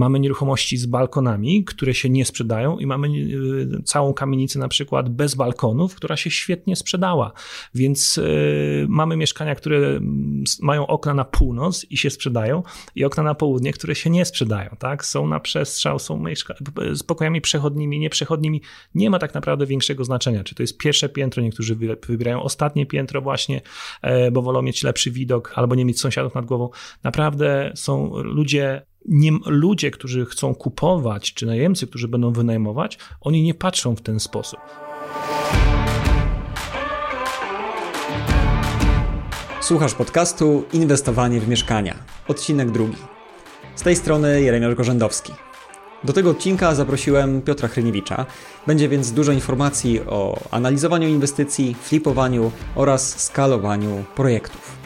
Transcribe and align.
mamy 0.00 0.20
nieruchomości 0.20 0.76
z 0.76 0.86
balkonami, 0.86 1.64
które 1.64 1.94
się 1.94 2.10
nie 2.10 2.24
sprzedają 2.24 2.78
i 2.78 2.86
mamy 2.86 3.08
y, 3.08 3.82
całą 3.84 4.14
kamienicę 4.14 4.58
na 4.58 4.68
przykład 4.68 5.08
bez 5.08 5.34
balkonów, 5.34 5.94
która 5.94 6.16
się 6.16 6.30
świetnie 6.30 6.76
sprzedała. 6.76 7.32
Więc 7.74 8.18
y, 8.18 8.86
mamy 8.88 9.16
mieszkania, 9.16 9.54
które 9.54 10.00
mają 10.60 10.86
okna 10.86 11.14
na 11.14 11.24
północ 11.24 11.86
i 11.90 11.96
się 11.96 12.10
sprzedają 12.10 12.62
i 12.94 13.04
okna 13.04 13.22
na 13.22 13.34
południe, 13.34 13.72
które 13.72 13.94
się 13.94 14.10
nie 14.10 14.24
sprzedają, 14.24 14.76
tak? 14.78 15.04
Są 15.04 15.26
na 15.26 15.40
przestrzał, 15.40 15.98
są 15.98 16.24
z 16.92 17.02
pokojami 17.02 17.40
przechodnimi, 17.40 17.98
nieprzechodnimi. 17.98 18.62
Nie 18.94 19.10
ma 19.10 19.18
tak 19.18 19.34
naprawdę 19.34 19.66
większego 19.66 20.04
znaczenia, 20.04 20.44
czy 20.44 20.54
to 20.54 20.62
jest 20.62 20.78
pierwsze 20.78 21.08
piętro, 21.08 21.42
niektórzy 21.42 21.76
wybierają 22.08 22.42
ostatnie 22.42 22.86
piętro 22.86 23.20
właśnie, 23.20 23.60
e, 24.02 24.30
bo 24.30 24.42
wolą 24.42 24.62
mieć 24.62 24.82
lepszy 24.82 25.10
widok 25.10 25.52
albo 25.54 25.74
nie 25.74 25.84
mieć 25.84 26.00
sąsiadów 26.00 26.34
nad 26.34 26.46
głową. 26.46 26.70
Naprawdę 27.02 27.72
są 27.74 28.18
ludzie 28.22 28.89
nie, 29.08 29.30
ludzie, 29.46 29.90
którzy 29.90 30.26
chcą 30.26 30.54
kupować, 30.54 31.34
czy 31.34 31.46
najemcy, 31.46 31.86
którzy 31.86 32.08
będą 32.08 32.32
wynajmować, 32.32 32.98
oni 33.20 33.42
nie 33.42 33.54
patrzą 33.54 33.96
w 33.96 34.00
ten 34.00 34.20
sposób. 34.20 34.60
Słuchasz 39.60 39.94
podcastu 39.94 40.64
Inwestowanie 40.72 41.40
w 41.40 41.48
mieszkania, 41.48 41.94
odcinek 42.28 42.70
drugi. 42.70 42.96
Z 43.74 43.82
tej 43.82 43.96
strony 43.96 44.42
Jeremiasz 44.42 44.74
Gorzędowski. 44.74 45.32
Do 46.04 46.12
tego 46.12 46.30
odcinka 46.30 46.74
zaprosiłem 46.74 47.42
Piotra 47.42 47.68
Hryniewicza. 47.68 48.26
Będzie 48.66 48.88
więc 48.88 49.12
dużo 49.12 49.32
informacji 49.32 50.00
o 50.00 50.40
analizowaniu 50.50 51.08
inwestycji, 51.08 51.76
flipowaniu 51.82 52.52
oraz 52.74 53.22
skalowaniu 53.22 54.04
projektów. 54.16 54.79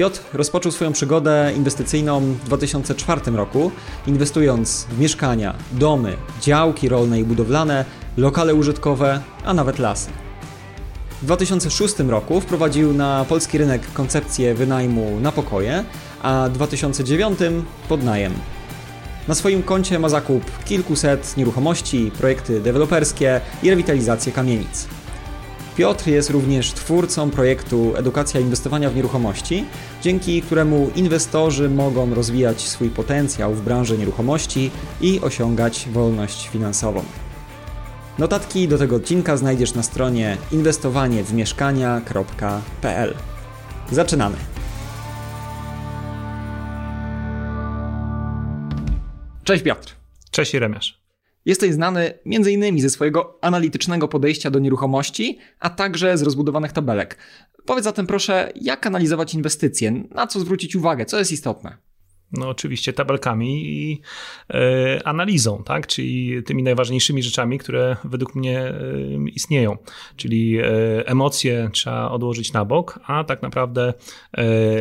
Piotr 0.00 0.20
rozpoczął 0.32 0.72
swoją 0.72 0.92
przygodę 0.92 1.52
inwestycyjną 1.56 2.20
w 2.20 2.44
2004 2.44 3.20
roku, 3.30 3.70
inwestując 4.06 4.86
w 4.90 4.98
mieszkania, 4.98 5.54
domy, 5.72 6.16
działki 6.40 6.88
rolne 6.88 7.20
i 7.20 7.24
budowlane, 7.24 7.84
lokale 8.16 8.54
użytkowe, 8.54 9.20
a 9.44 9.54
nawet 9.54 9.78
lasy. 9.78 10.10
W 11.22 11.24
2006 11.24 11.98
roku 11.98 12.40
wprowadził 12.40 12.92
na 12.92 13.24
polski 13.28 13.58
rynek 13.58 13.92
koncepcję 13.92 14.54
wynajmu 14.54 15.20
na 15.20 15.32
pokoje, 15.32 15.84
a 16.22 16.48
w 16.48 16.52
2009 16.52 17.38
podnajem. 17.88 18.32
Na 19.28 19.34
swoim 19.34 19.62
koncie 19.62 19.98
ma 19.98 20.08
zakup 20.08 20.64
kilkuset 20.64 21.36
nieruchomości, 21.36 22.10
projekty 22.18 22.60
deweloperskie 22.60 23.40
i 23.62 23.70
rewitalizację 23.70 24.32
kamienic. 24.32 24.88
Piotr 25.80 26.08
jest 26.08 26.30
również 26.30 26.72
twórcą 26.72 27.30
projektu 27.30 27.96
Edukacja 27.96 28.40
Inwestowania 28.40 28.90
w 28.90 28.96
Nieruchomości, 28.96 29.64
dzięki 30.02 30.42
któremu 30.42 30.90
inwestorzy 30.96 31.70
mogą 31.70 32.14
rozwijać 32.14 32.68
swój 32.68 32.90
potencjał 32.90 33.54
w 33.54 33.62
branży 33.62 33.98
nieruchomości 33.98 34.70
i 35.00 35.20
osiągać 35.20 35.88
wolność 35.92 36.48
finansową. 36.48 37.02
Notatki 38.18 38.68
do 38.68 38.78
tego 38.78 38.96
odcinka 38.96 39.36
znajdziesz 39.36 39.74
na 39.74 39.82
stronie 39.82 40.36
inwestowaniewmieszkania.pl. 40.52 43.14
Zaczynamy! 43.90 44.36
Cześć 49.44 49.64
Piotr. 49.64 49.94
Cześć 50.30 50.54
Jeremiasz. 50.54 50.99
Jesteś 51.44 51.72
znany 51.72 52.12
m.in. 52.26 52.80
ze 52.80 52.90
swojego 52.90 53.38
analitycznego 53.40 54.08
podejścia 54.08 54.50
do 54.50 54.58
nieruchomości, 54.58 55.38
a 55.60 55.70
także 55.70 56.18
z 56.18 56.22
rozbudowanych 56.22 56.72
tabelek. 56.72 57.18
Powiedz 57.66 57.84
zatem 57.84 58.06
proszę, 58.06 58.52
jak 58.60 58.86
analizować 58.86 59.34
inwestycje, 59.34 59.90
na 59.90 60.26
co 60.26 60.40
zwrócić 60.40 60.76
uwagę, 60.76 61.06
co 61.06 61.18
jest 61.18 61.32
istotne? 61.32 61.76
No 62.32 62.48
oczywiście 62.48 62.92
tabelkami 62.92 63.64
i 63.66 64.00
e, 64.50 65.00
analizą, 65.04 65.62
tak? 65.64 65.86
czyli 65.86 66.42
tymi 66.42 66.62
najważniejszymi 66.62 67.22
rzeczami, 67.22 67.58
które 67.58 67.96
według 68.04 68.34
mnie 68.34 68.60
e, 68.60 68.74
istnieją. 69.34 69.76
Czyli 70.16 70.58
e, 70.58 70.62
emocje 71.06 71.70
trzeba 71.72 72.10
odłożyć 72.10 72.52
na 72.52 72.64
bok, 72.64 73.00
a 73.06 73.24
tak 73.24 73.42
naprawdę 73.42 73.94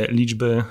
liczby 0.09 0.63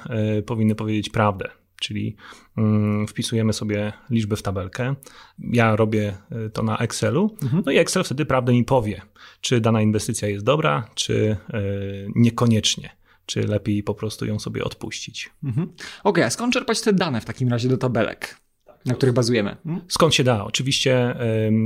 powinny 0.47 0.75
powiedzieć 0.75 1.11
prawdę. 1.11 1.51
Czyli 1.81 2.17
mm, 2.57 3.07
wpisujemy 3.07 3.53
sobie 3.53 3.93
liczby 4.11 4.37
w 4.37 4.43
tabelkę. 4.43 4.95
Ja 5.39 5.77
robię 5.77 6.15
y, 6.47 6.51
to 6.51 6.63
na 6.63 6.79
Excelu, 6.79 7.37
mhm. 7.43 7.63
no 7.67 7.73
i 7.73 7.79
Excel 7.79 8.05
wtedy 8.05 8.27
prawdę 8.27 8.53
mi 8.53 8.65
powie, 8.65 9.03
czy 9.41 9.61
dana 9.61 9.83
inwestycja 9.83 10.29
jest 10.29 10.45
dobra, 10.45 10.89
czy 10.95 11.37
y, 11.55 12.09
niekoniecznie 12.15 12.99
czy 13.29 13.41
lepiej 13.47 13.83
po 13.83 13.95
prostu 13.95 14.27
ją 14.27 14.39
sobie 14.39 14.65
odpuścić. 14.65 15.31
Mhm. 15.45 15.69
Okej, 15.69 15.83
okay, 16.05 16.25
a 16.25 16.31
skąd 16.31 16.55
czerpać 16.55 16.81
te 16.81 16.93
dane 16.93 17.21
w 17.21 17.25
takim 17.25 17.49
razie 17.49 17.69
do 17.69 17.79
tabelek? 17.79 18.41
Na 18.87 18.95
których 18.95 19.15
bazujemy. 19.15 19.57
Hmm? 19.65 19.85
Skąd 19.89 20.15
się 20.15 20.25
da? 20.25 20.45
Oczywiście, 20.45 21.15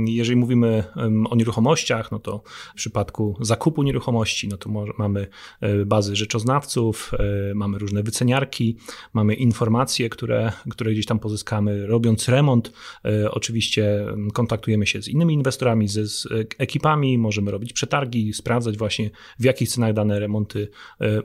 jeżeli 0.05 0.35
mówimy 0.35 0.83
o 1.29 1.35
nieruchomościach, 1.35 2.11
no 2.11 2.19
to 2.19 2.43
w 2.71 2.75
przypadku 2.75 3.37
zakupu 3.41 3.83
nieruchomości, 3.83 4.47
no 4.47 4.57
to 4.57 4.69
mamy 4.97 5.27
e, 5.61 5.85
bazy 5.85 6.15
rzeczoznawców, 6.15 7.11
e, 7.51 7.53
mamy 7.53 7.79
różne 7.79 8.03
wyceniarki, 8.03 8.77
mamy 9.13 9.33
informacje, 9.33 10.09
które, 10.09 10.51
które 10.69 10.91
gdzieś 10.91 11.05
tam 11.05 11.19
pozyskamy 11.19 11.87
robiąc 11.87 12.29
remont. 12.29 12.71
E, 13.05 13.31
oczywiście 13.31 14.05
kontaktujemy 14.33 14.87
się 14.87 15.01
z 15.01 15.07
innymi 15.07 15.33
inwestorami, 15.33 15.87
z, 15.87 16.11
z 16.11 16.27
ekipami, 16.57 17.17
możemy 17.17 17.51
robić 17.51 17.73
przetargi, 17.73 18.33
sprawdzać 18.33 18.77
właśnie 18.77 19.09
w 19.39 19.43
jakich 19.43 19.69
cenach 19.69 19.93
dane 19.93 20.19
remonty 20.19 20.67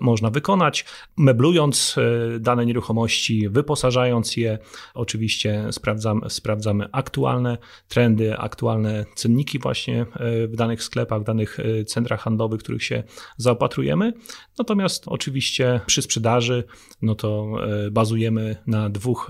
można 0.00 0.30
wykonać, 0.30 0.84
meblując 1.16 1.96
dane 2.40 2.66
nieruchomości, 2.66 3.48
wyposażając 3.48 4.36
je, 4.36 4.58
oczywiście 4.94 5.66
sprawdzamy, 5.78 6.30
sprawdzamy 6.30 6.88
aktualne 6.92 7.58
trendy, 7.88 8.38
aktualne 8.38 9.04
cenniki 9.14 9.58
właśnie 9.58 10.00
e, 10.00 10.46
w 10.46 10.56
danych 10.56 10.82
sklepach, 10.82 11.20
w 11.20 11.24
danych 11.24 11.60
e, 11.60 11.84
centrach 11.84 12.20
handlowych, 12.20 12.60
których 12.60 12.84
się 12.84 13.02
zaopatrujemy. 13.36 14.12
Natomiast 14.58 15.04
oczywiście 15.06 15.80
przy 15.86 16.02
sprzedaży, 16.02 16.64
no 17.02 17.14
to 17.14 17.46
e, 17.86 17.90
bazujemy 17.90 18.56
na 18.66 18.90
dwóch 18.90 19.28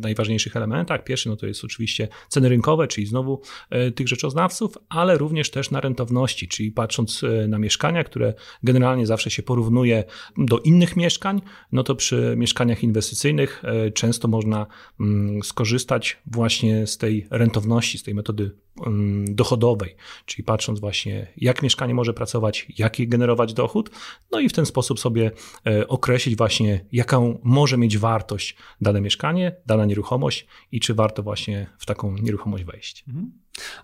najważniejszych 0.00 0.56
elementach. 0.56 1.04
Pierwszy 1.04 1.28
no 1.28 1.36
to 1.36 1.46
jest 1.46 1.64
oczywiście 1.64 2.08
ceny 2.28 2.48
rynkowe, 2.48 2.88
czyli 2.88 3.06
znowu 3.06 3.42
tych 3.94 4.08
rzeczoznawców, 4.08 4.78
ale 4.88 5.18
również 5.18 5.50
też 5.50 5.70
na 5.70 5.80
rentowności, 5.80 6.48
czyli 6.48 6.72
patrząc 6.72 7.24
na 7.48 7.58
mieszkania, 7.58 8.04
które 8.04 8.34
generalnie 8.62 9.06
zawsze 9.06 9.30
się 9.30 9.42
porównuje 9.42 10.04
do 10.36 10.58
innych 10.58 10.96
mieszkań, 10.96 11.40
no 11.72 11.82
to 11.82 11.94
przy 11.94 12.34
mieszkaniach 12.36 12.82
inwestycyjnych 12.82 13.62
często 13.94 14.28
można 14.28 14.66
mm, 15.00 15.42
skorzystać 15.42 15.87
korzystać 15.88 16.18
właśnie 16.26 16.86
z 16.86 16.98
tej 16.98 17.26
rentowności, 17.30 17.98
z 17.98 18.02
tej 18.02 18.14
metody 18.14 18.50
dochodowej, 19.24 19.96
czyli 20.26 20.44
patrząc 20.44 20.80
właśnie, 20.80 21.32
jak 21.36 21.62
mieszkanie 21.62 21.94
może 21.94 22.14
pracować, 22.14 22.66
jaki 22.78 23.08
generować 23.08 23.54
dochód, 23.54 23.90
no 24.30 24.40
i 24.40 24.48
w 24.48 24.52
ten 24.52 24.66
sposób 24.66 25.00
sobie 25.00 25.30
e, 25.66 25.88
określić 25.88 26.36
właśnie, 26.36 26.84
jaką 26.92 27.38
może 27.42 27.78
mieć 27.78 27.98
wartość 27.98 28.56
dane 28.80 29.00
mieszkanie, 29.00 29.56
dana 29.66 29.84
nieruchomość 29.84 30.46
i 30.72 30.80
czy 30.80 30.94
warto 30.94 31.22
właśnie 31.22 31.66
w 31.78 31.86
taką 31.86 32.14
nieruchomość 32.16 32.64
wejść. 32.64 33.04
Mhm. 33.08 33.32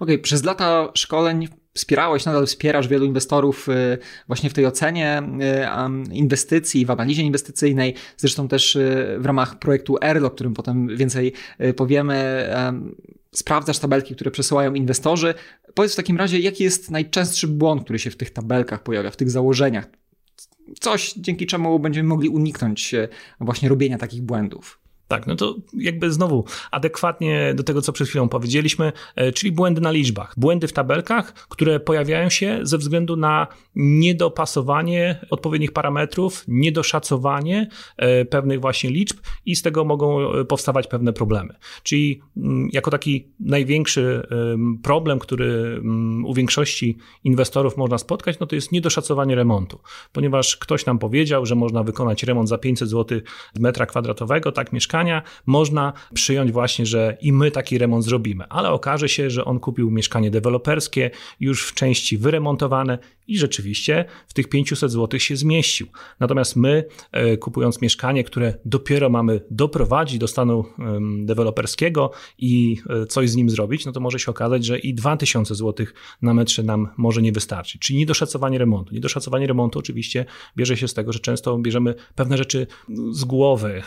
Okej, 0.00 0.15
okay. 0.15 0.19
przez 0.19 0.44
lata 0.44 0.92
szkoleń 0.94 1.48
wspierałeś, 1.74 2.24
nadal 2.24 2.46
wspierasz 2.46 2.88
wielu 2.88 3.04
inwestorów 3.04 3.68
y, 3.68 3.98
właśnie 4.26 4.50
w 4.50 4.52
tej 4.52 4.66
ocenie 4.66 5.22
y, 6.10 6.14
inwestycji, 6.14 6.86
w 6.86 6.90
analizie 6.90 7.22
inwestycyjnej, 7.22 7.94
zresztą 8.16 8.48
też 8.48 8.76
y, 8.76 9.16
w 9.18 9.26
ramach 9.26 9.58
projektu 9.58 9.96
ERLO, 10.02 10.28
o 10.28 10.30
którym 10.30 10.54
potem 10.54 10.96
więcej 10.96 11.32
powiemy, 11.76 12.48
sprawdzasz 13.32 13.78
tabelki, 13.78 14.14
które 14.14 14.30
przesyłają 14.30 14.74
inwestorzy. 14.74 15.34
Powiedz 15.74 15.92
w 15.92 15.96
takim 15.96 16.16
razie, 16.16 16.38
jaki 16.38 16.64
jest 16.64 16.90
najczęstszy 16.90 17.48
błąd, 17.48 17.84
który 17.84 17.98
się 17.98 18.10
w 18.10 18.16
tych 18.16 18.30
tabelkach 18.30 18.82
pojawia, 18.82 19.10
w 19.10 19.16
tych 19.16 19.30
założeniach? 19.30 19.86
Coś, 20.80 21.14
dzięki 21.16 21.46
czemu 21.46 21.78
będziemy 21.78 22.08
mogli 22.08 22.28
uniknąć 22.28 22.94
właśnie 23.41 23.68
robienia 23.68 23.98
takich 23.98 24.22
błędów. 24.22 24.84
Tak, 25.14 25.26
no 25.26 25.36
to 25.36 25.54
jakby 25.78 26.12
znowu 26.12 26.44
adekwatnie 26.70 27.54
do 27.54 27.62
tego, 27.62 27.82
co 27.82 27.92
przed 27.92 28.09
chwilą 28.09 28.28
powiedzieliśmy, 28.28 28.92
e, 29.16 29.33
czyli 29.33 29.53
błędy 29.53 29.80
na 29.80 29.91
liczbach. 29.91 30.34
Błędy 30.36 30.68
w 30.68 30.72
tabelkach, 30.72 31.34
które 31.48 31.80
pojawiają 31.80 32.28
się 32.28 32.59
ze 32.62 32.78
względu 32.78 33.16
na 33.16 33.47
niedopasowanie 33.77 35.27
odpowiednich 35.30 35.72
parametrów, 35.72 36.44
niedoszacowanie 36.48 37.68
e, 37.97 38.24
pewnych 38.24 38.60
właśnie 38.60 38.91
liczb 38.91 39.16
i 39.47 39.56
z 39.56 39.62
tego 39.62 39.84
mogą 39.84 40.33
e, 40.33 40.44
powstawać 40.44 40.86
pewne 40.86 41.12
problemy. 41.12 41.54
Czyli 41.83 42.21
mm, 42.36 42.68
jako 42.72 42.91
taki 42.91 43.28
największy 43.41 44.27
problem, 44.83 45.18
który 45.18 45.80
mm, 45.80 46.24
u 46.24 46.34
większości 46.34 46.98
inwestorów 47.24 47.77
można 47.77 47.98
spotkać, 47.98 48.39
no 48.39 48.47
to 48.47 48.54
jest 48.54 48.72
niedoszacowanie 48.72 49.34
remontu. 49.34 49.78
Ponieważ 50.12 50.56
ktoś 50.56 50.86
nam 50.86 50.98
powiedział, 50.98 51.47
że 51.47 51.54
można 51.54 51.83
wykonać 51.83 52.22
remont 52.22 52.48
za 52.48 52.59
500 52.59 52.89
zł 52.89 53.21
metra 53.59 53.86
kwadratowego, 53.86 54.53
tak 54.53 54.72
mieszkanie 54.72 55.03
mieszkania, 55.04 55.22
można 55.47 55.92
przyjąć 56.15 56.53
właśnie, 56.53 56.86
że 56.86 57.16
i 57.21 57.33
my 57.33 57.51
taki 57.51 57.78
remont 57.78 58.04
zrobimy. 58.04 58.45
Ale 58.48 58.71
okaże 58.71 59.09
się, 59.09 59.30
że 59.30 59.45
on 59.45 59.60
kupił 59.60 59.91
mieszkanie 59.91 60.30
deweloperskie, 60.30 61.10
już 61.41 61.66
w 61.66 61.74
części 61.74 62.18
wyremontowane 62.18 62.98
i 63.26 63.38
rzeczywiście 63.38 64.04
w 64.26 64.34
tych 64.34 64.48
500 64.48 64.91
zł 64.91 65.21
się 65.21 65.36
zmieścił. 65.36 65.86
Natomiast 66.21 66.56
my, 66.56 66.84
e, 67.12 67.36
kupując 67.36 67.82
mieszkanie, 67.82 68.24
które 68.24 68.54
dopiero 68.65 69.10
mamy 69.10 69.41
doprowadzić 69.50 70.18
do 70.18 70.28
stanu 70.28 70.65
deweloperskiego 71.24 72.10
i 72.38 72.76
e, 72.91 73.06
coś 73.06 73.30
z 73.30 73.36
nim 73.36 73.50
zrobić, 73.50 73.86
no 73.86 73.92
to 73.92 74.00
może 74.00 74.18
się 74.18 74.30
okazać, 74.30 74.65
że 74.65 74.78
i 74.78 74.94
2000 74.94 75.54
zł 75.54 75.86
na 76.22 76.34
metrze 76.34 76.62
nam 76.62 76.88
może 76.97 77.22
nie 77.22 77.32
wystarczyć. 77.32 77.80
Czyli 77.82 77.98
niedoszacowanie 77.98 78.59
remontu. 78.59 78.94
Niedoszacowanie 78.94 79.47
remontu 79.47 79.78
oczywiście 79.78 80.24
bierze 80.56 80.77
się 80.77 80.88
z 80.88 80.94
tego, 80.94 81.12
że 81.12 81.18
często 81.18 81.59
bierzemy 81.59 81.94
pewne 82.15 82.38
rzeczy 82.38 82.66
z 83.10 83.24
głowy, 83.24 83.82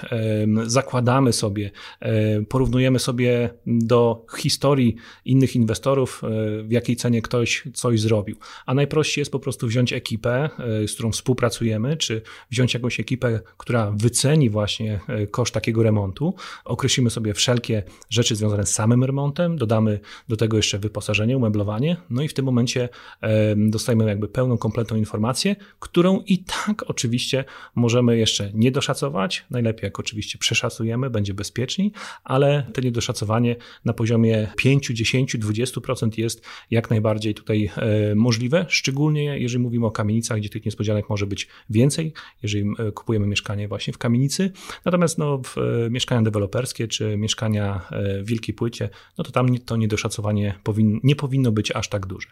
zakładamy 0.63 1.33
sobie, 1.33 1.71
e, 1.99 2.41
porównujemy 2.41 2.99
sobie 2.99 3.49
do 3.65 4.25
historii 4.37 4.95
innych 5.25 5.55
inwestorów, 5.55 6.21
w 6.63 6.71
jakiej 6.71 6.95
cenie 6.95 7.21
ktoś 7.21 7.63
coś 7.73 8.01
zrobił. 8.01 8.35
A 8.65 8.73
najprościej 8.73 9.21
jest 9.27 9.31
po 9.31 9.39
prostu 9.39 9.67
wziąć 9.67 9.93
ekipę, 9.93 10.49
e, 10.83 10.87
z 10.87 10.93
którą 10.93 11.11
współpracujemy, 11.11 11.97
czy 11.97 12.21
wziąć 12.51 12.73
jakąś 12.73 12.99
ekipę, 12.99 13.39
która 13.57 13.91
wyceni 13.91 14.49
właśnie 14.49 14.99
e, 15.07 15.27
koszt 15.27 15.53
takiego 15.53 15.83
remontu. 15.83 16.33
Określimy 16.65 17.09
sobie 17.09 17.33
wszelkie 17.33 17.83
rzeczy 18.09 18.35
związane 18.35 18.65
z 18.65 18.73
samym 18.73 19.03
remontem, 19.03 19.57
dodamy 19.57 19.99
do 20.27 20.37
tego 20.37 20.57
jeszcze 20.57 20.79
wyposażenie, 20.79 21.37
umeblowanie, 21.37 21.97
no 22.09 22.21
i 22.21 22.27
w 22.27 22.33
tym 22.33 22.45
momencie 22.45 22.89
e, 23.21 23.55
dostajemy 23.55 24.05
jakby 24.05 24.27
pełną, 24.27 24.57
kompletną 24.57 24.97
informację, 24.97 25.55
którą 25.79 26.21
i 26.21 26.43
tak 26.43 26.83
oczywiście 26.87 27.45
możemy 27.75 28.17
jeszcze 28.17 28.51
nie 28.53 28.71
doszacować. 28.71 29.45
Najlepiej 29.49 29.83
jak 29.83 29.99
oczywiście 29.99 30.37
przeszacujemy, 30.37 31.09
będzie 31.09 31.33
bezpieczniej, 31.33 31.91
ale 32.23 32.67
to 32.73 32.81
niedoszacowanie 32.81 33.55
na 33.85 33.93
poziomie 33.93 34.47
5, 34.57 34.87
10, 34.87 35.35
20% 35.37 36.19
jest 36.19 36.45
jak 36.71 36.89
najbardziej 36.89 37.33
tutaj 37.33 37.69
możliwe, 38.15 38.65
szczególnie 38.69 39.16
szczególnie 39.17 39.39
jeżeli 39.39 39.63
mówimy 39.63 39.85
o 39.85 39.91
kamienicach, 39.91 40.37
gdzie 40.37 40.49
tych 40.49 40.65
niespodzianek 40.65 41.09
może 41.09 41.27
być 41.27 41.47
więcej, 41.69 42.13
jeżeli 42.43 42.69
e, 42.79 42.91
kupujemy 42.91 43.27
mieszkanie 43.27 43.67
właśnie 43.67 43.93
w 43.93 43.97
kamienicy. 43.97 44.51
Natomiast 44.85 45.17
no, 45.17 45.41
e, 45.85 45.89
mieszkania 45.89 46.21
deweloperskie 46.21 46.87
czy 46.87 47.17
mieszkania 47.17 47.81
e, 47.91 48.23
w 48.23 48.25
wielkiej 48.27 48.55
płycie, 48.55 48.89
no 49.17 49.23
to 49.23 49.31
tam 49.31 49.57
to 49.57 49.77
niedoszacowanie 49.77 50.53
powin, 50.63 50.99
nie 51.03 51.15
powinno 51.15 51.51
być 51.51 51.71
aż 51.71 51.89
tak 51.89 52.05
duże. 52.05 52.27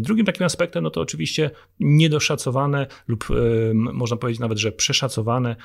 Drugim 0.00 0.26
takim 0.26 0.46
aspektem, 0.46 0.84
no 0.84 0.90
to 0.90 1.00
oczywiście 1.00 1.50
niedoszacowane 1.80 2.86
lub 3.08 3.28
można 3.74 4.16
powiedzieć 4.16 4.40
nawet, 4.40 4.58
że 4.58 4.72
przeszacowane 4.72 5.56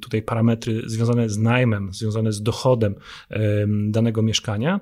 tutaj 0.00 0.22
parametry 0.22 0.82
związane 0.86 1.28
z 1.28 1.38
najmem, 1.38 1.92
związane 1.92 2.32
z 2.32 2.42
dochodem 2.42 2.94
danego 3.88 4.22
mieszkania, 4.22 4.80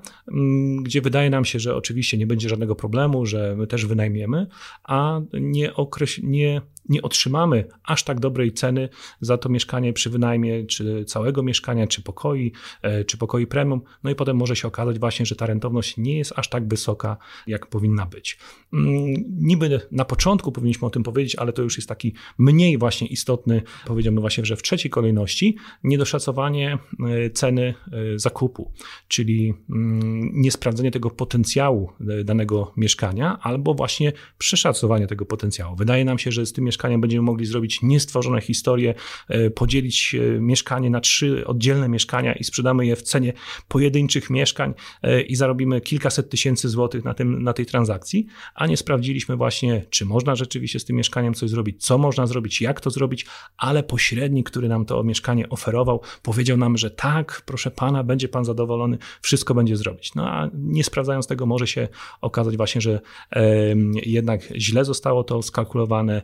gdzie 0.82 1.00
wydaje 1.00 1.30
nam 1.30 1.44
się, 1.44 1.58
że 1.58 1.76
oczywiście 1.76 2.18
nie 2.18 2.26
będzie 2.26 2.48
żadnego 2.48 2.74
problemu, 2.74 3.26
że 3.26 3.54
my 3.56 3.66
też 3.66 3.86
wynajmiemy, 3.86 4.46
a 4.84 5.20
nie, 5.32 5.72
okreś- 5.72 6.22
nie 6.22 6.62
nie 6.88 7.02
otrzymamy 7.02 7.64
aż 7.84 8.04
tak 8.04 8.20
dobrej 8.20 8.52
ceny 8.52 8.88
za 9.20 9.38
to 9.38 9.48
mieszkanie 9.48 9.92
przy 9.92 10.10
wynajmie, 10.10 10.66
czy 10.66 11.04
całego 11.04 11.42
mieszkania, 11.42 11.86
czy 11.86 12.02
pokoi, 12.02 12.52
e, 12.82 13.04
czy 13.04 13.18
pokoi 13.18 13.46
premium. 13.46 13.80
No 14.04 14.10
i 14.10 14.14
potem 14.14 14.36
może 14.36 14.56
się 14.56 14.68
okazać 14.68 14.98
właśnie, 14.98 15.26
że 15.26 15.36
ta 15.36 15.46
rentowność 15.46 15.96
nie 15.96 16.18
jest 16.18 16.32
aż 16.36 16.48
tak 16.48 16.68
wysoka, 16.68 17.16
jak 17.46 17.66
powinna 17.66 18.06
być. 18.06 18.38
Mm, 18.72 19.14
niby 19.38 19.80
na 19.90 20.04
początku 20.04 20.52
powinniśmy 20.52 20.86
o 20.86 20.90
tym 20.90 21.02
powiedzieć, 21.02 21.36
ale 21.36 21.52
to 21.52 21.62
już 21.62 21.76
jest 21.76 21.88
taki 21.88 22.14
mniej 22.38 22.78
właśnie 22.78 23.06
istotny, 23.06 23.62
powiedziałbym 23.86 24.20
właśnie, 24.20 24.44
że 24.44 24.56
w 24.56 24.62
trzeciej 24.62 24.90
kolejności, 24.90 25.56
niedoszacowanie 25.84 26.78
e, 27.08 27.30
ceny 27.30 27.74
e, 27.92 28.18
zakupu, 28.18 28.72
czyli 29.08 29.54
mm, 29.70 30.30
niesprawdzenie 30.34 30.90
tego 30.90 31.10
potencjału 31.10 31.92
danego 32.24 32.72
mieszkania, 32.76 33.38
albo 33.42 33.74
właśnie 33.74 34.12
przeszacowanie 34.38 35.06
tego 35.06 35.26
potencjału. 35.26 35.76
Wydaje 35.76 36.04
nam 36.04 36.18
się, 36.18 36.32
że 36.32 36.46
z 36.46 36.52
tym 36.52 36.64
mieszkaniem 36.64 36.75
mieszkaniem 36.76 37.00
będziemy 37.00 37.22
mogli 37.22 37.46
zrobić 37.46 37.82
niestworzone 37.82 38.40
historie, 38.40 38.94
e, 39.28 39.50
podzielić 39.50 40.14
e, 40.14 40.40
mieszkanie 40.40 40.90
na 40.90 41.00
trzy 41.00 41.46
oddzielne 41.46 41.88
mieszkania 41.88 42.32
i 42.32 42.44
sprzedamy 42.44 42.86
je 42.86 42.96
w 42.96 43.02
cenie 43.02 43.32
pojedynczych 43.68 44.30
mieszkań 44.30 44.74
e, 45.02 45.22
i 45.22 45.36
zarobimy 45.36 45.80
kilkaset 45.80 46.30
tysięcy 46.30 46.68
złotych 46.68 47.04
na, 47.04 47.14
tym, 47.14 47.42
na 47.42 47.52
tej 47.52 47.66
transakcji, 47.66 48.26
a 48.54 48.66
nie 48.66 48.76
sprawdziliśmy 48.76 49.36
właśnie, 49.36 49.84
czy 49.90 50.04
można 50.04 50.34
rzeczywiście 50.34 50.80
z 50.80 50.84
tym 50.84 50.96
mieszkaniem 50.96 51.34
coś 51.34 51.50
zrobić, 51.50 51.84
co 51.84 51.98
można 51.98 52.26
zrobić, 52.26 52.60
jak 52.60 52.80
to 52.80 52.90
zrobić, 52.90 53.26
ale 53.56 53.82
pośrednik, 53.82 54.50
który 54.50 54.68
nam 54.68 54.84
to 54.84 55.02
mieszkanie 55.02 55.48
oferował, 55.48 56.00
powiedział 56.22 56.56
nam, 56.56 56.76
że 56.76 56.90
tak, 56.90 57.42
proszę 57.46 57.70
pana, 57.70 58.04
będzie 58.04 58.28
pan 58.28 58.44
zadowolony, 58.44 58.98
wszystko 59.20 59.54
będzie 59.54 59.76
zrobić. 59.76 60.14
No 60.14 60.30
a 60.30 60.50
nie 60.54 60.84
sprawdzając 60.84 61.26
tego, 61.26 61.46
może 61.46 61.66
się 61.66 61.88
okazać 62.20 62.56
właśnie, 62.56 62.80
że 62.80 63.00
jednak 64.06 64.40
źle 64.56 64.84
zostało 64.84 65.24
to 65.24 65.42
skalkulowane, 65.42 66.22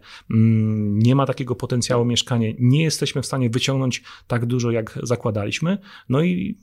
nie 0.93 1.15
ma 1.15 1.27
takiego 1.27 1.55
potencjału 1.55 2.05
mieszkania, 2.05 2.49
nie 2.59 2.83
jesteśmy 2.83 3.23
w 3.23 3.27
stanie 3.27 3.51
wyciągnąć 3.51 4.03
tak 4.27 4.47
dużo, 4.47 4.71
jak 4.71 4.99
zakładaliśmy. 5.03 5.79
No 6.09 6.23
i 6.23 6.59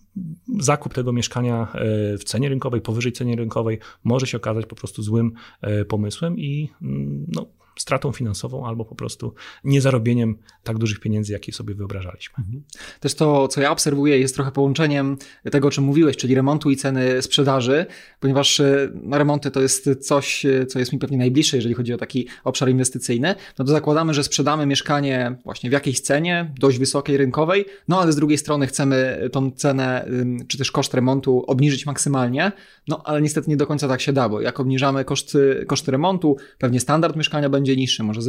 zakup 0.60 0.94
tego 0.94 1.12
mieszkania 1.12 1.68
e, 1.74 2.18
w 2.18 2.24
cenie 2.24 2.50
rynkowej, 2.50 2.82
powyżej 2.82 3.12
ceny 3.12 3.36
rynkowej, 3.36 3.80
może 4.04 4.28
się 4.28 4.38
okazać 4.38 4.66
po 4.66 4.76
prostu 4.76 5.04
złym 5.04 5.32
e, 5.62 5.86
pomysłem 5.86 6.40
i 6.40 6.70
mm, 6.82 7.26
no, 7.36 7.46
stratą 7.82 8.12
finansową 8.12 8.68
albo 8.68 8.86
po 8.86 8.96
prostu 8.96 9.34
niezarobieniem 9.64 10.38
tak 10.64 10.78
dużych 10.78 11.00
pieniędzy, 11.00 11.34
jakie 11.34 11.52
sobie 11.52 11.76
wyobrażaliśmy. 11.76 12.36
Mhm. 12.38 12.64
Też 13.00 13.14
to, 13.14 13.48
co 13.48 13.62
ja 13.62 13.72
obserwuję, 13.72 14.20
jest 14.20 14.36
trochę 14.36 14.52
połączeniem 14.52 15.18
tego, 15.52 15.68
o 15.68 15.72
czym 15.72 15.84
mówiłeś, 15.84 16.18
czyli 16.18 16.36
remontu 16.36 16.70
i 16.70 16.76
ceny 16.76 17.22
sprzedaży, 17.22 17.86
ponieważ 18.20 18.60
e, 18.60 18.92
no, 19.04 19.18
remonty 19.18 19.52
to 19.52 19.62
jest 19.62 19.90
coś, 20.02 20.46
e, 20.46 20.66
co 20.66 20.80
jest 20.80 20.94
mi 20.94 21.00
pewnie 21.00 21.18
najbliższe, 21.18 21.58
jeżeli 21.58 21.76
chodzi 21.76 21.94
o 21.94 21.98
taki 21.98 22.28
obszar 22.44 22.70
inwestycyjny. 22.70 23.36
No 23.60 23.66
to 23.66 23.72
zakładamy, 23.72 24.14
że 24.14 24.24
sprzedamy 24.24 24.66
mieszkanie 24.66 25.36
właśnie 25.44 25.70
w 25.70 25.74
jakiejś 25.74 26.00
cenie, 26.00 26.54
dość 26.60 26.80
wysokiej, 26.80 27.18
rynkowej, 27.18 27.66
no 27.88 28.02
ale 28.02 28.12
z 28.12 28.16
drugiej 28.16 28.38
strony 28.38 28.68
chcemy 28.68 29.30
tą 29.32 29.52
cenę, 29.52 30.10
czy 30.48 30.58
też 30.58 30.72
koszt 30.72 30.94
remontu 30.94 31.44
obniżyć 31.48 31.86
maksymalnie, 31.86 32.52
no 32.88 33.02
ale 33.06 33.22
niestety 33.22 33.50
nie 33.50 33.58
do 33.58 33.68
końca 33.68 33.88
tak 33.88 34.02
się 34.02 34.14
da, 34.14 34.30
bo 34.30 34.42
jak 34.42 34.60
obniżamy 34.60 35.06
koszty, 35.06 35.66
koszty 35.68 35.92
remontu, 35.92 36.38
pewnie 36.58 36.80
standard 36.80 37.16
mieszkania 37.16 37.50
będzie 37.50 37.69
będzie 37.70 37.82
niższy, 37.82 38.04
może 38.04 38.22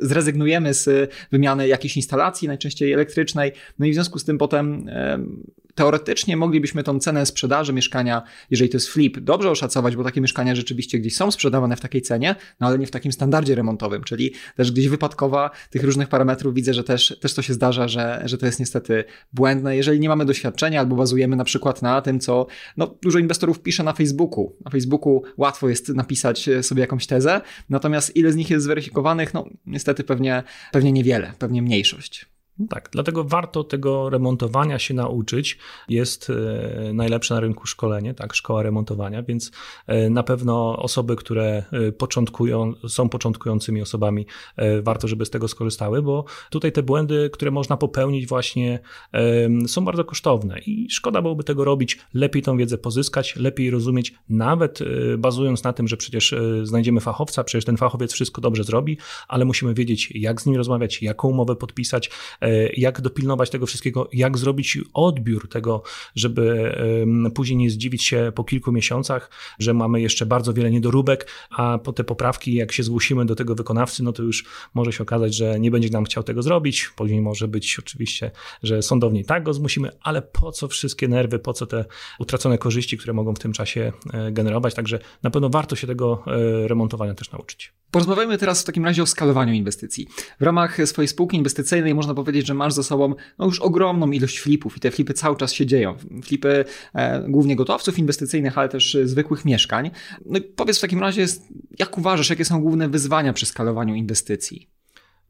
zrezygnujemy 0.00 0.74
z 0.74 1.10
wymiany 1.32 1.68
jakiejś 1.68 1.96
instalacji, 1.96 2.48
najczęściej 2.48 2.92
elektrycznej, 2.92 3.52
no 3.78 3.86
i 3.86 3.90
w 3.90 3.94
związku 3.94 4.18
z 4.18 4.24
tym 4.24 4.38
potem 4.38 4.90
teoretycznie 5.80 6.36
moglibyśmy 6.36 6.82
tą 6.82 6.98
cenę 6.98 7.26
sprzedaży 7.26 7.72
mieszkania, 7.72 8.22
jeżeli 8.50 8.70
to 8.70 8.76
jest 8.76 8.88
flip, 8.88 9.18
dobrze 9.18 9.50
oszacować, 9.50 9.96
bo 9.96 10.04
takie 10.04 10.20
mieszkania 10.20 10.54
rzeczywiście 10.54 10.98
gdzieś 10.98 11.16
są 11.16 11.30
sprzedawane 11.30 11.76
w 11.76 11.80
takiej 11.80 12.02
cenie, 12.02 12.34
no 12.60 12.66
ale 12.66 12.78
nie 12.78 12.86
w 12.86 12.90
takim 12.90 13.12
standardzie 13.12 13.54
remontowym, 13.54 14.04
czyli 14.04 14.32
też 14.56 14.72
gdzieś 14.72 14.88
wypadkowa 14.88 15.50
tych 15.70 15.84
różnych 15.84 16.08
parametrów 16.08 16.54
widzę, 16.54 16.74
że 16.74 16.84
też, 16.84 17.18
też 17.20 17.34
to 17.34 17.42
się 17.42 17.52
zdarza, 17.52 17.88
że, 17.88 18.22
że 18.24 18.38
to 18.38 18.46
jest 18.46 18.60
niestety 18.60 19.04
błędne, 19.32 19.76
jeżeli 19.76 20.00
nie 20.00 20.08
mamy 20.08 20.24
doświadczenia 20.24 20.80
albo 20.80 20.96
bazujemy 20.96 21.36
na 21.36 21.44
przykład 21.44 21.82
na 21.82 22.02
tym, 22.02 22.20
co 22.20 22.46
no, 22.76 22.94
dużo 23.02 23.18
inwestorów 23.18 23.62
pisze 23.62 23.82
na 23.82 23.92
Facebooku. 23.92 24.56
Na 24.64 24.70
Facebooku 24.70 25.22
łatwo 25.36 25.68
jest 25.68 25.88
napisać 25.88 26.50
sobie 26.62 26.80
jakąś 26.80 27.06
tezę, 27.06 27.40
natomiast 27.68 28.16
ile 28.16 28.32
z 28.32 28.36
nich 28.36 28.50
jest 28.50 28.64
zweryfikowanych, 28.64 29.34
no 29.34 29.48
niestety 29.66 30.04
pewnie, 30.04 30.42
pewnie 30.72 30.92
niewiele, 30.92 31.32
pewnie 31.38 31.62
mniejszość. 31.62 32.29
Tak, 32.68 32.88
dlatego 32.92 33.24
warto 33.24 33.64
tego 33.64 34.10
remontowania 34.10 34.78
się 34.78 34.94
nauczyć. 34.94 35.58
Jest 35.88 36.30
e, 36.30 36.92
najlepsze 36.92 37.34
na 37.34 37.40
rynku 37.40 37.66
szkolenie, 37.66 38.14
tak, 38.14 38.34
szkoła 38.34 38.62
remontowania, 38.62 39.22
więc 39.22 39.50
e, 39.86 40.10
na 40.10 40.22
pewno 40.22 40.76
osoby, 40.78 41.16
które 41.16 41.62
e, 41.72 41.92
początkują, 41.92 42.72
są 42.88 43.08
początkującymi 43.08 43.82
osobami, 43.82 44.26
warto, 44.82 45.08
żeby 45.08 45.26
z 45.26 45.30
tego 45.30 45.48
skorzystały, 45.48 46.02
bo 46.02 46.24
tutaj 46.50 46.72
te 46.72 46.82
błędy, 46.82 47.30
które 47.32 47.50
można 47.50 47.76
popełnić 47.76 48.26
właśnie 48.26 48.78
są 49.66 49.84
bardzo 49.84 50.04
kosztowne 50.04 50.58
i 50.58 50.90
szkoda 50.90 51.22
byłoby 51.22 51.44
tego 51.44 51.64
robić, 51.64 51.98
lepiej 52.14 52.42
tą 52.42 52.56
wiedzę 52.56 52.78
pozyskać, 52.78 53.36
lepiej 53.36 53.70
rozumieć, 53.70 54.14
nawet 54.28 54.78
bazując 55.18 55.64
na 55.64 55.72
tym, 55.72 55.88
że 55.88 55.96
przecież 55.96 56.34
znajdziemy 56.62 57.00
fachowca, 57.00 57.44
przecież 57.44 57.64
ten 57.64 57.76
fachowiec 57.76 58.12
wszystko 58.12 58.40
dobrze 58.40 58.64
zrobi, 58.64 58.98
ale 59.28 59.44
musimy 59.44 59.74
wiedzieć, 59.74 60.12
jak 60.14 60.42
z 60.42 60.46
nim 60.46 60.56
rozmawiać, 60.56 61.02
jaką 61.02 61.28
umowę 61.28 61.56
podpisać, 61.56 62.10
jak 62.76 63.00
dopilnować 63.00 63.50
tego 63.50 63.66
wszystkiego, 63.66 64.08
jak 64.12 64.38
zrobić 64.38 64.78
odbiór 64.94 65.48
tego, 65.48 65.82
żeby 66.14 66.74
później 67.34 67.56
nie 67.56 67.70
zdziwić 67.70 68.04
się 68.04 68.32
po 68.34 68.44
kilku 68.44 68.72
miesiącach, 68.72 69.30
że 69.58 69.74
mamy 69.74 70.00
jeszcze 70.00 70.26
bardzo 70.26 70.52
wiele 70.52 70.70
niedoróbek, 70.70 71.26
a 71.50 71.78
po 71.78 71.92
te 71.92 72.04
poprawki, 72.04 72.54
jak 72.54 72.72
się 72.72 72.82
zgłosimy 72.82 73.26
do 73.26 73.34
tego 73.34 73.54
wykonawcy, 73.54 74.02
no 74.02 74.12
to 74.12 74.22
już 74.22 74.44
może 74.74 74.92
się 74.92 75.02
okazać, 75.02 75.34
że 75.34 75.60
nie 75.60 75.70
będzie 75.70 75.90
nam 75.90 76.04
chciał 76.04 76.22
tego 76.22 76.42
zrobić. 76.42 76.90
Później 76.96 77.20
może 77.20 77.48
być 77.48 77.78
oczywiście, 77.78 78.30
że 78.62 78.82
sądownie 78.82 79.24
tak 79.24 79.42
go 79.42 79.54
zmusimy, 79.54 79.90
ale 80.02 80.22
po 80.22 80.52
co 80.52 80.68
wszystkie 80.68 81.08
nerwy, 81.08 81.38
po 81.38 81.52
co 81.52 81.66
te 81.66 81.84
utracone 82.18 82.58
korzyści, 82.58 82.98
które 82.98 83.12
mogą 83.12 83.34
w 83.34 83.38
tym 83.38 83.52
czasie 83.52 83.92
e, 84.12 84.32
generować. 84.32 84.74
Także 84.74 84.98
na 85.22 85.30
pewno 85.30 85.48
warto 85.50 85.76
się 85.76 85.86
tego 85.86 86.24
e, 86.26 86.68
remontowania 86.68 87.14
też 87.14 87.32
nauczyć. 87.32 87.72
Porozmawiajmy 87.90 88.38
teraz 88.38 88.62
w 88.62 88.64
takim 88.64 88.84
razie 88.84 89.02
o 89.02 89.06
skalowaniu 89.06 89.52
inwestycji. 89.52 90.06
W 90.40 90.42
ramach 90.42 90.78
swojej 90.84 91.08
spółki 91.08 91.36
inwestycyjnej 91.36 91.94
można 91.94 92.14
powiedzieć, 92.14 92.39
powiedzieć, 92.40 92.48
że 92.48 92.54
masz 92.54 92.72
za 92.72 92.82
sobą 92.82 93.14
no 93.38 93.46
już 93.46 93.60
ogromną 93.60 94.10
ilość 94.10 94.38
flipów 94.40 94.76
i 94.76 94.80
te 94.80 94.90
flipy 94.90 95.14
cały 95.14 95.36
czas 95.36 95.52
się 95.52 95.66
dzieją. 95.66 95.96
Flipy 96.22 96.64
e, 96.94 97.24
głównie 97.28 97.56
gotowców 97.56 97.98
inwestycyjnych, 97.98 98.58
ale 98.58 98.68
też 98.68 98.96
zwykłych 99.04 99.44
mieszkań. 99.44 99.90
No 100.26 100.40
powiedz 100.56 100.78
w 100.78 100.80
takim 100.80 101.00
razie, 101.00 101.26
jak 101.78 101.98
uważasz, 101.98 102.30
jakie 102.30 102.44
są 102.44 102.60
główne 102.60 102.88
wyzwania 102.88 103.32
przy 103.32 103.46
skalowaniu 103.46 103.94
inwestycji? 103.94 104.79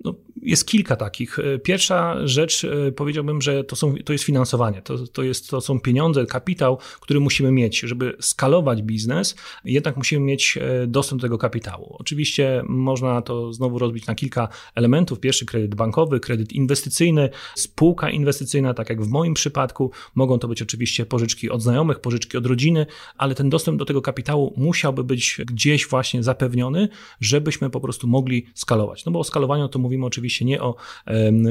No, 0.05 0.15
jest 0.43 0.67
kilka 0.67 0.97
takich. 0.97 1.39
E, 1.39 1.59
pierwsza 1.59 2.27
rzecz, 2.27 2.65
e, 2.65 2.93
powiedziałbym, 2.93 3.43
że 3.43 3.65
to, 3.65 3.77
są, 3.77 3.95
to 4.05 4.13
jest 4.13 4.25
finansowanie. 4.25 4.83
To, 4.83 5.07
to, 5.07 5.23
jest, 5.23 5.51
to 5.51 5.61
są 5.61 5.81
pieniądze, 5.81 6.27
kapitał, 6.27 6.79
który 7.01 7.21
musimy 7.21 7.53
mieć. 7.53 7.81
Żeby 7.81 8.17
skalować 8.21 8.83
biznes, 8.83 9.37
jednak 9.65 9.97
musimy 9.97 10.27
mieć 10.27 10.59
e, 10.61 10.87
dostęp 10.87 11.21
do 11.21 11.25
tego 11.25 11.39
kapitału. 11.39 11.97
Oczywiście 11.99 12.63
można 12.69 13.23
to 13.23 13.53
znowu 13.53 13.79
rozbić 13.79 14.07
na 14.07 14.15
kilka 14.15 14.49
elementów. 14.75 15.21
Pierwszy 15.21 15.47
kredyt 15.47 15.75
bankowy, 15.75 16.21
kredyt 16.21 16.53
inwestycyjny, 16.53 17.31
spółka 17.55 18.11
inwestycyjna, 18.11 18.75
tak 18.75 18.91
jak 18.91 19.03
w 19.03 19.09
moim 19.09 19.35
przypadku. 19.35 19.91
Mogą 20.15 20.39
to 20.39 20.49
być 20.49 20.63
oczywiście 20.63 21.07
pożyczki 21.07 21.51
od 21.51 21.63
znajomych, 21.63 22.01
pożyczki 22.01 22.37
od 22.37 22.47
rodziny, 22.47 22.87
ale 23.17 23.35
ten 23.35 23.51
dostęp 23.51 23.79
do 23.79 23.85
tego 23.85 24.03
kapitału 24.03 24.55
musiałby 24.57 25.05
być 25.05 25.41
gdzieś 25.47 25.89
właśnie 25.89 26.23
zapewniony, 26.23 26.89
żebyśmy 27.21 27.71
po 27.71 27.81
prostu 27.81 28.07
mogli 28.07 28.47
skalować. 28.55 29.05
No 29.05 29.13
bo 29.13 29.19
o 29.19 29.25
skalowaniu 29.25 29.69
to 29.69 29.79
mówimy 29.79 29.90
oczywiście 29.99 30.45
nie 30.45 30.63
o 30.63 30.77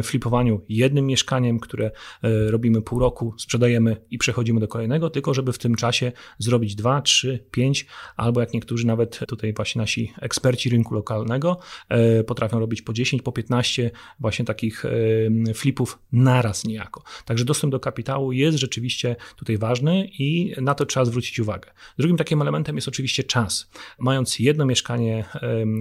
flipowaniu 0.03 0.61
jednym 0.69 1.05
mieszkaniem, 1.05 1.59
które 1.59 1.91
e, 2.23 2.51
robimy 2.51 2.81
pół 2.81 2.99
roku, 2.99 3.33
sprzedajemy 3.37 3.97
i 4.11 4.17
przechodzimy 4.17 4.59
do 4.59 4.67
kolejnego, 4.67 5.09
tylko 5.09 5.33
żeby 5.33 5.53
w 5.53 5.57
tym 5.57 5.75
czasie 5.75 6.11
zrobić 6.37 6.75
dwa, 6.75 7.01
trzy, 7.01 7.39
pięć, 7.51 7.85
albo 8.17 8.39
jak 8.39 8.53
niektórzy 8.53 8.87
nawet 8.87 9.19
tutaj 9.27 9.53
właśnie 9.53 9.79
nasi 9.81 10.13
eksperci 10.21 10.69
rynku 10.69 10.95
lokalnego 10.95 11.59
e, 11.89 12.23
potrafią 12.23 12.59
robić 12.59 12.81
po 12.81 12.93
10, 12.93 13.21
po 13.21 13.31
15 13.31 13.91
właśnie 14.19 14.45
takich 14.45 14.85
flipów 15.55 15.99
naraz 16.11 16.65
niejako. 16.65 17.03
Także 17.25 17.45
dostęp 17.45 17.71
do 17.71 17.79
kapitału 17.79 18.31
jest 18.31 18.57
rzeczywiście 18.57 19.15
tutaj 19.35 19.57
ważny 19.57 20.09
i 20.19 20.53
na 20.61 20.75
to 20.75 20.85
trzeba 20.85 21.05
zwrócić 21.05 21.39
uwagę. 21.39 21.71
Drugim 21.97 22.17
takim 22.17 22.41
elementem 22.41 22.75
jest 22.75 22.87
oczywiście 22.87 23.23
czas. 23.23 23.69
Mając 23.99 24.39
jedno 24.39 24.65
mieszkanie, 24.65 25.25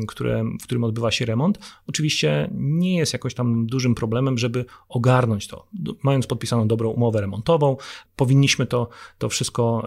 które, 0.08 0.44
w 0.60 0.64
którym 0.64 0.84
odbywa 0.84 1.10
się 1.10 1.24
remont, 1.24 1.58
oczywiście 1.86 2.47
nie 2.54 2.96
jest 2.96 3.12
jakoś 3.12 3.34
tam 3.34 3.66
dużym 3.66 3.94
problemem, 3.94 4.38
żeby 4.38 4.64
ogarnąć 4.88 5.46
to. 5.46 5.66
Mając 6.02 6.26
podpisaną 6.26 6.68
dobrą 6.68 6.90
umowę 6.90 7.20
remontową, 7.20 7.76
powinniśmy 8.16 8.66
to, 8.66 8.88
to 9.18 9.28
wszystko 9.28 9.84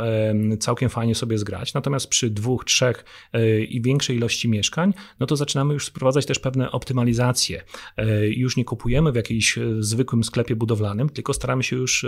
całkiem 0.59 0.89
fajnie 0.89 1.15
sobie 1.15 1.37
zgrać. 1.37 1.73
Natomiast 1.73 2.07
przy 2.07 2.29
dwóch, 2.29 2.65
trzech 2.65 3.05
e, 3.33 3.59
i 3.59 3.81
większej 3.81 4.17
ilości 4.17 4.49
mieszkań, 4.49 4.93
no 5.19 5.25
to 5.25 5.35
zaczynamy 5.35 5.73
już 5.73 5.85
sprowadzać 5.85 6.25
też 6.25 6.39
pewne 6.39 6.71
optymalizacje. 6.71 7.63
E, 7.97 8.27
już 8.27 8.57
nie 8.57 8.65
kupujemy 8.65 9.11
w 9.11 9.15
jakimś 9.15 9.57
e, 9.57 9.61
zwykłym 9.79 10.23
sklepie 10.23 10.55
budowlanym, 10.55 11.09
tylko 11.09 11.33
staramy 11.33 11.63
się 11.63 11.75
już 11.75 12.05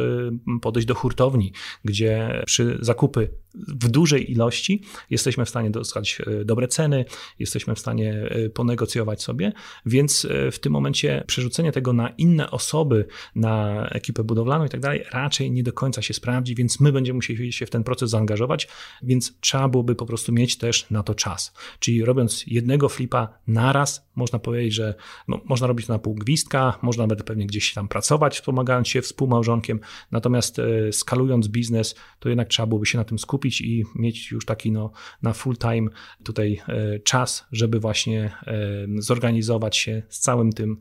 podejść 0.61 0.87
do 0.87 0.95
hurtowni, 0.95 1.53
gdzie 1.85 2.43
przy 2.45 2.77
zakupy 2.81 3.29
w 3.55 3.87
dużej 3.87 4.31
ilości 4.31 4.81
jesteśmy 5.09 5.45
w 5.45 5.49
stanie 5.49 5.69
dostać 5.69 6.21
dobre 6.45 6.67
ceny, 6.67 7.05
jesteśmy 7.39 7.75
w 7.75 7.79
stanie 7.79 8.29
ponegocjować 8.53 9.23
sobie, 9.23 9.53
więc 9.85 10.27
w 10.51 10.59
tym 10.59 10.73
momencie 10.73 11.23
przerzucenie 11.27 11.71
tego 11.71 11.93
na 11.93 12.09
inne 12.09 12.51
osoby, 12.51 13.05
na 13.35 13.87
ekipę 13.89 14.23
budowlaną 14.23 14.65
i 14.65 14.69
tak 14.69 14.79
dalej, 14.79 15.03
raczej 15.11 15.51
nie 15.51 15.63
do 15.63 15.73
końca 15.73 16.01
się 16.01 16.13
sprawdzi, 16.13 16.55
więc 16.55 16.79
my 16.79 16.91
będziemy 16.91 17.15
musieli 17.15 17.53
się 17.53 17.65
w 17.65 17.69
ten 17.69 17.83
proces 17.83 18.09
zaangażować, 18.09 18.67
więc 19.03 19.39
trzeba 19.39 19.67
byłoby 19.67 19.95
po 19.95 20.05
prostu 20.05 20.31
mieć 20.31 20.57
też 20.57 20.89
na 20.89 21.03
to 21.03 21.15
czas. 21.15 21.53
Czyli 21.79 22.05
robiąc 22.05 22.43
jednego 22.47 22.89
flipa 22.89 23.39
naraz, 23.47 24.07
można 24.15 24.39
powiedzieć, 24.39 24.73
że 24.73 24.95
no, 25.27 25.41
można 25.45 25.67
robić 25.67 25.87
to 25.87 25.93
na 25.93 25.99
pół 25.99 26.15
gwizdka, 26.15 26.79
można 26.81 27.03
nawet 27.07 27.23
pewnie 27.23 27.47
gdzieś 27.47 27.73
tam 27.73 27.87
pracować, 27.87 28.35
wspomagając 28.35 28.87
się 28.87 29.01
współmałżonkiem, 29.01 29.79
natomiast 30.11 30.59
e, 30.59 30.91
skalując 30.91 31.47
biznes, 31.47 31.95
to 32.19 32.29
jednak 32.29 32.47
trzeba 32.47 32.67
byłoby 32.67 32.85
się 32.85 32.97
na 32.97 33.03
tym 33.03 33.19
skupić 33.19 33.61
i 33.61 33.85
mieć 33.95 34.31
już 34.31 34.45
taki 34.45 34.71
no, 34.71 34.91
na 35.21 35.33
full 35.33 35.57
time 35.57 35.89
tutaj 36.23 36.61
e, 36.67 36.99
czas, 36.99 37.45
żeby 37.51 37.79
właśnie 37.79 38.31
e, 38.47 38.53
zorganizować 38.97 39.77
się 39.77 40.03
z 40.09 40.19
całym 40.19 40.53
tym 40.53 40.77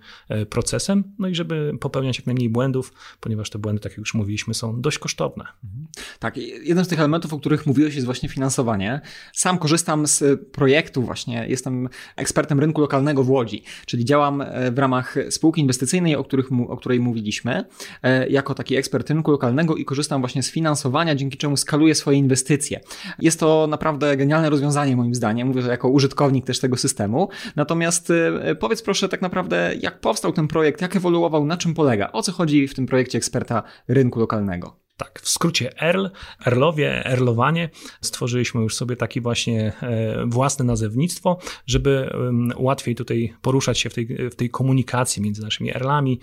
procesem, 0.51 1.05
no 1.19 1.29
i 1.29 1.35
żeby 1.35 1.73
popełniać 1.81 2.19
jak 2.19 2.27
najmniej 2.27 2.49
błędów, 2.49 2.93
ponieważ 3.21 3.51
te 3.51 3.59
błędy, 3.59 3.81
tak 3.81 3.93
jak 3.93 3.99
już 3.99 4.15
mówiliśmy, 4.15 4.55
są 4.55 4.81
dość 4.81 4.99
kosztowne. 4.99 5.45
Mhm. 5.65 5.87
Tak, 6.19 6.37
jeden 6.63 6.85
z 6.85 6.89
tych 6.89 6.99
elementów, 6.99 7.35
o 7.35 7.39
których 7.39 7.67
mówiłeś, 7.67 7.95
jest 7.95 8.07
właśnie 8.07 8.29
finansowanie. 8.29 9.01
Sam 9.33 9.59
korzystam 9.59 10.07
z 10.07 10.41
projektu 10.51 11.03
właśnie, 11.03 11.47
jestem 11.49 11.89
ekspertem 12.17 12.61
rynku 12.61 12.81
lokalnego 12.81 13.22
w 13.23 13.31
Łodzi, 13.31 13.63
czyli 13.87 14.05
działam 14.05 14.41
e, 14.41 14.71
w 14.71 14.79
ramach 14.79 15.15
spółki 15.31 15.61
inwestycyjnej, 15.61 16.17
o, 16.17 16.25
których, 16.25 16.49
o 16.69 16.77
której 16.77 17.01
mówiliśmy, 17.01 17.65
e, 18.03 18.29
jako 18.29 18.55
taki 18.55 18.77
ekspert 18.77 19.11
rynku 19.11 19.31
lokalnego 19.31 19.77
i 19.77 19.85
korzystam 19.85 20.21
właśnie 20.21 20.43
z 20.43 20.51
finansowania, 20.51 21.15
dzięki 21.15 21.39
czemu 21.39 21.57
skaluję 21.57 21.95
swoje 21.95 22.19
inwestycje. 22.19 22.81
Jest 23.19 23.41
to 23.41 23.67
naprawdę 23.71 24.17
genialne 24.17 24.51
rozwiązanie 24.51 24.97
moim 24.97 25.15
zdaniem, 25.15 25.49
mówię 25.49 25.63
to 25.63 25.71
jako 25.71 25.89
użytkownik 25.89 26.47
też 26.47 26.61
tego 26.61 26.77
systemu. 26.77 27.29
Natomiast 27.57 28.13
powiedz 28.61 28.83
proszę 28.83 29.09
tak 29.09 29.23
naprawdę, 29.23 29.75
jak 29.81 30.01
powstał 30.01 30.33
ten 30.33 30.49
projekt, 30.49 30.83
jak 30.83 30.97
ewoluował, 30.97 31.45
na 31.45 31.57
czym 31.57 31.75
polega, 31.75 32.13
o 32.13 32.23
co 32.23 32.33
chodzi 32.33 32.69
w 32.69 32.75
tym 32.75 32.87
projekcie 32.87 33.19
eksperta 33.19 33.63
rynku 33.89 34.21
lokalnego? 34.21 34.82
Tak, 34.97 35.21
w 35.21 35.29
skrócie 35.29 35.81
ERL, 35.83 36.11
ERLowie, 36.47 37.05
ERLowanie. 37.07 37.71
Stworzyliśmy 38.01 38.61
już 38.61 38.75
sobie 38.75 38.97
takie 38.97 39.21
właśnie 39.21 39.73
e, 39.83 40.25
własne 40.27 40.65
nazewnictwo, 40.65 41.39
żeby 41.67 42.11
łatwiej 42.57 42.95
tutaj 42.95 43.35
poruszać 43.43 43.79
się 43.79 43.91
w 43.91 43.95
tej, 43.95 44.07
w 44.31 44.35
tej 44.35 44.51
komunikacji 44.51 45.23
między 45.23 45.43
naszymi 45.43 45.71
ERLami, 45.77 46.21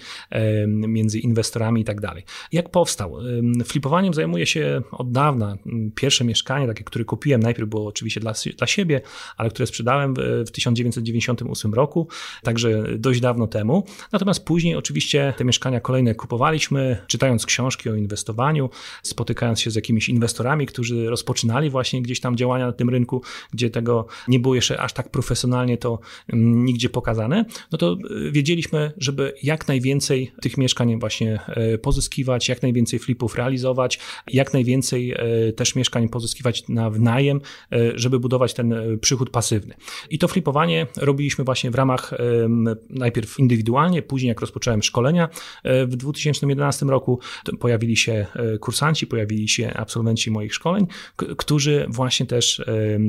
między 0.67 1.19
inwestorami 1.19 1.81
i 1.81 1.83
tak 1.83 2.01
dalej. 2.01 2.23
Jak 2.51 2.69
powstał? 2.69 3.17
Flipowaniem 3.65 4.13
zajmuję 4.13 4.45
się 4.45 4.81
od 4.91 5.11
dawna. 5.11 5.57
Pierwsze 5.95 6.25
mieszkanie, 6.25 6.67
takie, 6.67 6.83
które 6.83 7.05
kupiłem, 7.05 7.43
najpierw 7.43 7.69
było 7.69 7.88
oczywiście 7.88 8.19
dla, 8.19 8.33
dla 8.57 8.67
siebie, 8.67 9.01
ale 9.38 9.49
które 9.49 9.67
sprzedałem 9.67 10.13
w 10.45 10.51
1998 10.51 11.73
roku, 11.73 12.07
także 12.43 12.83
dość 12.97 13.19
dawno 13.19 13.47
temu. 13.47 13.83
Natomiast 14.11 14.45
później 14.45 14.75
oczywiście 14.75 15.33
te 15.38 15.45
mieszkania 15.45 15.79
kolejne 15.79 16.15
kupowaliśmy, 16.15 16.97
czytając 17.07 17.45
książki 17.45 17.89
o 17.89 17.95
inwestowaniu, 17.95 18.58
spotykając 19.03 19.61
się 19.61 19.71
z 19.71 19.75
jakimiś 19.75 20.09
inwestorami, 20.09 20.65
którzy 20.65 21.09
rozpoczynali 21.09 21.69
właśnie 21.69 22.01
gdzieś 22.01 22.19
tam 22.19 22.37
działania 22.37 22.65
na 22.65 22.73
tym 22.73 22.89
rynku, 22.89 23.21
gdzie 23.53 23.69
tego 23.69 24.07
nie 24.27 24.39
było 24.39 24.55
jeszcze 24.55 24.81
aż 24.81 24.93
tak 24.93 25.09
profesjonalnie 25.11 25.77
to 25.77 25.99
mm, 26.33 26.65
nigdzie 26.65 26.89
pokazane, 26.89 27.45
no 27.71 27.77
to 27.77 27.93
e, 28.27 28.31
wiedzieliśmy, 28.31 28.91
żeby 28.97 29.33
jak 29.43 29.67
najwięcej 29.67 30.31
tych 30.41 30.57
mieszkań 30.57 30.99
właśnie 30.99 31.39
e, 31.47 31.77
pozyskiwać, 31.77 32.49
jak 32.49 32.61
najwięcej 32.61 32.99
flipów 32.99 33.35
realizować, 33.35 33.99
jak 34.27 34.53
najwięcej 34.53 35.11
e, 35.11 35.17
też 35.53 35.75
mieszkań 35.75 36.09
pozyskiwać 36.09 36.67
na 36.67 36.89
wnajem, 36.89 37.41
żeby 37.95 38.19
budować 38.19 38.53
ten 38.53 38.73
przychód 39.01 39.29
pasywny. 39.29 39.73
I 40.09 40.19
to 40.19 40.27
flipowanie 40.27 40.87
robiliśmy 40.97 41.43
właśnie 41.43 41.71
w 41.71 41.75
ramach 41.75 42.13
najpierw 42.89 43.39
indywidualnie, 43.39 44.01
później 44.01 44.27
jak 44.27 44.41
rozpocząłem 44.41 44.83
szkolenia 44.83 45.29
w 45.63 45.95
2011 45.95 46.85
roku, 46.85 47.19
pojawili 47.59 47.97
się 47.97 48.25
kursanci, 48.57 49.07
pojawili 49.07 49.49
się 49.49 49.73
absolwenci 49.73 50.31
moich 50.31 50.53
szkoleń, 50.53 50.87
którzy 51.15 51.85
właśnie 51.89 52.25
też 52.25 52.61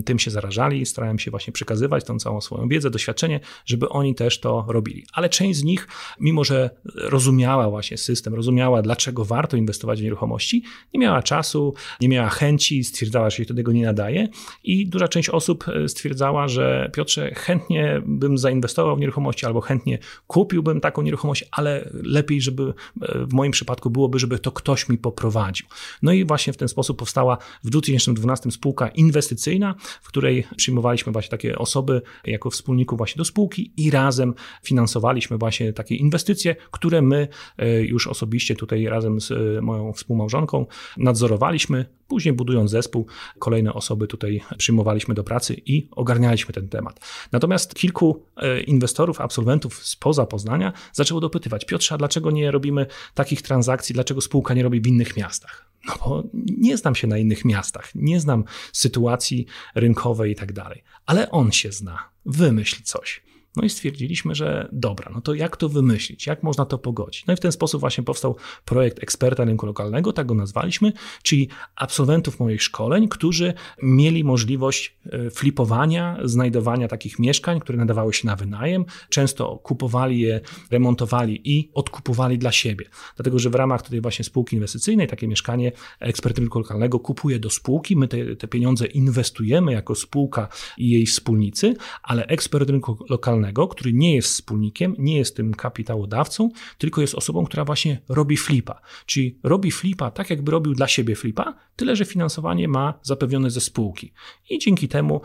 tym 0.05 0.19
się 0.19 0.31
zarażali. 0.31 0.87
Starałem 0.87 1.19
się 1.19 1.31
właśnie 1.31 1.53
przekazywać 1.53 2.05
tą 2.05 2.19
całą 2.19 2.41
swoją 2.41 2.69
wiedzę, 2.69 2.91
doświadczenie, 2.91 3.41
żeby 3.67 3.89
oni 3.89 4.15
też 4.15 4.41
to 4.41 4.65
robili. 4.69 5.07
Ale 5.13 5.29
część 5.29 5.59
z 5.59 5.63
nich, 5.63 5.89
mimo 6.21 6.45
że 6.45 6.71
rozumiała 6.95 7.71
właśnie 7.71 7.99
system, 7.99 8.35
rozumiała, 8.35 8.83
dlaczego 8.83 9.25
warto 9.25 9.57
inwestować 9.57 10.01
w 10.01 10.05
nieruchomości, 10.05 10.63
nie 10.95 11.01
miała 11.01 11.23
czasu, 11.23 11.75
nie 12.01 12.09
miała 12.09 12.29
chęci, 12.29 12.85
stwierdzała, 12.85 13.31
że 13.31 13.37
się 13.37 13.45
do 13.45 13.55
tego 13.55 13.73
nie 13.73 13.85
nadaje. 13.85 14.29
I 14.65 14.87
duża 14.87 15.09
część 15.09 15.29
osób 15.29 15.65
e, 15.69 15.89
stwierdzała, 15.89 16.49
że 16.49 16.91
Piotrze, 16.95 17.35
chętnie 17.35 18.03
bym 18.07 18.39
zainwestował 18.39 18.97
w 18.97 19.01
nieruchomości 19.01 19.47
albo 19.47 19.61
chętnie 19.61 19.99
kupiłbym 20.27 20.81
taką 20.81 21.03
nieruchomość, 21.03 21.45
ale 21.51 21.91
lepiej, 21.93 22.41
żeby 22.41 22.63
e, 22.63 23.27
w 23.27 23.33
moim 23.33 23.53
przypadku 23.53 23.91
byłoby, 23.91 24.19
żeby 24.19 24.39
to 24.39 24.53
ktoś 24.53 24.89
mi 24.89 24.99
poprowadził 24.99 25.30
prowadził. 25.31 25.67
No 26.03 26.13
i 26.13 26.25
właśnie 26.25 26.53
w 26.53 26.57
ten 26.57 26.69
sposób 26.69 26.99
powstała 26.99 27.39
w 27.65 27.71
2012 27.71 28.51
spółka 28.51 28.89
inwestycyjna, 28.89 29.75
w 30.03 30.09
której 30.09 30.45
przyjmowaliśmy 30.57 31.13
właśnie 31.13 31.31
takie 31.31 31.59
osoby 31.59 32.03
jako 32.25 32.51
wspólników 32.51 32.99
właśnie 32.99 33.19
do 33.19 33.25
spółki 33.25 33.73
i 33.77 33.91
razem 33.91 34.35
finansowaliśmy 34.63 35.39
właśnie 35.39 35.73
takie 35.73 35.95
inwestycje, 35.95 36.57
które 36.71 37.03
my 37.03 37.29
e, 37.59 37.83
już 37.83 38.07
osobiście 38.07 38.55
tutaj 38.57 38.85
razem 38.85 39.21
z 39.21 39.31
e, 39.31 39.61
moją 39.63 39.93
współmałżonką 39.93 40.67
nadzorowaliśmy, 40.97 41.87
Później 42.11 42.35
budując 42.35 42.71
zespół, 42.71 43.07
kolejne 43.39 43.75
osoby 43.75 44.07
tutaj 44.07 44.41
przyjmowaliśmy 44.59 45.15
do 45.15 45.25
pracy 45.25 45.57
i 45.67 45.89
ogarnialiśmy 45.91 46.55
ten 46.55 46.69
temat. 46.69 47.01
Natomiast 47.33 47.75
kilku 47.75 48.27
e, 48.37 48.61
inwestorów, 48.61 49.21
absolwentów 49.21 49.87
spoza 49.87 50.27
Poznania 50.27 50.73
zaczęło 50.93 51.21
dopytywać, 51.21 51.65
Piotrze, 51.65 51.99
dlaczego 51.99 52.31
nie 52.31 52.51
robimy 52.51 52.87
takich 53.15 53.43
transakcji, 53.43 53.93
dlaczego 53.93 54.21
spółka 54.21 54.55
nie 54.55 54.63
robi 54.63 54.81
w 54.81 54.87
innych 54.87 55.17
miastach? 55.21 55.71
No 55.87 55.95
bo 56.05 56.25
nie 56.59 56.77
znam 56.77 56.95
się 56.95 57.07
na 57.07 57.19
innych 57.19 57.45
miastach, 57.45 57.95
nie 57.95 58.21
znam 58.21 58.45
sytuacji 58.73 59.47
rynkowej 59.75 60.33
i 60.33 60.35
tak 60.35 60.53
dalej, 60.53 60.85
ale 61.07 61.31
on 61.31 61.53
się 61.53 61.73
zna. 61.73 62.11
Wymyśl 62.27 62.83
coś. 62.83 63.23
No 63.57 63.63
i 63.63 63.69
stwierdziliśmy, 63.69 64.35
że 64.35 64.69
dobra, 64.73 65.11
no 65.15 65.21
to 65.21 65.35
jak 65.35 65.57
to 65.57 65.69
wymyślić, 65.69 66.27
jak 66.27 66.43
można 66.43 66.65
to 66.65 66.79
pogodzić? 66.79 67.27
No 67.27 67.33
i 67.33 67.37
w 67.37 67.41
ten 67.41 67.53
sposób 67.53 67.81
właśnie 67.81 68.05
powstał 68.05 68.37
projekt 68.65 69.03
eksperta 69.03 69.45
rynku 69.45 69.67
lokalnego, 69.67 70.13
tak 70.13 70.27
go 70.27 70.35
nazwaliśmy, 70.35 70.93
czyli 71.23 71.49
absolwentów 71.77 72.41
moich 72.41 72.63
szkoleń, 72.63 73.09
którzy 73.09 73.55
mieli 73.83 74.25
możliwość 74.25 74.97
e, 75.07 75.31
flipowania, 75.31 76.19
znajdowania 76.25 76.89
takich 76.89 77.19
mieszkań, 77.19 77.61
które 77.61 77.79
nadawały 77.79 78.15
się 78.15 78.27
na 78.27 78.37
wynajem. 78.37 78.85
Często 79.09 79.57
kupowali 79.57 80.21
je, 80.21 80.41
remontowali 80.71 81.41
i 81.45 81.71
odkupowali 81.75 82.39
dla 82.39 82.53
siebie. 82.53 82.87
Dlatego, 83.17 83.39
że 83.39 83.51
w 83.51 83.55
ramach 83.55 83.83
tej 83.83 84.01
właśnie 84.01 84.25
spółki 84.25 84.57
inwestycyjnej 84.57 85.07
takie 85.07 85.29
mieszkanie 85.29 85.73
ekspert 86.01 86.39
rynku 86.39 86.59
lokalnego 86.59 87.01
kupuje 87.01 87.39
do 87.39 87.51
spółki, 87.51 87.97
my 87.97 88.09
te, 88.09 88.37
te 88.37 88.49
pieniądze 88.49 88.87
inwestujemy 88.87 89.73
jako 89.73 89.95
spółka 89.95 90.49
i 90.79 90.91
jej 90.91 91.07
wspólnicy, 91.07 91.75
ale 92.03 92.27
ekspert 92.27 92.71
rynku 92.71 93.05
lokalnego, 93.09 93.40
który 93.69 93.93
nie 93.93 94.15
jest 94.15 94.29
wspólnikiem, 94.29 94.95
nie 94.99 95.19
jest 95.19 95.37
tym 95.37 95.55
kapitałodawcą, 95.55 96.51
tylko 96.79 97.01
jest 97.01 97.15
osobą, 97.15 97.45
która 97.45 97.65
właśnie 97.65 98.01
robi 98.09 98.37
flipa. 98.37 98.81
Czyli 99.07 99.39
robi 99.43 99.71
flipa 99.71 100.11
tak, 100.11 100.31
jakby 100.31 100.53
robił 100.53 100.75
dla 100.75 100.89
siebie 100.89 101.17
flipa, 101.17 101.55
tyle 101.77 101.97
że 101.97 102.05
finansowanie 102.05 102.69
ma 102.69 102.95
zapewnione 103.03 103.51
ze 103.51 103.61
spółki. 103.61 104.13
I 104.51 104.59
dzięki 104.59 104.89
temu 104.89 105.21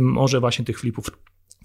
może 0.00 0.40
właśnie 0.40 0.64
tych 0.64 0.80
flipów 0.80 1.10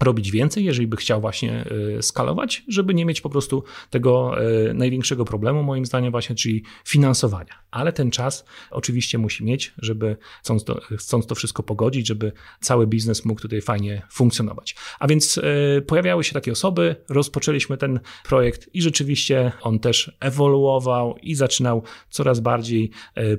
robić 0.02 0.30
więcej, 0.30 0.64
jeżeli 0.64 0.86
by 0.86 0.96
chciał 0.96 1.20
właśnie 1.20 1.64
y, 1.98 2.02
skalować, 2.02 2.62
żeby 2.68 2.94
nie 2.94 3.04
mieć 3.04 3.20
po 3.20 3.30
prostu 3.30 3.64
tego 3.90 4.42
y, 4.70 4.74
największego 4.74 5.24
problemu, 5.24 5.62
moim 5.62 5.86
zdaniem, 5.86 6.10
właśnie, 6.10 6.36
czyli 6.36 6.62
finansowania. 6.84 7.54
Ale 7.70 7.92
ten 7.92 8.10
czas 8.10 8.44
oczywiście 8.70 9.18
musi 9.18 9.44
mieć, 9.44 9.74
żeby 9.78 10.16
chcąc 10.42 10.64
to, 10.64 10.80
chcąc 10.98 11.26
to 11.26 11.34
wszystko 11.34 11.62
pogodzić, 11.62 12.06
żeby 12.06 12.32
cały 12.60 12.86
biznes 12.86 13.24
mógł 13.24 13.40
tutaj 13.40 13.60
fajnie 13.60 14.02
funkcjonować. 14.10 14.76
A 14.98 15.06
więc 15.06 15.38
y, 15.38 15.84
pojawiały 15.86 16.24
się 16.24 16.32
takie 16.32 16.52
osoby, 16.52 16.96
rozpoczęliśmy 17.08 17.76
ten 17.76 18.00
projekt 18.24 18.70
i 18.74 18.82
rzeczywiście 18.82 19.52
on 19.62 19.78
też 19.78 20.16
ewoluował 20.20 21.16
i 21.22 21.34
zaczynał 21.34 21.82
coraz 22.10 22.40
bardziej 22.40 22.90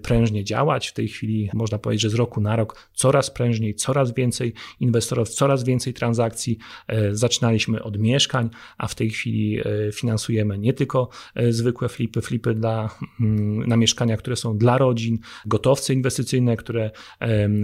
prężnie 0.01 0.43
działać. 0.43 0.87
W 0.87 0.93
tej 0.93 1.07
chwili 1.07 1.49
można 1.53 1.77
powiedzieć, 1.77 2.01
że 2.01 2.09
z 2.09 2.13
roku 2.13 2.41
na 2.41 2.55
rok 2.55 2.89
coraz 2.93 3.31
prężniej, 3.31 3.75
coraz 3.75 4.13
więcej 4.13 4.53
inwestorów, 4.79 5.29
coraz 5.29 5.63
więcej 5.63 5.93
transakcji 5.93 6.44
E, 6.87 7.15
zaczynaliśmy 7.15 7.83
od 7.83 7.97
mieszkań, 7.97 8.49
a 8.77 8.87
w 8.87 8.95
tej 8.95 9.09
chwili 9.09 9.59
e, 9.59 9.63
finansujemy 9.91 10.57
nie 10.57 10.73
tylko 10.73 11.09
e, 11.35 11.51
zwykłe 11.51 11.89
flipy, 11.89 12.21
flipy 12.21 12.53
dla, 12.53 12.89
mm, 13.19 13.67
na 13.67 13.77
mieszkania, 13.77 14.17
które 14.17 14.35
są 14.35 14.57
dla 14.57 14.77
rodzin, 14.77 15.19
gotowce 15.45 15.93
inwestycyjne, 15.93 16.57
które 16.57 16.91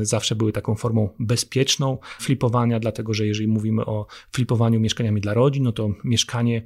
zawsze 0.02 0.36
były 0.36 0.52
taką 0.52 0.76
formą 0.76 1.10
bezpieczną 1.20 1.98
flipowania, 2.20 2.80
dlatego 2.80 3.14
że 3.14 3.28
jeżeli 3.28 3.48
mówimy 3.48 3.86
o 3.86 4.08
flipowaniu 4.32 4.80
mieszkaniami 4.80 5.22
dla 5.22 5.34
rodzin, 5.34 5.64
no 5.64 5.72
to 5.72 5.90
mieszkanie, 6.04 6.62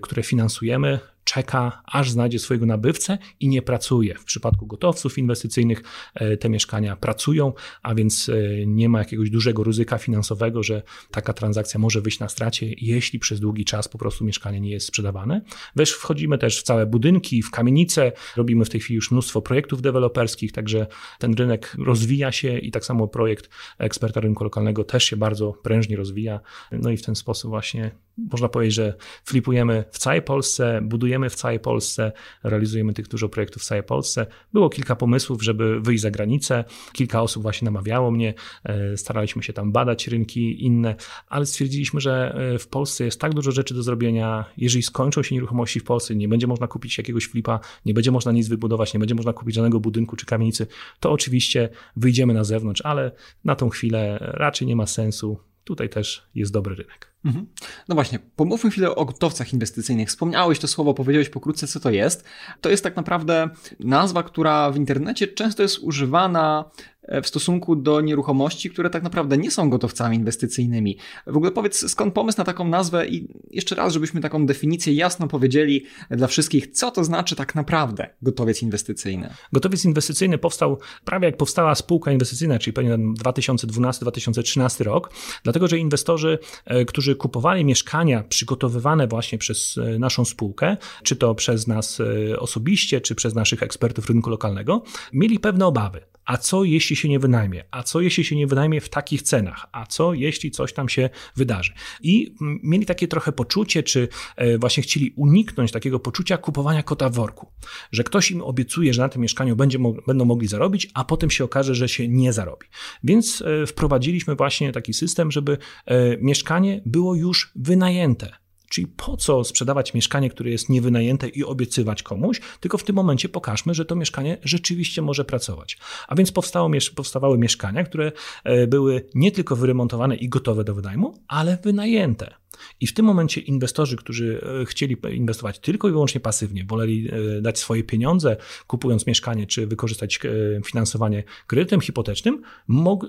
które 0.00 0.22
finansujemy, 0.22 0.98
czeka, 1.26 1.82
aż 1.84 2.10
znajdzie 2.10 2.38
swojego 2.38 2.66
nabywcę 2.66 3.18
i 3.40 3.48
nie 3.48 3.62
pracuje. 3.62 4.14
W 4.14 4.24
przypadku 4.24 4.66
gotowców 4.66 5.18
inwestycyjnych 5.18 5.82
e, 6.14 6.36
te 6.36 6.48
mieszkania 6.48 6.96
pracują, 6.96 7.52
a 7.82 7.94
więc 7.94 8.28
e, 8.28 8.66
nie 8.66 8.88
ma 8.88 8.98
jakiegoś 8.98 9.30
dużego 9.30 9.64
ryzyka 9.64 9.98
finansowego, 9.98 10.62
że 10.62 10.82
taka 11.10 11.32
transakcja 11.32 11.80
może 11.80 12.00
wyjść 12.00 12.20
na 12.20 12.28
stracie, 12.28 12.66
jeśli 12.78 13.18
przez 13.18 13.40
długi 13.40 13.64
czas 13.64 13.88
po 13.88 13.98
prostu 13.98 14.24
mieszkanie 14.24 14.60
nie 14.60 14.70
jest 14.70 14.86
sprzedawane. 14.86 15.40
Wiesz, 15.76 15.92
wchodzimy 15.92 16.38
też 16.38 16.60
w 16.60 16.62
całe 16.62 16.86
budynki, 16.86 17.42
w 17.42 17.50
kamienice, 17.50 18.12
robimy 18.36 18.64
w 18.64 18.70
tej 18.70 18.80
chwili 18.80 18.94
już 18.94 19.10
mnóstwo 19.10 19.42
projektów 19.42 19.82
deweloperskich, 19.82 20.52
także 20.52 20.86
ten 21.18 21.34
rynek 21.34 21.76
rozwija 21.78 22.32
się 22.32 22.58
i 22.58 22.70
tak 22.70 22.84
samo 22.84 23.08
projekt 23.08 23.50
eksperta 23.78 24.20
rynku 24.20 24.44
lokalnego 24.44 24.84
też 24.84 25.04
się 25.04 25.16
bardzo 25.16 25.52
prężnie 25.52 25.96
rozwija. 25.96 26.40
No 26.72 26.90
i 26.90 26.96
w 26.96 27.02
ten 27.02 27.14
sposób 27.14 27.50
właśnie 27.50 28.05
można 28.18 28.48
powiedzieć, 28.48 28.74
że 28.74 28.94
flipujemy 29.24 29.84
w 29.90 29.98
całej 29.98 30.22
Polsce, 30.22 30.80
budujemy 30.82 31.30
w 31.30 31.34
całej 31.34 31.60
Polsce, 31.60 32.12
realizujemy 32.42 32.92
tych 32.92 33.08
dużo 33.08 33.28
projektów 33.28 33.62
w 33.62 33.66
całej 33.66 33.82
Polsce. 33.82 34.26
Było 34.52 34.70
kilka 34.70 34.96
pomysłów, 34.96 35.42
żeby 35.42 35.80
wyjść 35.80 36.02
za 36.02 36.10
granicę. 36.10 36.64
Kilka 36.92 37.22
osób 37.22 37.42
właśnie 37.42 37.64
namawiało 37.64 38.10
mnie, 38.10 38.34
e, 38.64 38.96
staraliśmy 38.96 39.42
się 39.42 39.52
tam 39.52 39.72
badać 39.72 40.08
rynki 40.08 40.64
inne, 40.64 40.94
ale 41.28 41.46
stwierdziliśmy, 41.46 42.00
że 42.00 42.34
e, 42.54 42.58
w 42.58 42.68
Polsce 42.68 43.04
jest 43.04 43.20
tak 43.20 43.34
dużo 43.34 43.52
rzeczy 43.52 43.74
do 43.74 43.82
zrobienia. 43.82 44.44
Jeżeli 44.56 44.82
skończą 44.82 45.22
się 45.22 45.34
nieruchomości 45.34 45.80
w 45.80 45.84
Polsce, 45.84 46.14
nie 46.14 46.28
będzie 46.28 46.46
można 46.46 46.66
kupić 46.66 46.98
jakiegoś 46.98 47.26
flipa, 47.26 47.60
nie 47.84 47.94
będzie 47.94 48.10
można 48.10 48.32
nic 48.32 48.48
wybudować, 48.48 48.94
nie 48.94 49.00
będzie 49.00 49.14
można 49.14 49.32
kupić 49.32 49.54
żadnego 49.54 49.80
budynku 49.80 50.16
czy 50.16 50.26
kamienicy, 50.26 50.66
to 51.00 51.12
oczywiście 51.12 51.68
wyjdziemy 51.96 52.34
na 52.34 52.44
zewnątrz, 52.44 52.80
ale 52.80 53.12
na 53.44 53.54
tą 53.54 53.68
chwilę 53.68 54.18
raczej 54.20 54.68
nie 54.68 54.76
ma 54.76 54.86
sensu. 54.86 55.38
Tutaj 55.64 55.88
też 55.88 56.28
jest 56.34 56.52
dobry 56.52 56.74
rynek. 56.74 57.15
Mhm. 57.26 57.46
No 57.88 57.94
właśnie, 57.94 58.18
pomówmy 58.36 58.70
chwilę 58.70 58.94
o 58.94 59.04
gotowcach 59.04 59.52
inwestycyjnych. 59.52 60.08
Wspomniałeś 60.08 60.58
to 60.58 60.68
słowo, 60.68 60.94
powiedziałeś 60.94 61.28
pokrótce, 61.28 61.66
co 61.66 61.80
to 61.80 61.90
jest. 61.90 62.24
To 62.60 62.70
jest 62.70 62.82
tak 62.82 62.96
naprawdę 62.96 63.50
nazwa, 63.80 64.22
która 64.22 64.70
w 64.70 64.76
internecie 64.76 65.28
często 65.28 65.62
jest 65.62 65.78
używana 65.78 66.70
E, 67.06 67.22
w 67.22 67.26
stosunku 67.26 67.76
do 67.76 68.00
nieruchomości, 68.00 68.70
które 68.70 68.90
tak 68.90 69.02
naprawdę 69.02 69.38
nie 69.38 69.50
są 69.50 69.70
gotowcami 69.70 70.16
inwestycyjnymi. 70.16 70.98
W 71.26 71.36
ogóle 71.36 71.50
powiedz, 71.52 71.90
skąd 71.90 72.14
pomysł 72.14 72.38
na 72.38 72.44
taką 72.44 72.68
nazwę 72.68 73.06
i 73.06 73.28
jeszcze 73.50 73.74
raz, 73.74 73.92
żebyśmy 73.92 74.20
taką 74.20 74.46
definicję 74.46 74.92
jasno 74.94 75.28
powiedzieli 75.28 75.84
dla 76.10 76.26
wszystkich, 76.26 76.66
co 76.66 76.90
to 76.90 77.04
znaczy 77.04 77.36
tak 77.36 77.54
naprawdę 77.54 78.10
gotowiec 78.22 78.62
inwestycyjny. 78.62 79.34
Gotowiec 79.52 79.84
inwestycyjny 79.84 80.38
powstał 80.38 80.78
prawie 81.04 81.26
jak 81.26 81.36
powstała 81.36 81.74
spółka 81.74 82.12
inwestycyjna, 82.12 82.58
czyli 82.58 82.74
pewnie 82.74 82.98
2012-2013 82.98 84.84
rok, 84.84 85.10
dlatego 85.42 85.68
że 85.68 85.78
inwestorzy, 85.78 86.38
e, 86.64 86.84
kupowali 87.16 87.64
mieszkania 87.64 88.22
przygotowywane 88.22 89.06
właśnie 89.06 89.38
przez 89.38 89.78
e, 89.78 89.98
naszą 89.98 90.24
spółkę, 90.24 90.76
czy 91.02 91.16
to 91.16 91.34
przez 91.34 91.66
nas 91.66 92.02
osobiście, 92.38 93.00
czy 93.00 93.14
przez 93.14 93.34
naszych 93.34 93.62
ekspertów 93.62 94.08
rynku 94.08 94.30
lokalnego, 94.30 94.82
mieli 95.12 95.40
pewne 95.40 95.66
obawy. 95.66 96.15
A 96.26 96.36
co 96.36 96.64
jeśli 96.64 96.96
się 96.96 97.08
nie 97.08 97.18
wynajmie? 97.18 97.64
A 97.70 97.82
co 97.82 98.00
jeśli 98.00 98.24
się 98.24 98.36
nie 98.36 98.46
wynajmie 98.46 98.80
w 98.80 98.88
takich 98.88 99.22
cenach? 99.22 99.66
A 99.72 99.86
co 99.86 100.14
jeśli 100.14 100.50
coś 100.50 100.72
tam 100.72 100.88
się 100.88 101.10
wydarzy? 101.36 101.72
I 102.02 102.34
mieli 102.40 102.86
takie 102.86 103.08
trochę 103.08 103.32
poczucie, 103.32 103.82
czy 103.82 104.08
e, 104.36 104.58
właśnie 104.58 104.82
chcieli 104.82 105.12
uniknąć 105.16 105.72
takiego 105.72 106.00
poczucia 106.00 106.36
kupowania 106.36 106.82
kota 106.82 107.08
w 107.08 107.14
worku, 107.14 107.46
że 107.92 108.04
ktoś 108.04 108.30
im 108.30 108.42
obiecuje, 108.42 108.94
że 108.94 109.02
na 109.02 109.08
tym 109.08 109.22
mieszkaniu 109.22 109.56
będzie, 109.56 109.78
będą 110.06 110.24
mogli 110.24 110.48
zarobić, 110.48 110.90
a 110.94 111.04
potem 111.04 111.30
się 111.30 111.44
okaże, 111.44 111.74
że 111.74 111.88
się 111.88 112.08
nie 112.08 112.32
zarobi. 112.32 112.66
Więc 113.04 113.42
e, 113.42 113.66
wprowadziliśmy 113.66 114.34
właśnie 114.34 114.72
taki 114.72 114.94
system, 114.94 115.30
żeby 115.30 115.58
e, 115.86 116.16
mieszkanie 116.16 116.82
było 116.86 117.14
już 117.14 117.52
wynajęte 117.56 118.45
Czyli 118.68 118.86
po 118.86 119.16
co 119.16 119.44
sprzedawać 119.44 119.94
mieszkanie, 119.94 120.30
które 120.30 120.50
jest 120.50 120.68
niewynajęte 120.68 121.28
i 121.28 121.44
obiecywać 121.44 122.02
komuś, 122.02 122.40
tylko 122.60 122.78
w 122.78 122.84
tym 122.84 122.96
momencie 122.96 123.28
pokażmy, 123.28 123.74
że 123.74 123.84
to 123.84 123.96
mieszkanie 123.96 124.38
rzeczywiście 124.44 125.02
może 125.02 125.24
pracować. 125.24 125.78
A 126.08 126.14
więc 126.14 126.32
powstało, 126.32 126.70
powstawały 126.94 127.38
mieszkania, 127.38 127.84
które 127.84 128.12
e, 128.44 128.66
były 128.66 129.08
nie 129.14 129.32
tylko 129.32 129.56
wyremontowane 129.56 130.16
i 130.16 130.28
gotowe 130.28 130.64
do 130.64 130.74
wynajmu, 130.74 131.14
ale 131.28 131.58
wynajęte. 131.62 132.34
I 132.80 132.86
w 132.86 132.94
tym 132.94 133.06
momencie 133.06 133.40
inwestorzy, 133.40 133.96
którzy 133.96 134.40
e, 134.62 134.64
chcieli 134.64 134.96
inwestować 135.12 135.58
tylko 135.58 135.88
i 135.88 135.90
wyłącznie 135.90 136.20
pasywnie, 136.20 136.64
woleli 136.64 137.08
e, 137.08 137.40
dać 137.40 137.58
swoje 137.58 137.84
pieniądze, 137.84 138.36
kupując 138.66 139.06
mieszkanie, 139.06 139.46
czy 139.46 139.66
wykorzystać 139.66 140.20
e, 140.24 140.28
finansowanie 140.62 141.24
kredytem 141.46 141.80
hipotecznym, 141.80 142.42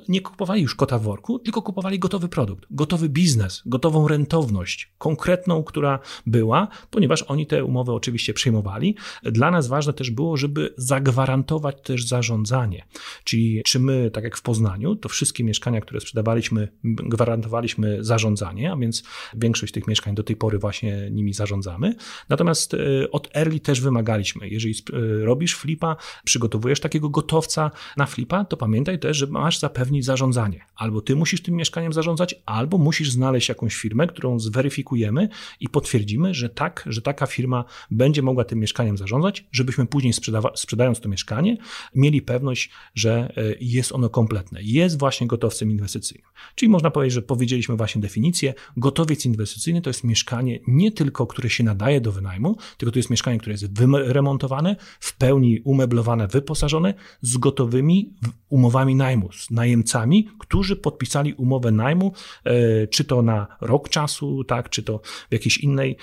nie 0.07 0.21
kupowali 0.21 0.61
już 0.61 0.75
kota 0.75 0.99
w 0.99 1.03
worku, 1.03 1.39
tylko 1.39 1.61
kupowali 1.61 1.99
gotowy 1.99 2.29
produkt, 2.29 2.65
gotowy 2.71 3.09
biznes, 3.09 3.61
gotową 3.65 4.07
rentowność, 4.07 4.91
konkretną, 4.97 5.63
która 5.63 5.99
była, 6.25 6.67
ponieważ 6.91 7.23
oni 7.23 7.47
te 7.47 7.63
umowy 7.63 7.91
oczywiście 7.91 8.33
przyjmowali. 8.33 8.95
Dla 9.23 9.51
nas 9.51 9.67
ważne 9.67 9.93
też 9.93 10.11
było, 10.11 10.37
żeby 10.37 10.73
zagwarantować 10.77 11.81
też 11.81 12.07
zarządzanie. 12.07 12.85
Czyli 13.23 13.61
czy 13.65 13.79
my, 13.79 14.11
tak 14.11 14.23
jak 14.23 14.37
w 14.37 14.41
Poznaniu, 14.41 14.95
to 14.95 15.09
wszystkie 15.09 15.43
mieszkania, 15.43 15.81
które 15.81 15.99
sprzedawaliśmy, 15.99 16.67
gwarantowaliśmy 16.83 18.03
zarządzanie, 18.03 18.71
a 18.71 18.75
więc 18.75 19.03
Większość 19.37 19.73
tych 19.73 19.87
mieszkań 19.87 20.15
do 20.15 20.23
tej 20.23 20.35
pory 20.35 20.59
właśnie 20.59 21.09
nimi 21.11 21.33
zarządzamy. 21.33 21.95
Natomiast 22.29 22.73
e, 22.73 22.77
od 23.11 23.35
Early 23.35 23.59
też 23.59 23.81
wymagaliśmy, 23.81 24.49
jeżeli 24.49 24.75
e, 24.93 25.25
robisz 25.25 25.55
flipa, 25.55 25.95
przygotowujesz 26.23 26.79
takiego 26.79 27.09
gotowca 27.09 27.71
na 27.97 28.05
flipa, 28.05 28.45
to 28.45 28.57
pamiętaj 28.57 28.99
też, 28.99 29.17
że 29.17 29.27
masz 29.27 29.59
zapewnić 29.59 30.05
zarządzanie. 30.05 30.65
Albo 30.75 31.01
ty 31.01 31.15
musisz 31.15 31.41
tym 31.41 31.55
mieszkaniem 31.55 31.93
zarządzać, 31.93 32.35
albo 32.45 32.77
musisz 32.77 33.11
znaleźć 33.11 33.49
jakąś 33.49 33.75
firmę, 33.75 34.07
którą 34.07 34.39
zweryfikujemy 34.39 35.29
i 35.59 35.69
potwierdzimy, 35.69 36.33
że 36.33 36.49
tak, 36.49 36.83
że 36.85 37.01
taka 37.01 37.25
firma 37.25 37.65
będzie 37.91 38.21
mogła 38.21 38.43
tym 38.43 38.59
mieszkaniem 38.59 38.97
zarządzać, 38.97 39.45
żebyśmy 39.51 39.85
później 39.85 40.13
sprzedając 40.55 40.99
to 40.99 41.09
mieszkanie, 41.09 41.57
mieli 41.95 42.21
pewność, 42.21 42.69
że 42.95 43.33
e, 43.37 43.55
jest 43.59 43.91
ono 43.91 44.09
kompletne. 44.09 44.59
Jest 44.63 44.99
właśnie 44.99 45.27
gotowcem 45.27 45.71
inwestycyjnym. 45.71 46.27
Czyli 46.55 46.69
można 46.69 46.91
powiedzieć, 46.91 47.13
że 47.13 47.21
powiedzieliśmy 47.21 47.75
właśnie 47.75 48.01
definicję, 48.01 48.53
gotowiec 48.77 49.25
inwestycyjny 49.27 49.81
to 49.81 49.89
jest 49.89 50.03
mieszkanie 50.03 50.59
nie 50.67 50.91
tylko, 50.91 51.27
które 51.27 51.49
się 51.49 51.63
nadaje 51.63 52.01
do 52.01 52.11
wynajmu, 52.11 52.57
tylko 52.77 52.91
to 52.91 52.99
jest 52.99 53.09
mieszkanie, 53.09 53.39
które 53.39 53.51
jest 53.51 53.79
wyremontowane, 53.79 54.75
w 54.99 55.17
pełni 55.17 55.59
umeblowane, 55.63 56.27
wyposażone, 56.27 56.93
z 57.21 57.37
gotowymi 57.37 58.13
umowami 58.49 58.95
najmu, 58.95 59.31
z 59.31 59.51
najemcami, 59.51 60.29
którzy 60.39 60.75
podpisali 60.75 61.33
umowę 61.33 61.71
najmu, 61.71 62.13
e, 62.43 62.87
czy 62.87 63.03
to 63.03 63.21
na 63.21 63.47
rok 63.61 63.89
czasu, 63.89 64.43
tak, 64.43 64.69
czy 64.69 64.83
to 64.83 65.01
w 65.29 65.33
jakiejś 65.33 65.57
innej, 65.57 65.97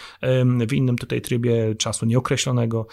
w 0.68 0.72
innym 0.72 0.98
tutaj 0.98 1.20
trybie 1.20 1.74
czasu 1.74 2.06
nieokreślonego, 2.06 2.86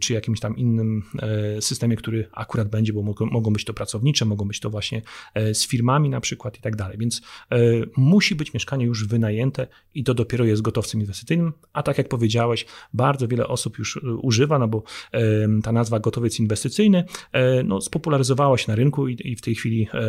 czy 0.00 0.12
jakimś 0.12 0.40
tam 0.40 0.56
innym 0.56 1.02
e, 1.22 1.62
systemie, 1.62 1.96
który 1.96 2.28
akurat 2.32 2.68
będzie, 2.68 2.92
bo 2.92 3.02
mogą 3.30 3.52
być 3.52 3.64
to 3.64 3.74
pracownicze, 3.74 4.24
mogą 4.24 4.48
być 4.48 4.60
to 4.60 4.70
właśnie 4.70 5.02
e, 5.34 5.54
z 5.54 5.66
firmami 5.66 6.10
na 6.10 6.20
przykład 6.20 6.58
i 6.58 6.60
tak 6.60 6.76
dalej. 6.76 6.98
Więc 6.98 7.22
musi 7.96 8.34
być 8.34 8.54
mieszkanie 8.54 8.84
już 8.84 9.06
wynajęte 9.06 9.39
i 9.94 10.04
to 10.04 10.14
dopiero 10.14 10.44
jest 10.44 10.62
gotowcem 10.62 11.00
inwestycyjnym, 11.00 11.52
a 11.72 11.82
tak 11.82 11.98
jak 11.98 12.08
powiedziałeś, 12.08 12.66
bardzo 12.92 13.28
wiele 13.28 13.48
osób 13.48 13.78
już 13.78 14.00
używa, 14.22 14.58
no 14.58 14.68
bo 14.68 14.82
ta 15.62 15.72
nazwa 15.72 16.00
gotowiec 16.00 16.40
inwestycyjny 16.40 17.04
no, 17.64 17.80
spopularyzowała 17.80 18.58
się 18.58 18.64
na 18.68 18.74
rynku 18.74 19.08
i, 19.08 19.36
w 19.36 19.40
tej 19.40 19.54
chwili 19.54 19.88
e, 19.94 20.00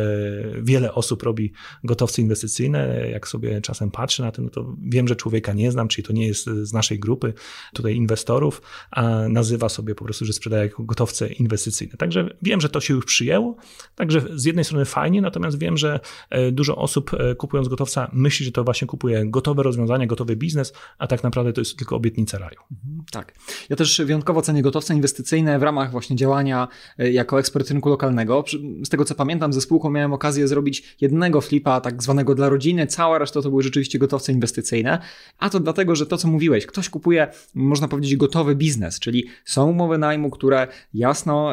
wiele 0.62 0.94
osób 0.94 1.22
robi 1.22 1.52
gotowce 1.84 2.22
inwestycyjne. 2.22 3.08
Jak 3.10 3.28
sobie 3.28 3.60
czasem 3.60 3.90
patrzę 3.90 4.22
na 4.22 4.32
to, 4.32 4.42
no 4.42 4.50
to 4.50 4.76
wiem, 4.82 5.08
że 5.08 5.16
człowieka 5.16 5.52
nie 5.52 5.72
znam, 5.72 5.88
czyli 5.88 6.06
to 6.06 6.12
nie 6.12 6.26
jest 6.26 6.46
z 6.46 6.72
naszej 6.72 6.98
grupy 6.98 7.32
tutaj 7.74 7.96
inwestorów, 7.96 8.62
a 8.90 9.28
nazywa 9.28 9.68
sobie 9.68 9.94
po 9.94 10.04
prostu, 10.04 10.24
że 10.24 10.32
sprzedaje 10.32 10.62
jako 10.62 10.82
gotowce 10.82 11.28
inwestycyjne. 11.28 11.96
Także 11.96 12.28
wiem, 12.42 12.60
że 12.60 12.68
to 12.68 12.80
się 12.80 12.94
już 12.94 13.04
przyjęło. 13.04 13.56
Także 13.94 14.22
z 14.34 14.44
jednej 14.44 14.64
strony 14.64 14.84
fajnie, 14.84 15.20
natomiast 15.20 15.58
wiem, 15.58 15.76
że 15.76 16.00
e, 16.30 16.52
dużo 16.52 16.76
osób 16.76 17.14
e, 17.14 17.34
kupując 17.34 17.68
gotowca 17.68 18.10
myśli, 18.12 18.46
że 18.46 18.52
to 18.52 18.64
właśnie 18.64 18.86
kupuje 18.86 19.21
gotowe 19.30 19.62
rozwiązania, 19.62 20.06
gotowy 20.06 20.36
biznes, 20.36 20.72
a 20.98 21.06
tak 21.06 21.22
naprawdę 21.22 21.52
to 21.52 21.60
jest 21.60 21.76
tylko 21.76 21.96
obietnica 21.96 22.38
raju. 22.38 22.60
Mhm, 22.72 23.04
tak. 23.10 23.34
Ja 23.70 23.76
też 23.76 24.02
wyjątkowo 24.04 24.42
cenię 24.42 24.62
gotowce 24.62 24.94
inwestycyjne 24.94 25.58
w 25.58 25.62
ramach 25.62 25.90
właśnie 25.90 26.16
działania 26.16 26.68
jako 26.98 27.38
ekspert 27.38 27.70
rynku 27.70 27.88
lokalnego 27.88 28.44
z 28.84 28.88
tego 28.88 29.04
co 29.04 29.14
pamiętam, 29.14 29.52
ze 29.52 29.60
spółką 29.60 29.90
miałem 29.90 30.12
okazję 30.12 30.48
zrobić 30.48 30.96
jednego 31.00 31.40
flipa, 31.40 31.80
tak 31.80 32.02
zwanego 32.02 32.34
dla 32.34 32.48
rodziny, 32.48 32.86
cała 32.86 33.18
reszta 33.18 33.42
to 33.42 33.50
były 33.50 33.62
rzeczywiście 33.62 33.98
gotowce 33.98 34.32
inwestycyjne, 34.32 34.98
a 35.38 35.50
to 35.50 35.60
dlatego, 35.60 35.96
że 35.96 36.06
to 36.06 36.16
co 36.16 36.28
mówiłeś, 36.28 36.66
ktoś 36.66 36.88
kupuje, 36.88 37.28
można 37.54 37.88
powiedzieć, 37.88 38.16
gotowy 38.16 38.54
biznes, 38.54 39.00
czyli 39.00 39.26
są 39.44 39.70
umowy 39.70 39.98
najmu, 39.98 40.30
które 40.30 40.68
jasno 40.94 41.50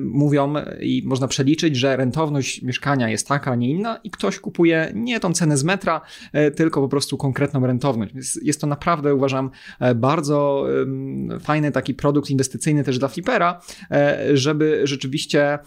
mówią 0.00 0.54
i 0.80 1.02
można 1.06 1.28
przeliczyć, 1.28 1.76
że 1.76 1.96
rentowność 1.96 2.62
mieszkania 2.62 3.08
jest 3.08 3.28
taka, 3.28 3.50
a 3.50 3.54
nie 3.54 3.70
inna 3.70 4.00
i 4.04 4.10
ktoś 4.10 4.38
kupuje 4.38 4.92
nie 4.94 5.20
tą 5.20 5.32
cenę 5.32 5.56
z 5.56 5.64
metra, 5.64 6.00
e, 6.32 6.50
tylko 6.64 6.80
po 6.80 6.88
prostu 6.88 7.16
konkretną 7.16 7.66
rentowność. 7.66 8.14
Jest, 8.14 8.42
jest 8.42 8.60
to 8.60 8.66
naprawdę, 8.66 9.14
uważam, 9.14 9.50
e, 9.80 9.94
bardzo 9.94 10.66
fajny 11.40 11.72
taki 11.72 11.94
produkt 11.94 12.30
inwestycyjny 12.30 12.84
też 12.84 12.98
dla 12.98 13.08
flipera, 13.08 13.60
e, 13.90 14.36
żeby 14.36 14.80
rzeczywiście 14.84 15.58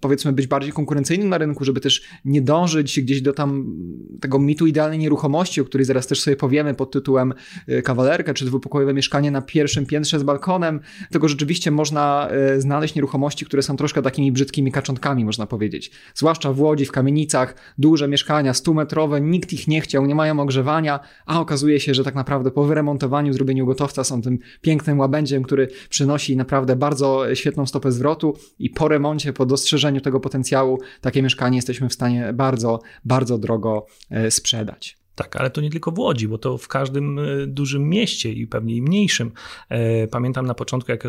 powiedzmy 0.00 0.32
być 0.32 0.46
bardziej 0.46 0.72
konkurencyjnym 0.72 1.28
na 1.28 1.38
rynku, 1.38 1.64
żeby 1.64 1.80
też 1.80 2.02
nie 2.24 2.42
dążyć 2.42 3.00
gdzieś 3.00 3.22
do 3.22 3.32
tam 3.32 3.76
tego 4.20 4.38
mitu 4.38 4.66
idealnej 4.66 4.98
nieruchomości, 4.98 5.60
o 5.60 5.64
której 5.64 5.84
zaraz 5.84 6.06
też 6.06 6.20
sobie 6.20 6.36
powiemy 6.36 6.74
pod 6.74 6.90
tytułem 6.90 7.34
y, 7.68 7.82
kawalerka 7.82 8.34
czy 8.34 8.44
dwupokojowe 8.44 8.94
mieszkanie 8.94 9.30
na 9.30 9.42
pierwszym 9.42 9.86
piętrze 9.86 10.18
z 10.18 10.22
balkonem, 10.22 10.80
tylko 11.10 11.28
rzeczywiście 11.28 11.70
można 11.70 12.28
znaleźć 12.58 12.94
nieruchomości, 12.94 13.44
które 13.44 13.62
są 13.62 13.76
troszkę 13.76 14.02
takimi 14.02 14.32
brzydkimi 14.32 14.72
kaczątkami, 14.72 15.24
można 15.24 15.46
powiedzieć. 15.46 15.90
Zwłaszcza 16.14 16.52
w 16.52 16.60
Łodzi, 16.60 16.86
w 16.86 16.92
kamienicach, 16.92 17.54
duże 17.78 18.08
mieszkania, 18.08 18.52
100-metrowe, 18.52 19.22
nikt 19.22 19.52
ich 19.52 19.68
nie 19.68 19.79
chciał, 19.80 20.06
nie 20.06 20.14
mają 20.14 20.40
ogrzewania, 20.40 21.00
a 21.26 21.40
okazuje 21.40 21.80
się, 21.80 21.94
że 21.94 22.04
tak 22.04 22.14
naprawdę 22.14 22.50
po 22.50 22.64
wyremontowaniu, 22.64 23.32
zrobieniu 23.32 23.66
gotowca 23.66 24.04
są 24.04 24.22
tym 24.22 24.38
pięknym 24.60 24.98
łabędziem, 24.98 25.42
który 25.42 25.68
przynosi 25.88 26.36
naprawdę 26.36 26.76
bardzo 26.76 27.34
świetną 27.34 27.66
stopę 27.66 27.92
zwrotu 27.92 28.36
i 28.58 28.70
po 28.70 28.88
remoncie, 28.88 29.32
po 29.32 29.46
dostrzeżeniu 29.46 30.00
tego 30.00 30.20
potencjału, 30.20 30.78
takie 31.00 31.22
mieszkanie 31.22 31.58
jesteśmy 31.58 31.88
w 31.88 31.94
stanie 31.94 32.32
bardzo, 32.32 32.80
bardzo 33.04 33.38
drogo 33.38 33.86
e, 34.10 34.30
sprzedać. 34.30 34.99
Tak, 35.20 35.36
ale 35.36 35.50
to 35.50 35.60
nie 35.60 35.70
tylko 35.70 35.90
w 35.90 35.98
Łodzi, 35.98 36.28
bo 36.28 36.38
to 36.38 36.58
w 36.58 36.68
każdym 36.68 37.18
e, 37.18 37.46
dużym 37.46 37.88
mieście 37.88 38.32
i 38.32 38.46
pewnie 38.46 38.74
i 38.74 38.82
mniejszym. 38.82 39.32
E, 39.68 40.06
pamiętam 40.06 40.46
na 40.46 40.54
początku, 40.54 40.90
jak 40.90 41.04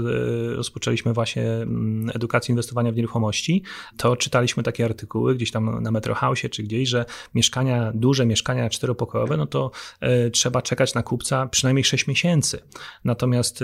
rozpoczęliśmy 0.56 1.14
właśnie 1.14 1.52
mm, 1.52 2.12
edukację 2.16 2.54
inwestowania 2.54 2.92
w 2.92 2.96
nieruchomości, 2.96 3.64
to 3.98 4.16
czytaliśmy 4.16 4.64
takie 4.64 4.86
artykuły 4.86 5.36
gdzieś 5.36 5.52
tam 5.52 5.84
na 5.84 5.92
Metro 5.92 6.16
House 6.16 6.42
czy 6.52 6.64
gdzieś, 6.64 6.90
że 6.90 7.06
mieszkania, 7.36 7.92
duże 7.96 8.26
mieszkania 8.26 8.70
czteropokojowe, 8.70 9.38
no 9.38 9.46
to 9.46 9.72
trzeba 10.34 10.62
czekać 10.62 10.94
na 10.94 11.04
kupca 11.04 11.48
przynajmniej 11.48 11.84
6 11.84 12.08
miesięcy. 12.08 12.60
Natomiast 13.04 13.64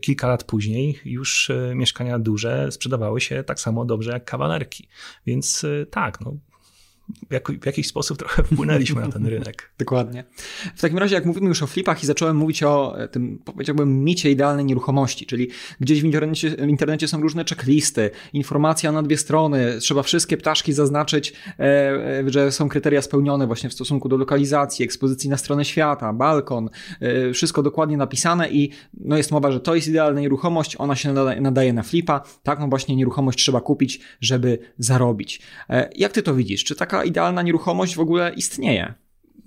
kilka 0.00 0.28
lat 0.28 0.44
później 0.44 1.00
już 1.04 1.50
mieszkania 1.74 2.18
duże 2.18 2.72
sprzedawały 2.72 3.20
się 3.20 3.42
tak 3.44 3.60
samo 3.60 3.84
dobrze 3.84 4.12
jak 4.12 4.24
kawalerki. 4.24 4.88
Więc 5.26 5.66
tak, 5.90 6.20
no, 6.20 6.36
w 7.60 7.66
jakiś 7.66 7.86
sposób 7.86 8.18
trochę 8.18 8.42
wpłynęliśmy 8.42 9.00
na 9.00 9.08
ten 9.08 9.26
rynek. 9.26 9.70
Dokładnie. 9.78 10.24
W 10.76 10.80
takim 10.80 10.98
razie, 10.98 11.14
jak 11.14 11.24
mówimy 11.24 11.48
już 11.48 11.62
o 11.62 11.66
flipach 11.66 12.02
i 12.02 12.06
zacząłem 12.06 12.36
mówić 12.36 12.62
o 12.62 12.98
e, 12.98 13.08
tym, 13.08 13.38
powiedziałbym, 13.44 14.04
micie 14.04 14.30
idealnej 14.30 14.64
nieruchomości, 14.64 15.26
czyli 15.26 15.50
gdzieś 15.80 16.02
w 16.02 16.04
internecie, 16.04 16.50
w 16.50 16.68
internecie 16.68 17.08
są 17.08 17.20
różne 17.20 17.44
checklisty, 17.44 18.10
informacja 18.32 18.92
na 18.92 19.02
dwie 19.02 19.16
strony, 19.16 19.78
trzeba 19.80 20.02
wszystkie 20.02 20.36
ptaszki 20.36 20.72
zaznaczyć, 20.72 21.32
e, 21.58 21.62
e, 21.62 22.30
że 22.30 22.52
są 22.52 22.68
kryteria 22.68 23.02
spełnione 23.02 23.46
właśnie 23.46 23.70
w 23.70 23.72
stosunku 23.72 24.08
do 24.08 24.16
lokalizacji, 24.16 24.84
ekspozycji 24.84 25.30
na 25.30 25.36
stronę 25.36 25.64
świata, 25.64 26.12
balkon, 26.12 26.70
wszystko 27.34 27.62
dokładnie 27.62 27.96
napisane 27.96 28.50
i 28.50 28.70
no 29.00 29.16
jest 29.16 29.30
mowa, 29.30 29.52
że 29.52 29.60
to 29.60 29.74
jest 29.74 29.88
idealna 29.88 30.20
nieruchomość, 30.20 30.76
ona 30.78 30.96
się 30.96 31.12
nadaje 31.40 31.72
na 31.72 31.82
flipa, 31.82 32.22
taką 32.42 32.70
właśnie 32.70 32.96
nieruchomość 32.96 33.38
trzeba 33.38 33.60
kupić, 33.60 34.00
żeby 34.20 34.58
zarobić. 34.78 35.40
Jak 35.96 36.12
ty 36.12 36.22
to 36.22 36.34
widzisz? 36.34 36.64
Czy 36.64 36.74
taka 36.74 36.95
idealna 37.04 37.42
nieruchomość 37.42 37.96
w 37.96 38.00
ogóle 38.00 38.32
istnieje. 38.34 38.94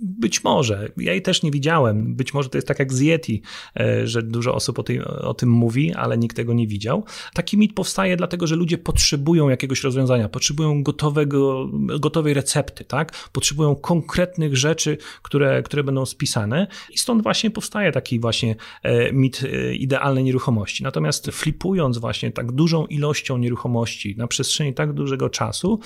Być 0.01 0.43
może. 0.43 0.89
Ja 0.97 1.11
jej 1.11 1.21
też 1.21 1.43
nie 1.43 1.51
widziałem. 1.51 2.15
Być 2.15 2.33
może 2.33 2.49
to 2.49 2.57
jest 2.57 2.67
tak 2.67 2.79
jak 2.79 2.93
z 2.93 2.99
Yeti, 2.99 3.41
e, 3.79 4.07
że 4.07 4.23
dużo 4.23 4.55
osób 4.55 4.79
o, 4.79 4.83
tej, 4.83 5.01
o, 5.03 5.33
tym 5.33 5.49
mówi, 5.49 5.93
ale 5.93 6.17
nikt 6.17 6.35
tego 6.35 6.53
nie 6.53 6.67
widział. 6.67 7.03
Taki 7.33 7.57
mit 7.57 7.73
powstaje 7.73 8.17
dlatego, 8.17 8.47
że 8.47 8.55
ludzie 8.55 8.77
potrzebują 8.77 9.49
jakiegoś 9.49 9.83
rozwiązania, 9.83 10.29
potrzebują 10.29 10.83
gotowego, 10.83 11.69
gotowej 11.99 12.33
recepty, 12.33 12.85
tak? 12.85 13.29
Potrzebują 13.31 13.75
konkretnych 13.75 14.57
rzeczy, 14.57 14.97
które, 15.21 15.63
które 15.63 15.83
będą 15.83 16.05
spisane 16.05 16.67
i 16.93 16.97
stąd 16.97 17.23
właśnie 17.23 17.51
powstaje 17.51 17.91
taki 17.91 18.19
właśnie 18.19 18.55
e, 18.83 19.13
mit 19.13 19.43
e, 19.43 19.75
idealnej 19.75 20.23
nieruchomości. 20.23 20.83
Natomiast 20.83 21.27
flipując 21.31 21.97
właśnie 21.97 22.31
tak 22.31 22.51
dużą 22.51 22.85
ilością 22.85 23.37
nieruchomości 23.37 24.15
na 24.17 24.27
przestrzeni 24.27 24.73
tak 24.73 24.93
dużego 24.93 25.29
czasu, 25.29 25.79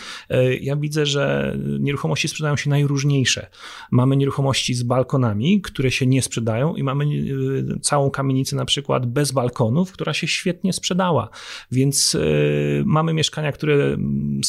ja 0.62 0.76
widzę, 0.76 1.06
że 1.06 1.56
nieruchomości 1.80 2.28
sprzedają 2.28 2.58
się 2.58 2.69
najróżniejsze. 2.69 3.47
Ma 3.91 4.03
mamy 4.04 4.18
nieruchomości 4.18 4.74
z 4.74 4.84
balkonami, 4.84 5.62
które 5.62 5.92
się 5.92 6.06
nie 6.06 6.22
sprzedają 6.22 6.76
i 6.76 6.84
mamy 6.84 7.06
y, 7.06 7.80
całą 7.82 8.12
kamienicę 8.12 8.56
na 8.56 8.66
przykład 8.66 9.06
bez 9.06 9.32
balkonów, 9.32 9.92
która 9.92 10.13
się 10.13 10.28
świetnie 10.28 10.74
sprzedała. 10.74 11.30
Więc 11.72 12.16
y, 12.16 12.84
mamy 12.86 13.13
mieszkania, 13.13 13.52
które 13.52 13.98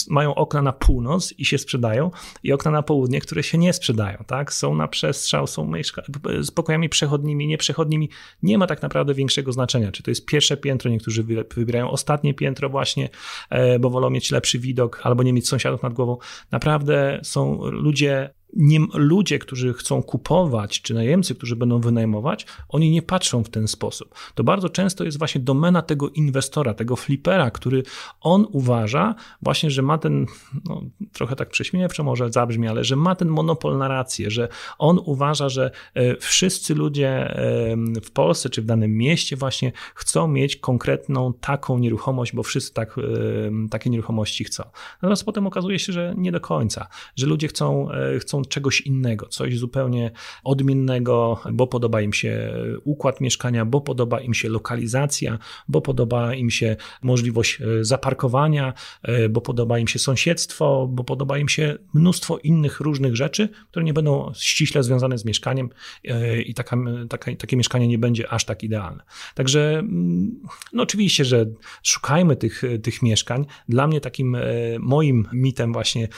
mają 0.08 0.34
okna 0.34 0.62
na 0.62 0.72
północ 0.72 1.34
i 1.38 1.44
się 1.44 1.58
sprzedają 1.58 2.10
i 2.42 2.52
okna 2.52 2.70
na 2.70 2.82
południe, 2.82 3.20
które 3.20 3.42
się 3.42 3.58
nie 3.58 3.72
sprzedają, 3.72 4.24
tak? 4.26 4.52
Są 4.52 4.74
na 4.74 4.88
przestrzał, 4.88 5.46
są 5.46 5.72
z 6.40 6.50
pokojami 6.50 6.88
przechodnimi, 6.88 7.46
nieprzechodnimi. 7.46 8.08
Nie 8.42 8.58
ma 8.58 8.66
tak 8.66 8.82
naprawdę 8.82 9.14
większego 9.14 9.52
znaczenia, 9.52 9.92
czy 9.92 10.02
to 10.02 10.10
jest 10.10 10.26
pierwsze 10.26 10.56
piętro, 10.56 10.90
niektórzy 10.90 11.22
wybierają 11.54 11.90
ostatnie 11.90 12.34
piętro 12.34 12.68
właśnie, 12.68 13.08
e, 13.50 13.78
bo 13.78 13.90
wolą 13.90 14.10
mieć 14.10 14.30
lepszy 14.30 14.58
widok 14.58 15.00
albo 15.02 15.22
nie 15.22 15.32
mieć 15.32 15.48
sąsiadów 15.48 15.82
nad 15.82 15.92
głową. 15.92 16.18
Naprawdę 16.50 17.20
są 17.22 17.64
ludzie 17.70 18.34
nie, 18.56 18.80
ludzie, 18.94 19.38
którzy 19.38 19.72
chcą 19.72 20.02
kupować, 20.02 20.82
czy 20.82 20.94
najemcy, 20.94 21.34
którzy 21.34 21.56
będą 21.56 21.80
wynajmować, 21.80 22.46
oni 22.68 22.90
nie 22.90 23.02
patrzą 23.02 23.44
w 23.44 23.48
ten 23.48 23.68
sposób. 23.68 24.14
To 24.34 24.44
bardzo 24.44 24.68
często 24.68 25.04
jest 25.04 25.18
właśnie 25.18 25.40
domena 25.40 25.82
tego 25.82 26.10
inwestora, 26.10 26.74
tego 26.74 26.96
flipera, 26.96 27.50
który 27.50 27.82
on 28.20 28.46
uważa 28.52 29.14
właśnie, 29.42 29.70
że 29.70 29.82
ma 29.82 29.98
ten, 29.98 30.26
no, 30.64 30.82
trochę 31.12 31.36
tak 31.36 31.50
prześmiewczo 31.50 32.04
może 32.04 32.32
zabrzmi, 32.32 32.68
ale 32.68 32.84
że 32.84 32.96
ma 32.96 33.14
ten 33.14 33.28
monopol 33.28 33.78
na 33.78 33.88
rację, 33.88 34.30
że 34.30 34.48
on 34.78 35.00
uważa, 35.04 35.48
że 35.48 35.70
e, 35.94 36.16
wszyscy 36.16 36.74
ludzie 36.74 37.34
w 38.04 38.10
Polsce, 38.10 38.50
czy 38.50 38.62
w 38.62 38.64
danym 38.64 38.96
mieście 38.96 39.36
właśnie 39.36 39.72
chcą 39.94 40.28
mieć 40.28 40.56
konkretną 40.56 41.32
taką 41.32 41.78
nieruchomość, 41.78 42.32
bo 42.32 42.42
wszyscy 42.42 42.74
tak, 42.74 42.96
takie 43.70 43.90
nieruchomości 43.90 44.44
chcą. 44.44 44.62
Natomiast 45.02 45.24
potem 45.24 45.46
okazuje 45.46 45.78
się, 45.78 45.92
że 45.92 46.14
nie 46.16 46.32
do 46.32 46.40
końca, 46.40 46.86
że 47.16 47.26
ludzie 47.26 47.48
chcą, 47.48 47.90
e, 47.90 48.18
chcą 48.18 48.43
czegoś 48.46 48.80
innego, 48.80 49.26
coś 49.26 49.58
zupełnie 49.58 50.10
odmiennego, 50.44 51.40
bo 51.52 51.66
podoba 51.66 52.00
im 52.00 52.12
się 52.12 52.54
układ 52.84 53.20
mieszkania, 53.20 53.64
bo 53.64 53.80
podoba 53.80 54.20
im 54.20 54.34
się 54.34 54.48
lokalizacja, 54.48 55.38
bo 55.68 55.80
podoba 55.80 56.34
im 56.34 56.50
się 56.50 56.76
możliwość 57.02 57.60
e, 57.60 57.84
zaparkowania, 57.84 58.74
e, 59.02 59.28
bo 59.28 59.40
podoba 59.40 59.78
im 59.78 59.88
się 59.88 59.98
sąsiedztwo, 59.98 60.88
bo 60.92 61.04
podoba 61.04 61.38
im 61.38 61.48
się 61.48 61.78
mnóstwo 61.94 62.38
innych 62.38 62.80
różnych 62.80 63.16
rzeczy, 63.16 63.48
które 63.70 63.84
nie 63.84 63.94
będą 63.94 64.32
ściśle 64.34 64.82
związane 64.82 65.18
z 65.18 65.24
mieszkaniem 65.24 65.68
e, 66.04 66.42
i 66.42 66.54
taka, 66.54 66.76
taka, 67.08 67.36
takie 67.36 67.56
mieszkanie 67.56 67.88
nie 67.88 67.98
będzie 67.98 68.32
aż 68.32 68.44
tak 68.44 68.62
idealne. 68.62 69.04
Także 69.34 69.78
mm, 69.78 70.40
no 70.72 70.82
oczywiście, 70.82 71.24
że 71.24 71.46
szukajmy 71.82 72.36
tych, 72.36 72.62
tych 72.82 73.02
mieszkań. 73.02 73.46
Dla 73.68 73.86
mnie 73.86 74.00
takim 74.00 74.36
moim 74.78 75.28
mitem 75.32 75.72
właśnie 75.72 76.08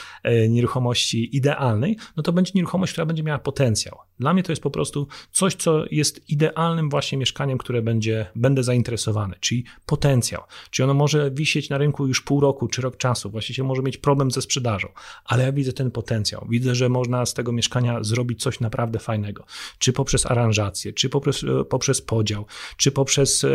nieruchomości 0.49 1.35
idealnej, 1.37 1.97
no 2.17 2.23
to 2.23 2.33
będzie 2.33 2.51
nieruchomość, 2.55 2.91
która 2.91 3.05
będzie 3.05 3.23
miała 3.23 3.39
potencjał. 3.39 3.97
Dla 4.19 4.33
mnie 4.33 4.43
to 4.43 4.51
jest 4.51 4.61
po 4.61 4.71
prostu 4.71 5.07
coś, 5.31 5.55
co 5.55 5.85
jest 5.91 6.29
idealnym 6.29 6.89
właśnie 6.89 7.17
mieszkaniem, 7.17 7.57
które 7.57 7.81
będzie, 7.81 8.25
będę 8.35 8.63
zainteresowany, 8.63 9.35
czyli 9.39 9.63
potencjał. 9.85 10.43
Czyli 10.69 10.83
ono 10.83 10.93
może 10.93 11.31
wisieć 11.31 11.69
na 11.69 11.77
rynku 11.77 12.07
już 12.07 12.21
pół 12.21 12.39
roku 12.39 12.67
czy 12.67 12.81
rok 12.81 12.97
czasu, 12.97 13.29
właściwie 13.29 13.63
może 13.63 13.81
mieć 13.81 13.97
problem 13.97 14.31
ze 14.31 14.41
sprzedażą, 14.41 14.87
ale 15.25 15.43
ja 15.43 15.51
widzę 15.51 15.73
ten 15.73 15.91
potencjał. 15.91 16.47
Widzę, 16.49 16.75
że 16.75 16.89
można 16.89 17.25
z 17.25 17.33
tego 17.33 17.51
mieszkania 17.51 18.03
zrobić 18.03 18.41
coś 18.41 18.59
naprawdę 18.59 18.99
fajnego. 18.99 19.45
Czy 19.79 19.93
poprzez 19.93 20.25
aranżację, 20.25 20.93
czy 20.93 21.09
poprzez, 21.09 21.45
poprzez 21.69 22.01
podział, 22.01 22.45
czy 22.77 22.91
poprzez 22.91 23.45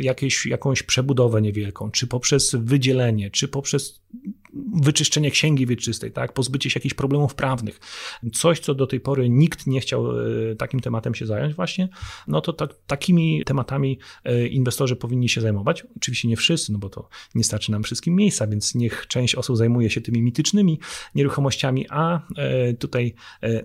jakieś, 0.00 0.46
jakąś 0.46 0.82
przebudowę 0.82 1.42
niewielką, 1.42 1.90
czy 1.90 2.06
poprzez 2.06 2.54
wydzielenie, 2.54 3.30
czy 3.30 3.48
poprzez 3.48 4.00
wyczyszczenie 4.82 5.30
księgi 5.30 5.66
wieczystej, 5.66 6.12
tak? 6.12 6.32
pozbycie 6.32 6.70
się 6.70 6.78
jakichś 6.78 6.94
problemów 6.94 7.34
prawnych. 7.34 7.80
Coś, 8.32 8.60
co 8.60 8.74
do 8.74 8.86
tej 8.86 9.00
pory 9.00 9.28
nikt 9.28 9.66
nie 9.66 9.80
chciał 9.80 10.20
e, 10.20 10.56
takim 10.56 10.80
tematem 10.80 11.14
się 11.14 11.26
zająć 11.26 11.54
właśnie, 11.54 11.88
no 12.28 12.40
to 12.40 12.52
tak, 12.52 12.70
takimi 12.86 13.42
tematami 13.44 13.98
e, 14.24 14.46
inwestorzy 14.46 14.96
powinni 14.96 15.28
się 15.28 15.40
zajmować. 15.40 15.86
Oczywiście 15.96 16.28
nie 16.28 16.36
wszyscy, 16.36 16.72
no 16.72 16.78
bo 16.78 16.88
to 16.88 17.08
nie 17.34 17.44
starczy 17.44 17.72
nam 17.72 17.82
wszystkim 17.82 18.14
miejsca, 18.14 18.46
więc 18.46 18.74
niech 18.74 19.06
część 19.08 19.34
osób 19.34 19.56
zajmuje 19.56 19.90
się 19.90 20.00
tymi 20.00 20.22
mitycznymi 20.22 20.80
nieruchomościami, 21.14 21.86
a 21.90 22.20
e, 22.36 22.74
tutaj 22.74 23.14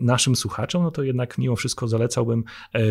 naszym 0.01 0.35
słuchaczom, 0.35 0.83
no 0.83 0.91
to 0.91 1.03
jednak 1.03 1.37
mimo 1.37 1.55
wszystko 1.55 1.87
zalecałbym 1.87 2.43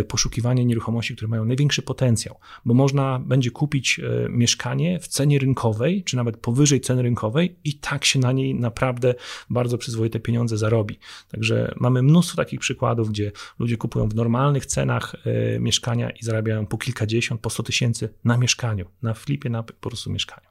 poszukiwanie 0.09 0.65
nieruchomości, 0.65 1.17
które 1.17 1.29
mają 1.29 1.45
największy 1.45 1.83
potencjał, 1.83 2.39
bo 2.65 2.75
można 2.75 3.19
będzie 3.19 3.51
kupić 3.51 4.01
mieszkanie 4.29 5.01
w 5.01 5.09
cenie 5.09 5.39
rynkowej, 5.39 6.05
czy 6.05 6.17
nawet 6.17 6.37
powyżej 6.37 6.81
ceny 6.81 7.03
rynkowej 7.03 7.57
i 7.65 7.75
tak 7.75 7.90
się 7.99 8.19
na 8.19 8.33
niej 8.33 8.55
naprawdę 8.55 9.15
bardzo 9.51 9.79
przyzwoite 9.79 10.21
pieniądze 10.21 10.59
zarobi. 10.59 10.99
Także 11.31 11.75
mamy 11.81 12.03
mnóstwo 12.03 12.37
takich 12.37 12.61
przykładów, 12.61 13.09
gdzie 13.09 13.33
ludzie 13.59 13.77
kupują 13.77 14.09
w 14.09 14.15
normalnych 14.15 14.67
cenach 14.67 15.15
y, 15.27 15.61
mieszkania 15.61 16.11
i 16.11 16.25
zarabiają 16.25 16.67
po 16.67 16.79
kilkadziesiąt, 16.79 17.41
po 17.41 17.51
sto 17.51 17.63
tysięcy 17.63 18.09
na 18.25 18.37
mieszkaniu, 18.37 18.87
na 19.03 19.15
flipie, 19.15 19.51
na 19.51 19.63
po 19.63 19.89
prostu 19.91 20.13
mieszkaniu. 20.13 20.51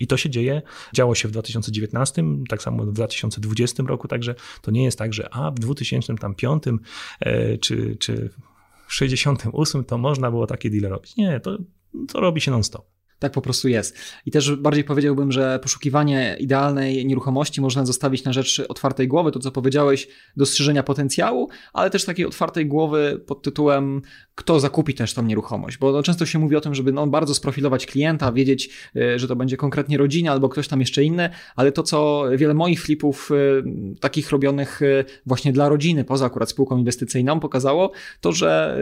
I 0.00 0.06
to 0.06 0.16
się 0.16 0.30
dzieje, 0.30 0.62
działo 0.94 1.14
się 1.14 1.28
w 1.28 1.30
2019, 1.30 2.24
tak 2.48 2.62
samo 2.62 2.84
w 2.84 2.92
2020 2.92 3.82
roku, 3.86 4.08
także 4.08 4.34
to 4.62 4.70
nie 4.70 4.84
jest 4.84 4.98
tak, 4.98 5.14
że 5.14 5.34
a 5.34 5.50
w 5.50 5.54
2005 5.54 6.64
e, 7.20 7.58
czy, 7.58 7.96
czy 7.96 8.30
w 8.86 8.94
68 8.94 9.84
to 9.84 9.98
można 9.98 10.30
było 10.30 10.46
takie 10.46 10.70
deal 10.70 10.90
robić. 10.90 11.16
Nie, 11.16 11.40
to, 11.40 11.58
to 12.08 12.20
robi 12.20 12.40
się 12.40 12.50
non-stop. 12.50 12.89
Tak 13.20 13.32
po 13.32 13.42
prostu 13.42 13.68
jest. 13.68 13.98
I 14.26 14.30
też 14.30 14.56
bardziej 14.56 14.84
powiedziałbym, 14.84 15.32
że 15.32 15.58
poszukiwanie 15.62 16.36
idealnej 16.40 17.06
nieruchomości 17.06 17.60
można 17.60 17.86
zostawić 17.86 18.24
na 18.24 18.32
rzecz 18.32 18.62
otwartej 18.68 19.08
głowy, 19.08 19.32
to 19.32 19.38
co 19.38 19.50
powiedziałeś, 19.50 20.08
dostrzeżenia 20.36 20.82
potencjału, 20.82 21.48
ale 21.72 21.90
też 21.90 22.04
takiej 22.04 22.26
otwartej 22.26 22.66
głowy 22.66 23.24
pod 23.26 23.42
tytułem, 23.42 24.02
kto 24.40 24.60
zakupi 24.60 24.94
też 24.94 25.14
tą 25.14 25.22
nieruchomość. 25.22 25.78
Bo 25.78 25.92
no, 25.92 26.02
często 26.02 26.26
się 26.26 26.38
mówi 26.38 26.56
o 26.56 26.60
tym, 26.60 26.74
żeby 26.74 26.92
no, 26.92 27.06
bardzo 27.06 27.34
sprofilować 27.34 27.86
klienta, 27.86 28.32
wiedzieć, 28.32 28.70
y, 28.96 29.18
że 29.18 29.28
to 29.28 29.36
będzie 29.36 29.56
konkretnie 29.56 29.98
rodzina 29.98 30.32
albo 30.32 30.48
ktoś 30.48 30.68
tam 30.68 30.80
jeszcze 30.80 31.04
inny, 31.04 31.30
ale 31.56 31.72
to, 31.72 31.82
co 31.82 32.24
wiele 32.36 32.54
moich 32.54 32.82
flipów 32.82 33.30
y, 33.30 33.62
takich 34.00 34.30
robionych 34.30 34.82
y, 34.82 35.04
właśnie 35.26 35.52
dla 35.52 35.68
rodziny, 35.68 36.04
poza 36.04 36.26
akurat 36.26 36.50
spółką 36.50 36.78
inwestycyjną, 36.78 37.40
pokazało, 37.40 37.92
to, 38.20 38.32
że 38.32 38.80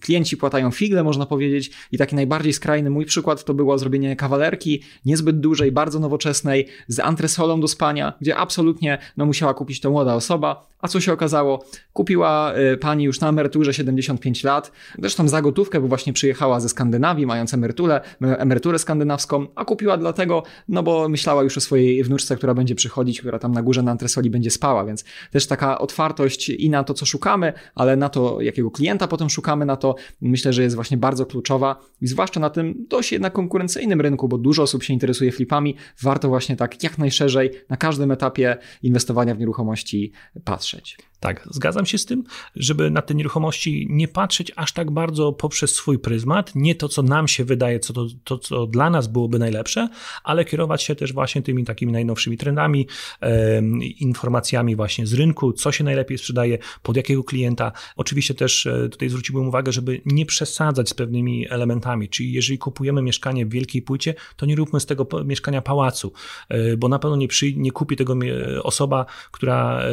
klienci 0.00 0.36
płatają 0.36 0.70
figle, 0.70 1.04
można 1.04 1.26
powiedzieć, 1.26 1.70
i 1.92 1.98
taki 1.98 2.14
najbardziej 2.14 2.52
skrajny 2.52 2.90
mój 2.90 3.06
przykład 3.06 3.44
to 3.44 3.54
było 3.54 3.78
zrobienie 3.78 4.16
kawalerki 4.16 4.82
niezbyt 5.04 5.40
dużej, 5.40 5.72
bardzo 5.72 6.00
nowoczesnej, 6.00 6.68
z 6.88 7.00
antresolą 7.00 7.60
do 7.60 7.68
spania, 7.68 8.12
gdzie 8.20 8.36
absolutnie 8.36 8.98
no, 9.16 9.26
musiała 9.26 9.54
kupić 9.54 9.80
to 9.80 9.90
młoda 9.90 10.14
osoba. 10.14 10.66
A 10.78 10.88
co 10.88 11.00
się 11.00 11.12
okazało? 11.12 11.64
Kupiła 11.92 12.54
pani 12.80 13.04
już 13.04 13.20
na 13.20 13.28
emeryturze 13.28 13.74
75 13.74 14.44
lat, 14.44 14.71
zresztą 14.98 15.28
za 15.28 15.42
gotówkę, 15.42 15.80
bo 15.80 15.88
właśnie 15.88 16.12
przyjechała 16.12 16.60
ze 16.60 16.68
Skandynawii, 16.68 17.26
mając 17.26 17.54
emeryturę, 17.54 18.00
emeryturę 18.20 18.78
skandynawską, 18.78 19.46
a 19.54 19.64
kupiła 19.64 19.96
dlatego, 19.96 20.42
no 20.68 20.82
bo 20.82 21.08
myślała 21.08 21.42
już 21.42 21.56
o 21.56 21.60
swojej 21.60 22.04
wnuczce, 22.04 22.36
która 22.36 22.54
będzie 22.54 22.74
przychodzić, 22.74 23.20
która 23.20 23.38
tam 23.38 23.52
na 23.52 23.62
górze 23.62 23.82
na 23.82 23.90
antresoli 23.90 24.30
będzie 24.30 24.50
spała, 24.50 24.84
więc 24.84 25.04
też 25.30 25.46
taka 25.46 25.78
otwartość 25.78 26.48
i 26.48 26.70
na 26.70 26.84
to, 26.84 26.94
co 26.94 27.06
szukamy, 27.06 27.52
ale 27.74 27.96
na 27.96 28.08
to, 28.08 28.40
jakiego 28.40 28.70
klienta 28.70 29.08
potem 29.08 29.30
szukamy, 29.30 29.66
na 29.66 29.76
to 29.76 29.94
myślę, 30.20 30.52
że 30.52 30.62
jest 30.62 30.74
właśnie 30.74 30.96
bardzo 30.96 31.26
kluczowa 31.26 31.76
i 32.00 32.06
zwłaszcza 32.06 32.40
na 32.40 32.50
tym 32.50 32.86
dość 32.88 33.12
jednak 33.12 33.32
konkurencyjnym 33.32 34.00
rynku, 34.00 34.28
bo 34.28 34.38
dużo 34.38 34.62
osób 34.62 34.82
się 34.82 34.92
interesuje 34.92 35.32
flipami, 35.32 35.76
warto 36.02 36.28
właśnie 36.28 36.56
tak 36.56 36.82
jak 36.82 36.98
najszerzej 36.98 37.50
na 37.68 37.76
każdym 37.76 38.10
etapie 38.10 38.56
inwestowania 38.82 39.34
w 39.34 39.38
nieruchomości 39.38 40.12
patrzeć. 40.44 41.11
Tak, 41.22 41.48
zgadzam 41.50 41.86
się 41.86 41.98
z 41.98 42.06
tym, 42.06 42.24
żeby 42.56 42.90
na 42.90 43.02
te 43.02 43.14
nieruchomości 43.14 43.86
nie 43.90 44.08
patrzeć 44.08 44.52
aż 44.56 44.72
tak 44.72 44.90
bardzo 44.90 45.32
poprzez 45.32 45.74
swój 45.74 45.98
pryzmat, 45.98 46.52
nie 46.54 46.74
to, 46.74 46.88
co 46.88 47.02
nam 47.02 47.28
się 47.28 47.44
wydaje, 47.44 47.80
co 47.80 47.92
to, 47.92 48.06
to 48.24 48.38
co 48.38 48.66
dla 48.66 48.90
nas 48.90 49.06
byłoby 49.06 49.38
najlepsze, 49.38 49.88
ale 50.24 50.44
kierować 50.44 50.82
się 50.82 50.94
też 50.94 51.12
właśnie 51.12 51.42
tymi 51.42 51.64
takimi 51.64 51.92
najnowszymi 51.92 52.36
trendami, 52.36 52.86
e, 53.20 53.62
informacjami 54.00 54.76
właśnie 54.76 55.06
z 55.06 55.14
rynku, 55.14 55.52
co 55.52 55.72
się 55.72 55.84
najlepiej 55.84 56.18
sprzedaje, 56.18 56.58
pod 56.82 56.96
jakiego 56.96 57.24
klienta. 57.24 57.72
Oczywiście 57.96 58.34
też 58.34 58.66
e, 58.66 58.88
tutaj 58.88 59.08
zwróciłbym 59.08 59.48
uwagę, 59.48 59.72
żeby 59.72 60.00
nie 60.06 60.26
przesadzać 60.26 60.88
z 60.88 60.94
pewnymi 60.94 61.46
elementami, 61.50 62.08
czyli 62.08 62.32
jeżeli 62.32 62.58
kupujemy 62.58 63.02
mieszkanie 63.02 63.46
w 63.46 63.50
wielkiej 63.50 63.82
płycie, 63.82 64.14
to 64.36 64.46
nie 64.46 64.56
róbmy 64.56 64.80
z 64.80 64.86
tego 64.86 65.06
mieszkania 65.24 65.62
pałacu, 65.62 66.12
e, 66.48 66.76
bo 66.76 66.88
na 66.88 66.98
pewno 66.98 67.16
nie, 67.16 67.28
przy, 67.28 67.52
nie 67.52 67.72
kupi 67.72 67.96
tego 67.96 68.16
osoba, 68.62 69.06
która 69.30 69.80
e, 69.80 69.92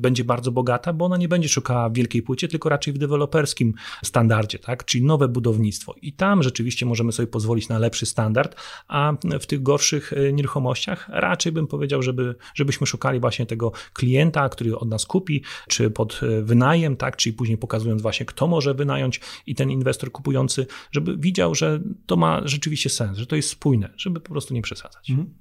będzie 0.00 0.24
bardzo 0.24 0.53
bogata, 0.54 0.92
bo 0.92 1.04
ona 1.04 1.16
nie 1.16 1.28
będzie 1.28 1.48
szukała 1.48 1.88
w 1.88 1.92
wielkiej 1.94 2.22
płycie, 2.22 2.48
tylko 2.48 2.68
raczej 2.68 2.94
w 2.94 2.98
deweloperskim 2.98 3.74
standardzie, 4.04 4.58
tak? 4.58 4.84
czyli 4.84 5.04
nowe 5.04 5.28
budownictwo. 5.28 5.94
I 6.02 6.12
tam 6.12 6.42
rzeczywiście 6.42 6.86
możemy 6.86 7.12
sobie 7.12 7.26
pozwolić 7.26 7.68
na 7.68 7.78
lepszy 7.78 8.06
standard, 8.06 8.56
a 8.88 9.12
w 9.40 9.46
tych 9.46 9.62
gorszych 9.62 10.12
e, 10.12 10.32
nieruchomościach 10.32 11.08
raczej 11.08 11.52
bym 11.52 11.66
powiedział, 11.66 12.02
żeby, 12.02 12.34
żebyśmy 12.54 12.86
szukali 12.86 13.20
właśnie 13.20 13.46
tego 13.46 13.72
klienta, 13.92 14.48
który 14.48 14.78
od 14.78 14.88
nas 14.88 15.06
kupi, 15.06 15.42
czy 15.68 15.90
pod 15.90 16.20
e, 16.22 16.42
wynajem, 16.42 16.96
tak? 16.96 17.16
czyli 17.16 17.32
później 17.32 17.58
pokazując 17.58 18.02
właśnie, 18.02 18.26
kto 18.26 18.46
może 18.46 18.74
wynająć 18.74 19.20
i 19.46 19.54
ten 19.54 19.70
inwestor 19.70 20.12
kupujący, 20.12 20.66
żeby 20.92 21.16
widział, 21.16 21.54
że 21.54 21.80
to 22.06 22.16
ma 22.16 22.40
rzeczywiście 22.44 22.90
sens, 22.90 23.18
że 23.18 23.26
to 23.26 23.36
jest 23.36 23.48
spójne, 23.48 23.90
żeby 23.96 24.20
po 24.20 24.30
prostu 24.30 24.54
nie 24.54 24.62
przesadzać. 24.62 25.10
Mhm. 25.10 25.34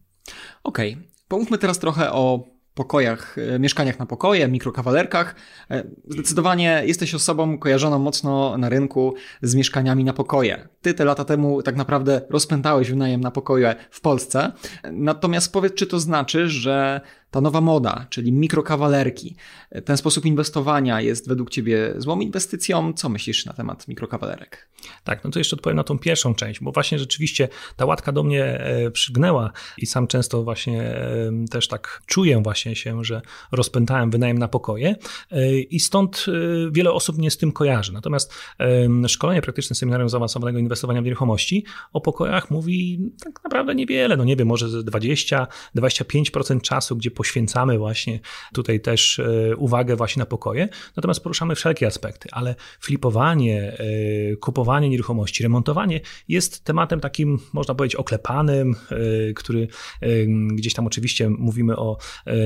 Okej, 0.64 0.94
okay. 0.94 1.08
pomówmy 1.28 1.58
teraz 1.58 1.80
trochę 1.80 2.12
o 2.12 2.54
pokojach, 2.74 3.36
e, 3.38 3.60
mieszkaniach 3.60 4.00
na 4.00 4.06
pokoje, 4.06 4.48
mikrokawalerkach. 4.48 5.36
E, 5.72 5.84
zdecydowanie 6.08 6.82
jesteś 6.86 7.16
osobą 7.16 7.58
kojarzoną 7.58 8.00
mocno 8.00 8.58
na 8.58 8.70
rynku 8.70 9.14
z 9.42 9.56
mieszkaniami 9.56 10.04
na 10.04 10.14
pokoje. 10.14 10.68
Ty 10.82 10.94
te 10.94 11.06
lata 11.06 11.26
temu 11.26 11.62
tak 11.62 11.76
naprawdę 11.76 12.22
rozpętałeś 12.30 12.90
wynajem 12.90 13.22
na 13.22 13.32
pokoje 13.32 13.76
w 13.92 14.02
Polsce. 14.02 14.52
Natomiast 14.92 15.54
powiedz, 15.54 15.74
czy 15.74 15.88
to 15.88 16.00
znaczy, 16.00 16.48
że 16.48 17.02
ta 17.34 17.42
nowa 17.42 17.62
moda, 17.62 18.06
czyli 18.10 18.32
mikrokawalerki, 18.32 19.36
ten 19.86 19.98
sposób 19.98 20.26
inwestowania 20.26 21.02
jest 21.02 21.28
według 21.28 21.50
Ciebie 21.50 21.94
złą 21.98 22.20
inwestycją? 22.20 22.94
Co 22.94 23.10
myślisz 23.10 23.46
na 23.46 23.54
temat 23.54 23.88
mikrokawalerek? 23.88 24.70
Tak, 25.04 25.24
no 25.24 25.32
to 25.32 25.40
jeszcze 25.40 25.56
odpowiem 25.56 25.78
na 25.78 25.84
tą 25.84 26.00
pierwszą 26.00 26.36
część, 26.36 26.60
bo 26.60 26.72
właśnie 26.72 27.00
rzeczywiście 27.00 27.48
ta 27.76 27.86
łatka 27.86 28.12
do 28.12 28.24
mnie 28.24 28.44
e, 28.46 28.92
przygnęła 28.92 29.52
i 29.78 29.86
sam 29.86 30.08
często 30.08 30.44
właśnie 30.44 30.96
też 31.52 31.68
tak 31.68 32.02
czuję 32.06 32.42
właśnie 32.44 32.76
się, 32.76 33.04
że 33.04 33.22
rozpętałem 33.52 34.12
wynajem 34.12 34.38
na 34.38 34.48
pokoje 34.48 34.96
e, 35.32 35.60
i 35.60 35.80
stąd 35.80 36.26
e, 36.28 36.32
wiele 36.72 36.92
osób 36.92 37.18
mnie 37.18 37.32
z 37.32 37.38
tym 37.38 37.52
kojarzy. 37.52 37.94
Natomiast 37.94 38.34
szkolenie 39.08 39.42
praktyczne 39.42 39.76
Seminarium 39.76 40.10
Zaawansowanego 40.10 40.60
Inwestowania 40.60 41.02
w 41.02 41.06
Nieruchomości 41.06 41.66
o 41.94 42.02
pokojach 42.02 42.52
mówi 42.52 43.00
tak 43.24 43.44
naprawdę 43.44 43.76
niewiele, 43.76 44.18
no 44.18 44.24
nie 44.24 44.36
wiem, 44.36 44.48
może 44.48 44.68
20-25% 44.68 46.62
czasu, 46.62 46.96
gdzie 46.96 47.12
poświęcamy 47.24 47.78
właśnie 47.78 48.20
tutaj 48.54 48.82
też 48.82 49.22
uwagę 49.58 49.96
właśnie 49.96 50.20
na 50.20 50.26
pokoje, 50.26 50.70
natomiast 50.96 51.24
poruszamy 51.24 51.56
wszelkie 51.56 51.88
aspekty, 51.88 52.30
ale 52.32 52.56
flipowanie, 52.80 53.78
kupowanie 54.40 54.90
nieruchomości, 54.90 55.44
remontowanie 55.44 56.02
jest 56.28 56.64
tematem 56.64 57.00
takim, 57.00 57.40
można 57.54 57.76
powiedzieć, 57.76 57.96
oklepanym, 57.96 58.76
który 59.36 59.68
gdzieś 60.54 60.74
tam 60.74 60.88
oczywiście 60.88 61.30
mówimy 61.30 61.78
o 61.78 61.98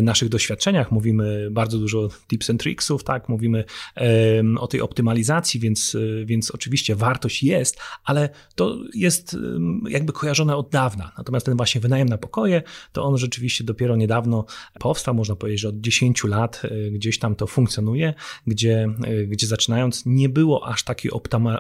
naszych 0.02 0.30
doświadczeniach, 0.30 0.92
mówimy 0.92 1.48
bardzo 1.52 1.78
dużo 1.78 2.10
tips 2.28 2.50
and 2.50 2.62
tricksów, 2.62 3.04
tak, 3.04 3.30
mówimy 3.30 3.64
o 4.60 4.68
tej 4.68 4.82
optymalizacji, 4.82 5.60
więc, 5.60 5.98
więc 6.26 6.52
oczywiście 6.52 6.96
wartość 6.96 7.44
jest, 7.44 7.80
ale 8.04 8.30
to 8.56 8.78
jest 8.94 9.38
jakby 9.90 10.14
kojarzone 10.14 10.56
od 10.56 10.70
dawna. 10.70 11.12
Natomiast 11.18 11.46
ten 11.46 11.58
właśnie 11.58 11.82
wynajem 11.82 12.10
na 12.10 12.18
pokoje, 12.18 12.62
to 12.92 13.04
on 13.04 13.18
rzeczywiście 13.18 13.64
dopiero 13.64 13.96
niedawno 13.96 14.46
powstał, 14.80 15.14
można 15.14 15.36
powiedzieć, 15.36 15.62
że 15.62 15.70
od 15.70 15.82
10 15.82 16.24
lat 16.24 16.62
e, 16.64 16.92
gdzieś 16.92 17.20
tam 17.20 17.36
to 17.36 17.48
funkcjonuje, 17.48 18.14
gdzie, 18.48 18.88
e, 19.04 19.24
gdzie 19.24 19.48
zaczynając 19.48 20.04
nie 20.06 20.30
było 20.30 20.68
aż 20.68 20.84
takiej 20.84 21.12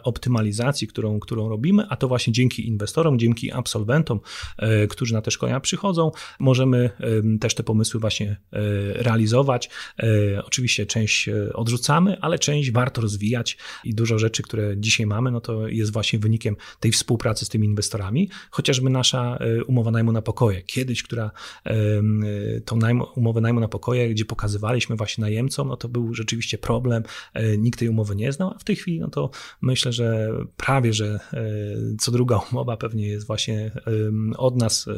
optymalizacji, 0.04 0.88
którą, 0.88 1.20
którą 1.20 1.50
robimy, 1.50 1.86
a 1.89 1.96
to 1.96 2.08
właśnie 2.08 2.34
dzięki 2.34 2.67
inwestorom, 2.67 3.20
dzięki 3.20 3.52
absolwentom, 3.52 4.20
e, 4.58 4.88
którzy 4.88 5.13
na 5.13 5.22
te 5.22 5.32
szkolenia 5.32 5.60
przychodzą, 5.60 6.12
możemy 6.39 6.89
też 7.41 7.56
te 7.56 7.63
pomysły 7.63 8.00
właśnie 8.00 8.38
realizować. 8.93 9.70
Oczywiście 10.43 10.86
część 10.86 11.30
odrzucamy, 11.54 12.17
ale 12.22 12.39
część 12.39 12.72
warto 12.72 13.02
rozwijać 13.02 13.58
i 13.84 13.93
dużo 13.93 14.20
rzeczy, 14.20 14.43
które 14.43 14.78
dzisiaj 14.78 15.06
mamy, 15.06 15.32
no 15.32 15.41
to 15.41 15.67
jest 15.67 15.93
właśnie 15.93 16.20
wynikiem 16.20 16.56
tej 16.80 16.91
współpracy 16.91 17.46
z 17.46 17.50
tymi 17.50 17.67
inwestorami, 17.67 18.30
chociażby 18.50 18.89
nasza 18.89 19.39
umowa 19.67 19.91
najmu 19.91 20.12
na 20.12 20.22
pokoje. 20.22 20.62
Kiedyś, 20.62 21.04
która 21.04 21.32
tą 22.65 22.76
najmu, 22.76 22.97
umowę 23.16 23.42
najmu 23.42 23.60
na 23.60 23.68
pokoje, 23.68 24.10
gdzie 24.10 24.26
pokazywaliśmy 24.26 24.96
właśnie 24.96 25.22
najemcom, 25.22 25.68
no 25.68 25.78
to 25.78 25.90
był 25.90 26.14
rzeczywiście 26.14 26.58
problem, 26.58 27.04
e, 27.34 27.58
nikt 27.58 27.80
tej 27.80 27.90
umowy 27.90 28.16
nie 28.16 28.32
znał, 28.32 28.52
a 28.56 28.58
w 28.58 28.64
tej 28.64 28.76
chwili, 28.76 29.00
no 29.00 29.08
to 29.08 29.30
myślę, 29.62 29.94
że 29.94 30.30
prawie, 30.58 30.94
że 30.94 31.20
co 32.00 32.12
druga 32.12 32.38
umowa 32.52 32.78
pewnie 32.78 33.08
jest 33.08 33.28
właśnie 33.28 33.72
od 34.38 34.58
nas, 34.58 34.90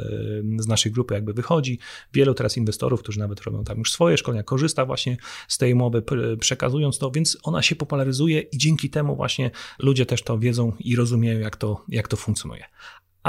z 0.59 0.67
naszej 0.67 0.91
grupy 0.91 1.13
jakby 1.13 1.33
wychodzi. 1.33 1.79
Wielu 2.13 2.33
teraz 2.33 2.57
inwestorów, 2.57 2.99
którzy 2.99 3.19
nawet 3.19 3.41
robią 3.41 3.63
tam 3.63 3.77
już 3.77 3.91
swoje 3.91 4.17
szkolenia, 4.17 4.43
korzysta 4.43 4.85
właśnie 4.85 5.17
z 5.47 5.57
tej 5.57 5.73
umowy, 5.73 6.03
przekazując 6.39 6.97
to, 6.97 7.11
więc 7.11 7.37
ona 7.43 7.61
się 7.61 7.75
popularyzuje 7.75 8.39
i 8.39 8.57
dzięki 8.57 8.89
temu 8.89 9.15
właśnie 9.15 9.51
ludzie 9.79 10.05
też 10.05 10.23
to 10.23 10.39
wiedzą 10.39 10.73
i 10.79 10.95
rozumieją, 10.95 11.39
jak 11.39 11.57
to, 11.57 11.85
jak 11.89 12.07
to 12.07 12.17
funkcjonuje. 12.17 12.65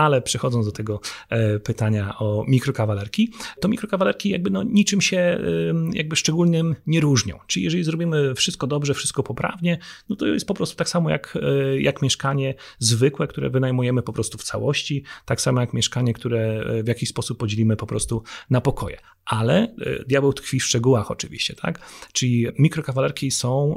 Ale 0.00 0.22
przechodząc 0.22 0.66
do 0.66 0.72
tego 0.72 1.00
e, 1.28 1.58
pytania 1.58 2.18
o 2.18 2.44
mikrokawalerki, 2.48 3.32
to 3.60 3.68
mikrokawalerki 3.68 4.30
jakby 4.30 4.50
no 4.50 4.62
niczym 4.62 5.00
się 5.00 5.40
jakby 5.92 6.16
szczególnym 6.16 6.76
nie 6.86 7.00
różnią. 7.00 7.38
Czyli 7.46 7.64
jeżeli 7.64 7.84
zrobimy 7.84 8.34
wszystko 8.34 8.66
dobrze, 8.66 8.94
wszystko 8.94 9.22
poprawnie, 9.22 9.78
no 10.08 10.16
to 10.16 10.26
jest 10.26 10.46
po 10.46 10.54
prostu 10.54 10.76
tak 10.76 10.88
samo 10.88 11.10
jak, 11.10 11.38
e, 11.42 11.80
jak 11.80 12.02
mieszkanie 12.02 12.54
zwykłe, 12.78 13.26
które 13.26 13.50
wynajmujemy 13.50 14.02
po 14.02 14.12
prostu 14.12 14.38
w 14.38 14.42
całości, 14.42 15.04
tak 15.24 15.40
samo 15.40 15.60
jak 15.60 15.72
mieszkanie, 15.72 16.12
które 16.12 16.40
e, 16.40 16.82
w 16.82 16.88
jakiś 16.88 17.08
sposób 17.08 17.38
podzielimy 17.38 17.76
po 17.76 17.86
prostu 17.86 18.22
na 18.50 18.60
pokoje. 18.60 18.96
Ale 19.24 19.74
diabeł 20.06 20.32
tkwi 20.32 20.60
w 20.60 20.64
szczegółach 20.64 21.10
oczywiście, 21.10 21.54
tak? 21.54 21.80
Czyli 22.12 22.46
mikrokawalerki 22.58 23.30
są 23.30 23.76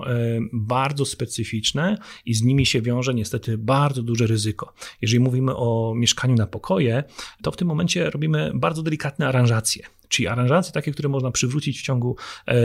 bardzo 0.53 1.05
specyficzne 1.05 1.97
i 2.25 2.33
z 2.33 2.41
nimi 2.41 2.65
się 2.65 2.81
wiąże 2.81 3.13
niestety 3.13 3.57
bardzo 3.57 4.03
duże 4.03 4.27
ryzyko. 4.27 4.73
Jeżeli 5.01 5.19
mówimy 5.19 5.55
o 5.55 5.93
mieszkaniu 5.95 6.12
na 6.35 6.47
pokoje, 6.47 7.03
to 7.41 7.51
w 7.51 7.57
tym 7.57 7.67
momencie 7.67 8.09
robimy 8.09 8.51
bardzo 8.53 8.83
delikatne 8.83 9.27
aranżacje 9.27 9.85
czyli 10.13 10.27
aranżacje 10.27 10.73
takie, 10.73 10.91
które 10.91 11.09
można 11.09 11.31
przywrócić 11.31 11.79
w 11.79 11.83
ciągu 11.83 12.15
e, 12.45 12.55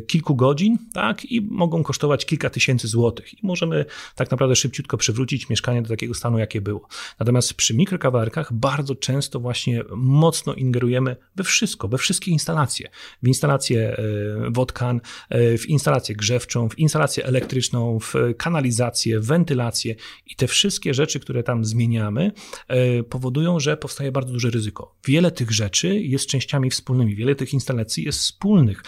kilku 0.00 0.36
godzin, 0.36 0.78
tak, 0.92 1.24
i 1.24 1.40
mogą 1.40 1.82
kosztować 1.82 2.26
kilka 2.26 2.50
tysięcy 2.50 2.88
złotych. 2.88 3.42
I 3.42 3.46
możemy 3.46 3.84
tak 4.14 4.30
naprawdę 4.30 4.56
szybciutko 4.56 4.96
przywrócić 4.96 5.48
mieszkanie 5.48 5.82
do 5.82 5.88
takiego 5.88 6.14
stanu, 6.14 6.38
jakie 6.38 6.60
było. 6.60 6.88
Natomiast 7.18 7.54
przy 7.54 7.74
mikrokawalerkach 7.74 8.52
bardzo 8.52 8.94
często 8.94 9.40
właśnie 9.40 9.82
mocno 9.96 10.54
ingerujemy 10.54 11.16
we 11.36 11.44
wszystko, 11.44 11.88
we 11.88 11.98
wszystkie 11.98 12.30
instalacje. 12.30 12.88
W 13.22 13.28
instalację 13.28 13.96
e, 13.96 14.50
wodkan, 14.50 15.00
e, 15.28 15.58
w 15.58 15.68
instalację 15.68 16.16
grzewczą, 16.16 16.68
w 16.68 16.78
instalację 16.78 17.24
elektryczną, 17.24 17.98
w 17.98 18.14
kanalizację, 18.36 19.20
wentylację 19.20 19.94
i 20.26 20.36
te 20.36 20.46
wszystkie 20.46 20.94
rzeczy, 20.94 21.20
które 21.20 21.42
tam 21.42 21.64
zmieniamy, 21.64 22.32
powodują, 23.08 23.60
że 23.60 23.76
powstaje 23.76 24.12
bardzo 24.12 24.32
duże 24.32 24.50
ryzyko. 24.50 24.94
Wiele 25.04 25.30
tych 25.30 25.50
rzeczy 25.50 26.00
jest 26.00 26.26
częściami 26.26 26.70
wspólnymi 26.70 26.97
wspólnymi. 26.98 27.16
Wiele 27.16 27.34
tych 27.34 27.52
instalacji 27.52 28.04
jest 28.04 28.18
wspólnych 28.18 28.82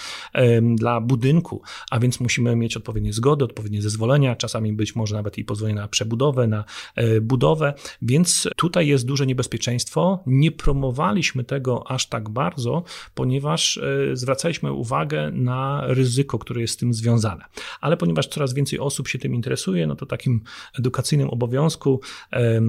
dla 0.74 1.00
budynku, 1.00 1.62
a 1.90 1.98
więc 1.98 2.20
musimy 2.20 2.56
mieć 2.56 2.76
odpowiednie 2.76 3.12
zgody, 3.12 3.44
odpowiednie 3.44 3.82
zezwolenia, 3.82 4.36
czasami 4.36 4.72
być 4.72 4.96
może 4.96 5.16
nawet 5.16 5.38
i 5.38 5.44
pozwolenie 5.44 5.80
na 5.80 5.88
przebudowę, 5.88 6.46
na 6.46 6.64
e, 6.96 7.20
budowę, 7.20 7.74
więc 8.02 8.48
tutaj 8.56 8.86
jest 8.86 9.06
duże 9.06 9.26
niebezpieczeństwo. 9.26 10.22
Nie 10.26 10.52
promowaliśmy 10.52 11.44
tego 11.44 11.90
aż 11.90 12.08
tak 12.08 12.28
bardzo, 12.28 12.82
ponieważ 13.14 13.78
e, 13.78 14.16
zwracaliśmy 14.16 14.72
uwagę 14.72 15.30
na 15.30 15.82
ryzyko, 15.86 16.38
które 16.38 16.60
jest 16.60 16.74
z 16.74 16.76
tym 16.76 16.94
związane. 16.94 17.44
Ale 17.80 17.96
ponieważ 17.96 18.26
coraz 18.26 18.54
więcej 18.54 18.78
osób 18.78 19.08
się 19.08 19.18
tym 19.18 19.34
interesuje, 19.34 19.86
no 19.86 19.96
to 19.96 20.06
takim 20.06 20.40
edukacyjnym 20.78 21.30
obowiązku 21.30 22.00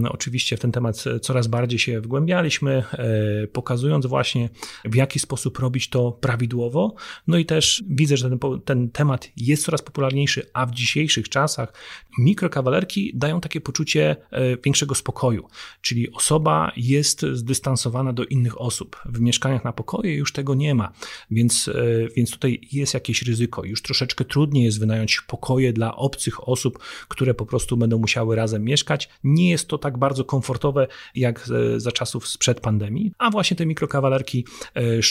oczywiście 0.09 0.57
w 0.57 0.59
ten 0.59 0.71
temat 0.71 1.03
coraz 1.21 1.47
bardziej 1.47 1.79
się 1.79 2.01
wgłębialiśmy, 2.01 2.83
e, 2.93 3.47
pokazując 3.47 4.05
właśnie 4.05 4.49
w 4.85 4.95
jaki 4.95 5.19
sposób 5.19 5.30
robić 5.59 5.89
to 5.89 6.11
prawidłowo. 6.11 6.95
No 7.27 7.37
i 7.37 7.45
też 7.45 7.83
widzę, 7.89 8.17
że 8.17 8.29
ten, 8.29 8.61
ten 8.65 8.89
temat 8.89 9.29
jest 9.37 9.65
coraz 9.65 9.81
popularniejszy, 9.81 10.49
a 10.53 10.65
w 10.65 10.71
dzisiejszych 10.71 11.29
czasach 11.29 11.73
mikrokawalerki 12.19 13.11
dają 13.13 13.41
takie 13.41 13.61
poczucie 13.61 14.15
e, 14.31 14.57
większego 14.57 14.95
spokoju, 14.95 15.47
czyli 15.81 16.11
osoba 16.11 16.71
jest 16.77 17.25
zdystansowana 17.33 18.13
do 18.13 18.25
innych 18.25 18.61
osób. 18.61 18.97
W 19.05 19.19
mieszkaniach 19.19 19.63
na 19.63 19.73
pokoje 19.73 20.15
już 20.15 20.33
tego 20.33 20.55
nie 20.55 20.75
ma, 20.75 20.91
więc, 21.31 21.67
e, 21.67 21.73
więc 22.15 22.31
tutaj 22.31 22.67
jest 22.71 22.93
jakieś 22.93 23.21
ryzyko. 23.21 23.65
Już 23.65 23.81
troszeczkę 23.81 24.25
trudniej 24.25 24.63
jest 24.63 24.79
wynająć 24.79 25.21
pokoje 25.21 25.73
dla 25.73 25.95
obcych 25.95 26.49
osób, 26.49 26.79
które 27.07 27.33
po 27.33 27.45
prostu 27.45 27.77
będą 27.77 27.97
musiały 27.99 28.35
razem 28.35 28.63
mieszkać. 28.63 29.09
Nie 29.23 29.49
jest 29.49 29.67
to 29.67 29.77
tak 29.77 29.97
bardzo 29.97 30.25
komfortowe 30.25 30.87
jak 31.15 31.49
za 31.77 31.91
czasów 31.91 32.27
sprzed 32.27 32.59
pandemii, 32.59 33.11
a 33.17 33.29
właśnie 33.29 33.57
te 33.57 33.65
mikrokawalerki 33.65 34.45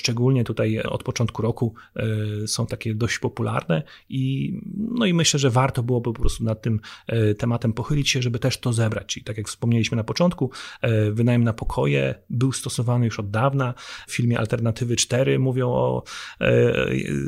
szczególnie 0.00 0.44
tutaj 0.44 0.80
od 0.80 1.02
początku 1.02 1.42
roku 1.42 1.74
e, 1.96 2.04
są 2.46 2.66
takie 2.66 2.94
dość 2.94 3.18
popularne 3.18 3.82
i, 4.08 4.54
no 4.76 5.06
i 5.06 5.14
myślę, 5.14 5.40
że 5.40 5.50
warto 5.50 5.82
byłoby 5.82 6.12
po 6.12 6.20
prostu 6.20 6.44
nad 6.44 6.62
tym 6.62 6.80
e, 7.06 7.34
tematem 7.34 7.72
pochylić 7.72 8.10
się, 8.10 8.22
żeby 8.22 8.38
też 8.38 8.58
to 8.58 8.72
zebrać. 8.72 9.06
Czyli 9.06 9.24
tak 9.24 9.36
jak 9.36 9.48
wspomnieliśmy 9.48 9.96
na 9.96 10.04
początku, 10.04 10.50
e, 10.82 11.10
wynajem 11.10 11.44
na 11.44 11.52
pokoje 11.52 12.14
był 12.30 12.52
stosowany 12.52 13.04
już 13.04 13.20
od 13.20 13.30
dawna. 13.30 13.74
W 14.08 14.12
filmie 14.12 14.38
Alternatywy 14.38 14.96
4 14.96 15.38
mówią 15.38 15.68
o 15.70 16.02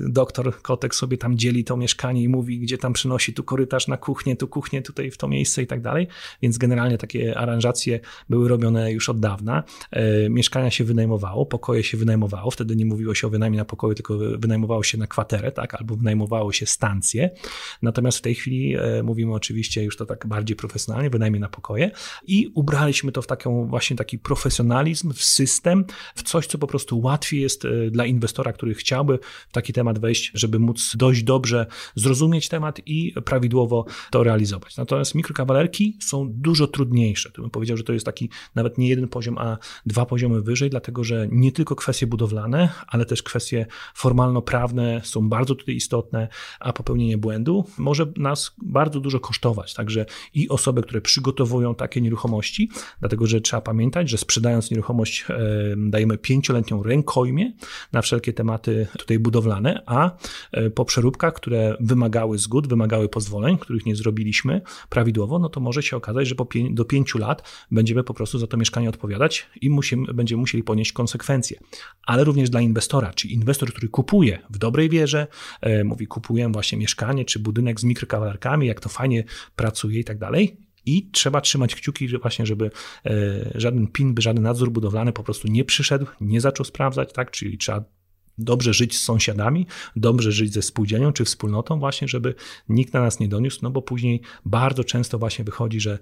doktor 0.09 0.63
Kotek 0.63 0.95
sobie 0.95 1.19
tam 1.19 1.39
dzieli 1.39 1.65
to 1.65 1.77
mieszkanie 1.77 2.23
i 2.23 2.29
mówi, 2.29 2.59
gdzie 2.59 2.79
tam 2.79 2.93
przynosi 2.93 3.35
tu 3.35 3.45
korytarz 3.45 3.89
na 3.89 3.97
kuchnię, 3.97 4.37
tu 4.37 4.49
kuchnię, 4.49 4.83
tutaj 4.83 5.11
w 5.11 5.19
to 5.19 5.29
miejsce 5.29 5.63
i 5.63 5.67
tak 5.67 5.83
dalej. 5.83 6.09
Więc 6.43 6.59
generalnie 6.59 6.99
takie 6.99 7.39
aranżacje 7.39 8.01
były 8.29 8.49
robione 8.49 8.93
już 8.93 9.09
od 9.09 9.21
dawna. 9.21 9.63
Mieszkania 10.31 10.71
się 10.71 10.85
wynajmowało, 10.85 11.47
pokoje 11.47 11.83
się 11.83 11.97
wynajmowało, 11.97 12.51
wtedy 12.51 12.62
nie 12.75 12.87
mówiło 12.87 13.15
się 13.15 13.27
o 13.27 13.31
wynajmie 13.31 13.59
na 13.59 13.65
pokoju, 13.65 13.95
tylko 13.95 14.19
wynajmowało 14.39 14.83
się 14.83 14.99
na 14.99 15.07
kwaterę, 15.07 15.53
tak, 15.53 15.75
albo 15.75 15.97
wynajmowało 15.97 16.53
się 16.53 16.67
stację. 16.67 17.31
Natomiast 17.83 18.19
w 18.19 18.21
tej 18.21 18.35
chwili 18.35 18.77
e, 18.77 19.03
mówimy 19.03 19.35
oczywiście 19.35 19.85
już 19.85 19.97
to 19.97 20.07
tak 20.07 20.27
bardziej 20.27 20.57
profesjonalnie, 20.57 21.11
wynajmie 21.11 21.41
na 21.41 21.49
pokoje 21.49 21.91
i 22.27 22.51
ubraliśmy 22.55 23.13
to 23.13 23.23
w 23.23 23.27
taką 23.27 23.67
właśnie 23.67 23.97
taki 23.97 24.19
profesjonalizm, 24.19 25.13
w 25.13 25.23
system, 25.23 25.85
w 26.15 26.23
coś, 26.23 26.47
co 26.47 26.59
po 26.59 26.67
prostu 26.67 27.01
łatwiej 27.01 27.41
jest 27.41 27.65
e, 27.65 27.91
dla 27.91 28.07
inwestora, 28.07 28.53
który 28.53 28.75
chciałby 28.75 29.19
w 29.49 29.53
taki 29.53 29.73
temat 29.73 29.99
wejść, 29.99 30.31
żeby 30.35 30.59
móc 30.59 30.97
dość 30.97 31.23
dobrze 31.23 31.67
zrozumieć 31.95 32.49
temat 32.49 32.81
i 32.87 33.15
prawidłowo 33.25 33.87
to 34.11 34.23
realizować. 34.23 34.77
Natomiast 34.77 35.15
mikrokawalerki 35.15 35.97
są 36.01 36.29
dużo 36.31 36.67
trudniejsze. 36.67 37.31
Tu 37.31 37.43
bym 37.43 37.51
powiedział, 37.51 37.77
że 37.77 37.85
to 37.85 37.93
jest 37.93 38.07
taki 38.07 38.31
nawet 38.55 38.79
nie 38.79 38.89
jeden 38.89 39.09
poziom, 39.09 39.39
a 39.39 39.59
dwa 39.87 40.07
poziomy 40.07 40.43
wyżej, 40.43 40.71
dlatego 40.71 41.05
że 41.05 41.29
nie 41.31 41.53
tylko 41.53 41.77
kwestie 41.77 42.07
budowlane, 42.07 42.52
ale 42.87 43.05
też 43.05 43.23
kwestie 43.23 43.67
formalno-prawne 43.95 45.01
są 45.05 45.29
bardzo 45.29 45.55
tutaj 45.55 45.75
istotne, 45.75 46.29
a 46.61 46.73
popełnienie 46.73 47.19
błędu 47.19 47.65
może 47.79 48.07
nas 48.17 48.55
bardzo 48.63 49.01
dużo 49.01 49.21
kosztować. 49.21 49.75
Także 49.75 50.07
i 50.35 50.49
osoby, 50.49 50.83
które 50.83 51.01
przygotowują 51.01 51.75
takie 51.75 52.01
nieruchomości, 52.01 52.71
dlatego 53.01 53.27
że 53.27 53.41
trzeba 53.41 53.61
pamiętać, 53.61 54.11
że 54.11 54.19
sprzedając 54.19 54.71
nieruchomość 54.71 55.27
dajemy 55.77 56.19
pięcioletnią 56.19 56.83
rękojmię 56.83 57.53
na 57.93 58.03
wszelkie 58.03 58.33
tematy 58.33 58.87
tutaj 58.99 59.19
budowlane, 59.19 59.83
a 59.87 60.11
e, 60.53 60.71
po 60.71 60.85
przeróbkach, 60.85 61.35
które 61.35 61.77
wymagały 61.81 62.39
zgód, 62.39 62.69
wymagały 62.69 63.09
pozwoleń, 63.09 63.59
których 63.59 63.87
nie 63.87 63.97
zrobiliśmy 63.97 64.61
prawidłowo, 64.89 65.39
no 65.39 65.49
to 65.49 65.61
może 65.61 65.83
się 65.83 65.97
okazać, 65.97 66.29
że 66.29 66.35
pię- 66.35 66.75
do 66.75 66.85
pięciu 66.85 67.19
lat 67.19 67.49
będziemy 67.71 68.05
po 68.05 68.15
prostu 68.15 68.39
za 68.39 68.47
to 68.47 68.57
mieszkanie 68.57 68.89
odpowiadać 68.89 69.47
i 69.61 69.71
musimy, 69.71 70.15
będziemy 70.15 70.41
musieli 70.41 70.65
ponieść 70.65 70.93
konsekwencje. 70.93 71.61
Ale 72.07 72.25
również 72.25 72.42
również 72.43 72.51
dla 72.51 72.61
inwestora, 72.61 73.13
czyli 73.15 73.35
inwestor, 73.35 73.71
który 73.71 73.89
kupuje 73.89 74.39
w 74.51 74.59
dobrej 74.59 74.89
wierze, 74.89 75.27
mówi 75.85 76.07
kupuję 76.07 76.49
właśnie 76.53 76.79
mieszkanie 76.79 77.25
czy 77.25 77.39
budynek 77.39 77.81
z 77.81 77.85
mikrokawalerkami, 77.85 78.67
jak 78.67 78.81
to 78.81 78.89
fajnie 78.89 79.25
pracuje 79.57 80.01
i 80.01 80.05
tak 80.05 80.19
dalej. 80.19 80.57
I 80.87 81.11
trzeba 81.13 81.41
trzymać 81.41 81.75
kciuki, 81.75 82.09
że 82.09 82.19
właśnie, 82.19 82.47
żeby 82.47 82.71
żaden 83.55 83.87
PIN, 83.87 84.15
by 84.15 84.23
żaden 84.23 84.43
nadzór 84.43 84.71
budowlany 84.71 85.13
po 85.13 85.23
prostu 85.23 85.49
nie 85.49 85.65
przyszedł, 85.65 86.07
nie 86.21 86.41
zaczął 86.41 86.67
sprawdzać, 86.67 87.13
tak? 87.13 87.31
Czyli 87.31 87.59
trzeba 87.59 87.85
dobrze 88.39 88.75
żyć 88.75 88.97
z 88.97 89.03
sąsiadami, 89.03 89.67
dobrze 89.97 90.33
żyć 90.33 90.53
ze 90.53 90.63
spółdzielnią 90.63 91.13
czy 91.13 91.25
wspólnotą 91.25 91.79
właśnie, 91.79 92.09
żeby 92.09 92.35
nikt 92.69 92.95
na 92.95 93.01
nas 93.01 93.21
nie 93.21 93.29
doniósł, 93.29 93.59
no 93.63 93.71
bo 93.71 93.83
później 93.83 94.21
bardzo 94.45 94.85
często 94.85 95.19
właśnie 95.19 95.45
wychodzi, 95.45 95.81
że 95.81 95.99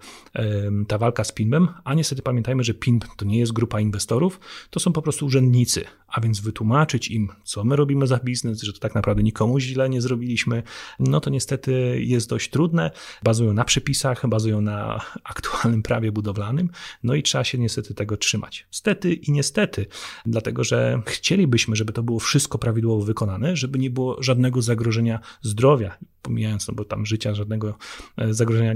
ta 0.88 0.98
walka 0.98 1.24
z 1.24 1.32
PINB-em, 1.32 1.68
a 1.84 1.94
niestety 1.94 2.22
pamiętajmy, 2.22 2.64
że 2.64 2.74
PINB 2.74 3.04
to 3.16 3.24
nie 3.24 3.38
jest 3.38 3.52
grupa 3.52 3.80
inwestorów, 3.80 4.40
to 4.70 4.80
są 4.80 4.92
po 4.92 5.02
prostu 5.02 5.26
urzędnicy, 5.26 5.84
a 6.12 6.20
więc 6.20 6.40
wytłumaczyć 6.40 7.08
im, 7.08 7.28
co 7.44 7.64
my 7.64 7.76
robimy 7.76 8.06
za 8.06 8.18
biznes, 8.18 8.62
że 8.62 8.72
to 8.72 8.78
tak 8.78 8.94
naprawdę 8.94 9.22
nikomu 9.22 9.60
źle 9.60 9.88
nie 9.88 10.00
zrobiliśmy, 10.00 10.62
no 10.98 11.20
to 11.20 11.30
niestety 11.30 12.00
jest 12.04 12.28
dość 12.28 12.50
trudne, 12.50 12.90
bazują 13.22 13.52
na 13.52 13.64
przepisach, 13.64 14.28
bazują 14.28 14.60
na 14.60 15.00
aktualnym 15.24 15.82
prawie 15.82 16.12
budowlanym, 16.12 16.70
no 17.02 17.14
i 17.14 17.22
trzeba 17.22 17.44
się 17.44 17.58
niestety 17.58 17.94
tego 17.94 18.16
trzymać. 18.16 18.66
Stety 18.70 19.14
i 19.14 19.32
niestety, 19.32 19.86
dlatego 20.26 20.64
że 20.64 21.02
chcielibyśmy, 21.06 21.76
żeby 21.76 21.92
to 21.92 22.02
było 22.02 22.20
wszystko 22.20 22.58
prawidłowo 22.58 23.04
wykonane, 23.04 23.56
żeby 23.56 23.78
nie 23.78 23.90
było 23.90 24.22
żadnego 24.22 24.62
zagrożenia 24.62 25.20
zdrowia, 25.42 25.98
pomijając, 26.22 26.68
no 26.68 26.74
bo 26.74 26.84
tam 26.84 27.06
życia, 27.06 27.34
żadnego 27.34 27.78
e, 28.16 28.34
zagrożenia 28.34 28.74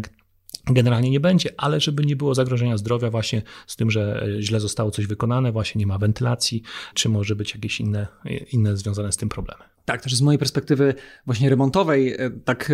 generalnie 0.66 1.10
nie 1.10 1.20
będzie, 1.20 1.50
ale 1.56 1.80
żeby 1.80 2.06
nie 2.06 2.16
było 2.16 2.34
zagrożenia 2.34 2.76
zdrowia 2.76 3.10
właśnie 3.10 3.42
z 3.66 3.76
tym, 3.76 3.90
że 3.90 4.26
e, 4.38 4.42
źle 4.42 4.60
zostało 4.60 4.90
coś 4.90 5.06
wykonane, 5.06 5.52
właśnie 5.52 5.78
nie 5.78 5.86
ma 5.86 5.98
wentylacji, 5.98 6.62
czy 6.94 7.08
może 7.08 7.36
być 7.36 7.54
jakieś 7.54 7.80
inne, 7.80 8.06
inne 8.52 8.76
związane 8.76 9.12
z 9.12 9.16
tym 9.16 9.28
problemy. 9.28 9.64
Tak, 9.84 10.02
też 10.02 10.14
z 10.14 10.20
mojej 10.20 10.38
perspektywy 10.38 10.94
właśnie 11.26 11.50
remontowej, 11.50 12.12
e, 12.12 12.30
tak 12.44 12.72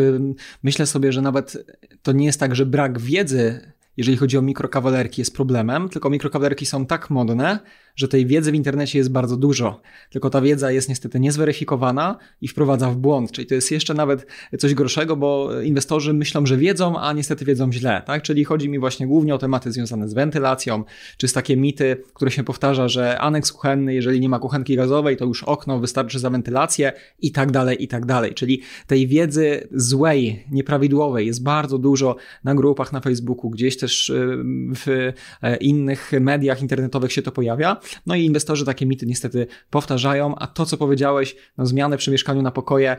myślę 0.62 0.86
sobie, 0.86 1.12
że 1.12 1.22
nawet 1.22 1.76
to 2.02 2.12
nie 2.12 2.26
jest 2.26 2.40
tak, 2.40 2.54
że 2.54 2.66
brak 2.66 3.00
wiedzy 3.00 3.72
jeżeli 3.96 4.16
chodzi 4.16 4.38
o 4.38 4.42
mikrokawalerki, 4.42 5.20
jest 5.20 5.34
problemem, 5.34 5.88
tylko 5.88 6.10
mikrokawalerki 6.10 6.66
są 6.66 6.86
tak 6.86 7.10
modne, 7.10 7.58
że 8.00 8.08
tej 8.08 8.26
wiedzy 8.26 8.52
w 8.52 8.54
internecie 8.54 8.98
jest 8.98 9.10
bardzo 9.10 9.36
dużo, 9.36 9.80
tylko 10.10 10.30
ta 10.30 10.40
wiedza 10.40 10.72
jest 10.72 10.88
niestety 10.88 11.20
niezweryfikowana 11.20 12.18
i 12.40 12.48
wprowadza 12.48 12.90
w 12.90 12.96
błąd. 12.96 13.32
Czyli 13.32 13.46
to 13.46 13.54
jest 13.54 13.70
jeszcze 13.70 13.94
nawet 13.94 14.26
coś 14.58 14.74
gorszego, 14.74 15.16
bo 15.16 15.60
inwestorzy 15.60 16.12
myślą, 16.12 16.46
że 16.46 16.56
wiedzą, 16.56 16.98
a 16.98 17.12
niestety 17.12 17.44
wiedzą 17.44 17.72
źle. 17.72 18.02
Tak? 18.06 18.22
Czyli 18.22 18.44
chodzi 18.44 18.68
mi 18.68 18.78
właśnie 18.78 19.06
głównie 19.06 19.34
o 19.34 19.38
tematy 19.38 19.72
związane 19.72 20.08
z 20.08 20.14
wentylacją, 20.14 20.84
czy 21.16 21.28
z 21.28 21.32
takie 21.32 21.56
mity, 21.56 21.96
które 22.14 22.30
się 22.30 22.44
powtarza, 22.44 22.88
że 22.88 23.18
aneks 23.18 23.52
kuchenny, 23.52 23.94
jeżeli 23.94 24.20
nie 24.20 24.28
ma 24.28 24.38
kuchenki 24.38 24.76
gazowej, 24.76 25.16
to 25.16 25.24
już 25.24 25.42
okno 25.44 25.78
wystarczy 25.78 26.18
za 26.18 26.30
wentylację 26.30 26.92
i 27.18 27.32
tak 27.32 27.50
dalej, 27.50 27.84
i 27.84 27.88
tak 27.88 28.06
dalej. 28.06 28.34
Czyli 28.34 28.62
tej 28.86 29.06
wiedzy 29.06 29.68
złej, 29.72 30.44
nieprawidłowej 30.50 31.26
jest 31.26 31.42
bardzo 31.42 31.78
dużo 31.78 32.16
na 32.44 32.54
grupach 32.54 32.92
na 32.92 33.00
Facebooku, 33.00 33.50
gdzieś 33.50 33.76
też 33.76 34.08
y, 34.08 34.36
w 34.74 35.12
e, 35.42 35.56
innych 35.56 36.12
mediach 36.20 36.62
internetowych 36.62 37.12
się 37.12 37.22
to 37.22 37.32
pojawia. 37.32 37.76
No 38.06 38.14
i 38.14 38.24
inwestorzy 38.24 38.64
takie 38.64 38.86
mity 38.86 39.06
niestety 39.06 39.46
powtarzają, 39.70 40.34
a 40.34 40.46
to, 40.46 40.66
co 40.66 40.76
powiedziałeś, 40.76 41.36
no, 41.58 41.66
zmiany 41.66 41.96
przy 41.96 42.10
mieszkaniu 42.10 42.42
na 42.42 42.50
pokoje, 42.50 42.96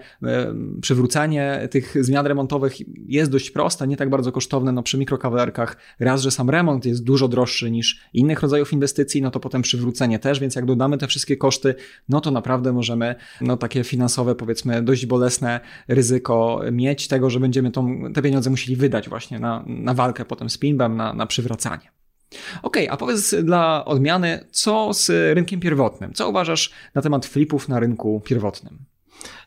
przywrócenie 0.82 1.68
tych 1.72 2.04
zmian 2.04 2.28
remontowych 2.28 2.74
jest 3.10 3.32
dość 3.32 3.52
proste, 3.52 3.88
nie 3.88 3.98
tak 3.98 4.10
bardzo 4.10 4.32
kosztowne. 4.32 4.72
No 4.72 4.84
przy 4.84 4.98
mikrokawalerkach 4.98 5.78
raz, 6.00 6.22
że 6.22 6.32
sam 6.32 6.50
remont 6.50 6.86
jest 6.86 7.04
dużo 7.04 7.28
droższy 7.28 7.72
niż 7.72 8.00
innych 8.14 8.42
rodzajów 8.42 8.74
inwestycji, 8.74 9.22
no 9.22 9.32
to 9.32 9.40
potem 9.40 9.62
przywrócenie 9.62 10.20
też, 10.20 10.40
więc 10.40 10.56
jak 10.56 10.66
dodamy 10.66 10.98
te 10.98 11.08
wszystkie 11.08 11.38
koszty, 11.38 11.76
no 12.10 12.22
to 12.22 12.32
naprawdę 12.32 12.74
możemy 12.74 13.16
no 13.42 13.58
takie 13.58 13.84
finansowe, 13.84 14.36
powiedzmy 14.36 14.82
dość 14.82 15.06
bolesne 15.06 15.60
ryzyko 15.88 16.62
mieć 16.72 17.08
tego, 17.08 17.30
że 17.30 17.40
będziemy 17.40 17.72
tą, 17.72 18.14
te 18.14 18.22
pieniądze 18.22 18.50
musieli 18.50 18.76
wydać 18.76 19.10
właśnie 19.10 19.40
na, 19.40 19.64
na 19.68 19.94
walkę 19.94 20.26
potem 20.26 20.50
z 20.50 20.58
pinbem, 20.58 20.96
na, 20.96 21.14
na 21.14 21.26
przywracanie. 21.26 22.01
OK, 22.62 22.78
a 22.90 22.98
powiedz 22.98 23.36
dla 23.36 23.86
odmiany, 23.86 24.46
co 24.52 24.94
z 24.94 25.10
rynkiem 25.36 25.60
pierwotnym? 25.60 26.14
Co 26.14 26.30
uważasz 26.30 26.72
na 26.96 27.02
temat 27.02 27.26
flipów 27.26 27.70
na 27.70 27.80
rynku 27.80 28.22
pierwotnym? 28.26 28.78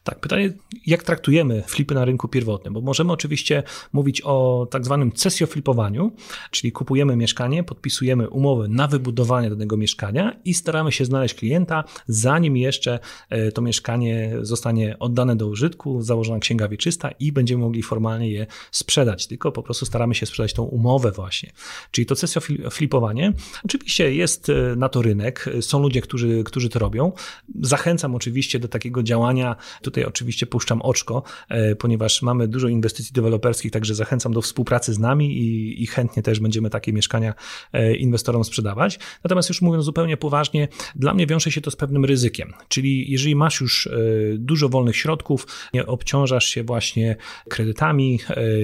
Tak, 0.05 0.21
pytanie, 0.21 0.53
jak 0.87 1.03
traktujemy 1.03 1.63
flipy 1.67 1.95
na 1.95 2.05
rynku 2.05 2.29
pierwotnym? 2.29 2.75
Bo 2.75 2.81
możemy 2.81 3.13
oczywiście 3.13 3.63
mówić 3.93 4.23
o 4.25 4.67
tak 4.71 4.85
zwanym 4.85 5.13
cesjoflipowaniu, 5.13 6.13
czyli 6.51 6.73
kupujemy 6.73 7.17
mieszkanie, 7.17 7.65
podpisujemy 7.65 8.31
umowę 8.31 8.69
na 8.69 8.89
wybudowanie 8.89 9.51
danego 9.51 9.77
mieszkania 9.77 10.37
i 10.45 10.55
staramy 10.55 10.93
się 10.93 11.05
znaleźć 11.05 11.35
klienta, 11.35 11.85
zanim 12.07 12.57
jeszcze 12.57 12.99
e, 13.31 13.53
to 13.53 13.63
mieszkanie 13.63 14.33
zostanie 14.43 14.99
oddane 14.99 15.37
do 15.37 15.47
użytku, 15.47 16.03
założona 16.03 16.39
księga 16.39 16.69
wieczysta 16.69 17.11
i 17.11 17.33
będziemy 17.33 17.63
mogli 17.63 17.83
formalnie 17.83 18.31
je 18.31 18.47
sprzedać. 18.71 19.27
Tylko 19.27 19.53
po 19.53 19.63
prostu 19.63 19.87
staramy 19.87 20.15
się 20.15 20.27
sprzedać 20.27 20.53
tą 20.53 20.63
umowę 20.63 21.13
właśnie. 21.13 21.53
Czyli 21.91 22.07
to 22.07 22.17
cesjoflipowanie 22.17 23.33
oczywiście 23.65 24.15
jest 24.15 24.49
e, 24.49 24.77
na 24.77 24.89
to 24.89 25.03
rynek, 25.03 25.51
są 25.61 25.83
ludzie, 25.83 26.01
którzy, 26.01 26.45
którzy 26.45 26.69
to 26.69 26.79
robią. 26.79 27.13
Zachęcam 27.61 28.15
oczywiście 28.15 28.59
do 28.59 28.69
takiego 28.69 29.03
działania 29.03 29.57
Tutaj 29.83 29.94
oczywiście 30.07 30.47
puszczam 30.47 30.83
oczko, 30.83 31.23
e, 31.49 31.77
ponieważ 31.77 32.23
mamy 32.23 32.49
dużo 32.49 32.69
inwestycji 32.69 33.13
deweloperskich, 33.13 33.73
także 33.73 33.95
zachęcam 33.95 34.33
do 34.33 34.43
współpracy 34.43 34.95
z 34.95 34.99
nami 34.99 35.39
i, 35.39 35.83
i 35.83 35.87
chętnie 35.87 36.23
też 36.23 36.41
będziemy 36.41 36.71
takie 36.71 36.93
mieszkania 36.93 37.35
e, 37.73 37.97
inwestorom 37.97 38.45
sprzedawać. 38.45 38.99
Natomiast 39.25 39.49
już 39.49 39.63
mówiąc 39.63 39.85
zupełnie 39.85 40.17
poważnie, 40.17 40.69
dla 40.97 41.15
mnie 41.15 41.27
wiąże 41.27 41.51
się 41.51 41.61
to 41.61 41.71
z 41.71 41.77
pewnym 41.77 42.05
ryzykiem. 42.05 42.53
Czyli 42.69 43.11
jeżeli 43.11 43.37
masz 43.37 43.61
już 43.61 43.87
e, 43.87 43.91
dużo 44.39 44.69
wolnych 44.69 44.97
środków, 44.97 45.47
nie 45.75 45.87
obciążasz 45.87 46.45
się 46.45 46.65
właśnie 46.65 47.17
kredytami, 47.49 48.21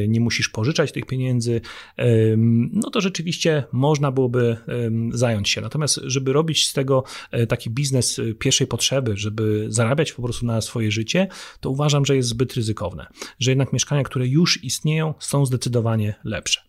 nie 0.08 0.20
musisz 0.20 0.48
pożyczać 0.48 0.92
tych 0.92 1.06
pieniędzy, 1.06 1.60
no 2.72 2.90
to 2.90 3.00
rzeczywiście 3.00 3.64
można 3.72 4.12
byłoby 4.12 4.56
zająć 5.12 5.48
się. 5.48 5.60
Natomiast, 5.60 6.00
żeby 6.04 6.32
robić 6.32 6.68
z 6.68 6.72
tego 6.72 7.04
taki 7.48 7.70
biznes 7.70 8.20
pierwszej 8.38 8.66
potrzeby, 8.66 9.16
żeby 9.16 9.66
zarabiać 9.68 10.12
po 10.12 10.22
prostu 10.22 10.46
na 10.46 10.60
swoje 10.60 10.90
życie, 10.90 11.19
to 11.60 11.70
uważam, 11.70 12.06
że 12.06 12.16
jest 12.16 12.28
zbyt 12.28 12.54
ryzykowne, 12.54 13.06
że 13.38 13.50
jednak 13.50 13.72
mieszkania, 13.72 14.02
które 14.02 14.26
już 14.26 14.64
istnieją, 14.64 15.14
są 15.18 15.46
zdecydowanie 15.46 16.14
lepsze. 16.24 16.60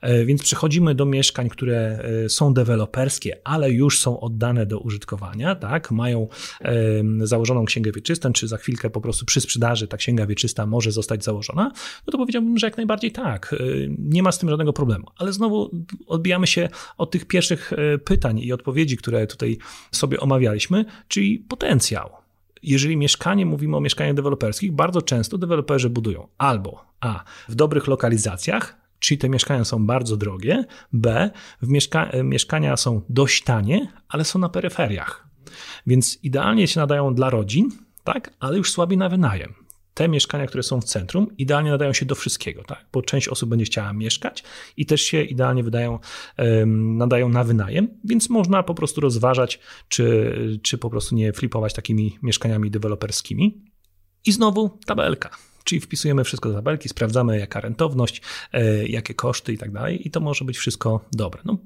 E, 0.00 0.24
więc 0.24 0.42
przechodzimy 0.42 0.94
do 0.94 1.06
mieszkań, 1.06 1.48
które 1.48 2.04
e, 2.24 2.28
są 2.28 2.54
deweloperskie, 2.54 3.36
ale 3.44 3.70
już 3.70 4.00
są 4.00 4.20
oddane 4.20 4.66
do 4.66 4.78
użytkowania, 4.78 5.54
tak, 5.54 5.90
mają 5.90 6.28
założoną 7.22 7.64
księgę 7.64 7.92
wieczystą, 7.92 8.32
czy 8.32 8.48
za 8.48 8.56
chwilkę 8.56 8.90
po 8.90 9.00
prostu 9.00 9.26
przy 9.26 9.40
sprzedaży 9.40 9.88
ta 9.88 9.96
księga 9.96 10.26
wieczysta 10.26 10.66
może 10.66 10.92
zostać 10.92 11.24
założona, 11.24 11.72
no 12.06 12.10
to 12.12 12.18
powiedziałbym, 12.18 12.58
że 12.58 12.66
jak 12.66 12.76
najbardziej 12.76 13.12
tak, 13.12 13.54
e, 13.60 13.64
nie 13.98 14.22
ma 14.22 14.32
z 14.32 14.38
tym 14.38 14.48
żadnego 14.48 14.72
problemu. 14.72 15.06
Ale 15.16 15.32
znowu 15.32 15.70
odbijamy 16.06 16.46
się 16.46 16.68
od 16.98 17.10
tych 17.10 17.24
pierwszych 17.24 17.72
pytań 18.04 18.38
i 18.38 18.52
odpowiedzi, 18.52 18.96
które 18.96 19.26
tutaj 19.26 19.58
sobie 19.92 20.20
omawialiśmy, 20.20 20.84
czyli 21.08 21.38
potencjał 21.38 22.27
jeżeli 22.62 22.96
mieszkanie, 22.96 23.46
mówimy 23.46 23.76
o 23.76 23.80
mieszkaniach 23.80 24.14
deweloperskich, 24.14 24.72
bardzo 24.72 25.02
często 25.02 25.38
deweloperzy 25.38 25.90
budują 25.90 26.28
albo 26.38 26.84
A 27.00 27.24
w 27.48 27.54
dobrych 27.54 27.86
lokalizacjach, 27.86 28.76
czyli 28.98 29.18
te 29.18 29.28
mieszkania 29.28 29.64
są 29.64 29.86
bardzo 29.86 30.16
drogie, 30.16 30.64
B 30.92 31.30
mieszka 31.62 32.10
mieszkania 32.24 32.76
są 32.76 33.02
dość 33.08 33.42
tanie, 33.42 33.92
ale 34.08 34.24
są 34.24 34.38
na 34.38 34.48
peryferiach. 34.48 35.28
Więc 35.86 36.18
idealnie 36.22 36.66
się 36.66 36.80
nadają 36.80 37.14
dla 37.14 37.30
rodzin, 37.30 37.70
tak, 38.04 38.34
ale 38.40 38.56
już 38.56 38.72
słabiej 38.72 38.98
na 38.98 39.08
wynajem 39.08 39.67
te 39.98 40.08
mieszkania, 40.08 40.46
które 40.46 40.62
są 40.62 40.80
w 40.80 40.84
centrum, 40.84 41.36
idealnie 41.38 41.70
nadają 41.70 41.92
się 41.92 42.06
do 42.06 42.14
wszystkiego, 42.14 42.64
tak? 42.64 42.86
bo 42.92 43.02
część 43.02 43.28
osób 43.28 43.48
będzie 43.48 43.64
chciała 43.64 43.92
mieszkać 43.92 44.44
i 44.76 44.86
też 44.86 45.02
się 45.02 45.22
idealnie 45.22 45.62
wydają, 45.62 45.98
nadają 46.76 47.28
na 47.28 47.44
wynajem, 47.44 47.88
więc 48.04 48.30
można 48.30 48.62
po 48.62 48.74
prostu 48.74 49.00
rozważać, 49.00 49.60
czy, 49.88 50.58
czy 50.62 50.78
po 50.78 50.90
prostu 50.90 51.14
nie 51.14 51.32
flipować 51.32 51.74
takimi 51.74 52.18
mieszkaniami 52.22 52.70
deweloperskimi. 52.70 53.64
I 54.26 54.32
znowu 54.32 54.78
tabelka. 54.86 55.30
Czyli 55.64 55.80
wpisujemy 55.80 56.24
wszystko 56.24 56.48
do 56.48 56.54
tabelki, 56.54 56.88
sprawdzamy 56.88 57.38
jaka 57.38 57.60
rentowność, 57.60 58.22
e, 58.52 58.86
jakie 58.86 59.14
koszty 59.14 59.52
i 59.52 59.58
tak 59.58 59.72
dalej, 59.72 60.08
i 60.08 60.10
to 60.10 60.20
może 60.20 60.44
być 60.44 60.58
wszystko 60.58 61.00
dobre. 61.12 61.42
No, 61.44 61.58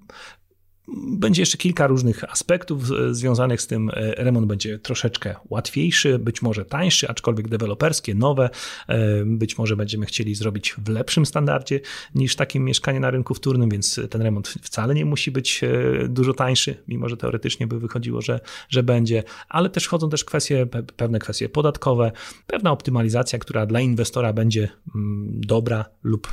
będzie 0.96 1.42
jeszcze 1.42 1.58
kilka 1.58 1.86
różnych 1.86 2.32
aspektów 2.32 2.84
związanych 3.10 3.62
z 3.62 3.66
tym. 3.66 3.90
E, 3.90 4.24
remont 4.24 4.46
będzie 4.46 4.78
troszeczkę 4.78 5.34
łatwiejszy, 5.50 6.18
być 6.18 6.42
może 6.42 6.64
tańszy, 6.64 7.08
aczkolwiek 7.08 7.48
deweloperskie, 7.48 8.14
nowe. 8.14 8.50
E, 8.88 9.24
być 9.24 9.58
może 9.58 9.76
będziemy 9.76 10.06
chcieli 10.06 10.34
zrobić 10.34 10.74
w 10.78 10.88
lepszym 10.88 11.26
standardzie 11.26 11.80
niż 12.14 12.36
takim 12.36 12.64
mieszkanie 12.64 13.00
na 13.00 13.10
rynku 13.10 13.34
wtórnym, 13.34 13.70
więc 13.70 14.00
ten 14.10 14.22
remont 14.22 14.48
wcale 14.48 14.94
nie 14.94 15.04
musi 15.04 15.30
być 15.30 15.64
e, 15.64 16.08
dużo 16.08 16.34
tańszy, 16.34 16.82
mimo 16.88 17.08
że 17.08 17.16
teoretycznie 17.16 17.66
by 17.66 17.80
wychodziło, 17.80 18.20
że, 18.20 18.40
że 18.68 18.82
będzie. 18.82 19.22
Ale 19.48 19.70
też 19.70 19.84
wchodzą 19.84 20.10
też 20.10 20.24
kwestie, 20.24 20.66
pewne 20.96 21.18
kwestie 21.18 21.48
podatkowe, 21.48 22.12
pewna 22.46 22.70
optymalizacja, 22.72 23.38
która 23.38 23.66
dla 23.66 23.80
inwestora 23.80 24.32
będzie 24.32 24.68
mm, 24.94 25.40
dobra 25.40 25.84
lub 26.02 26.28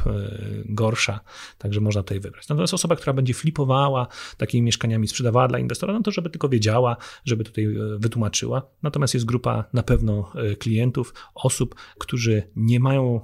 gorsza, 0.66 1.20
także 1.57 1.82
można 1.82 2.03
tutaj 2.03 2.20
wybrać. 2.20 2.49
Natomiast 2.49 2.74
osoba, 2.74 2.95
która 2.95 3.14
będzie 3.14 3.34
flipowała, 3.34 4.07
takimi 4.49 4.61
mieszkaniami 4.61 5.07
sprzedawała 5.07 5.47
dla 5.47 5.59
inwestora, 5.59 5.93
no 5.93 6.01
to 6.01 6.11
żeby 6.11 6.29
tylko 6.29 6.49
wiedziała, 6.49 6.97
żeby 7.25 7.43
tutaj 7.43 7.65
e, 7.65 7.69
wytłumaczyła. 7.99 8.61
Natomiast 8.83 9.13
jest 9.13 9.25
grupa 9.25 9.65
na 9.73 9.83
pewno 9.83 10.31
e, 10.35 10.55
klientów, 10.55 11.13
osób, 11.35 11.75
którzy 11.99 12.43
nie 12.55 12.79
mają 12.79 13.21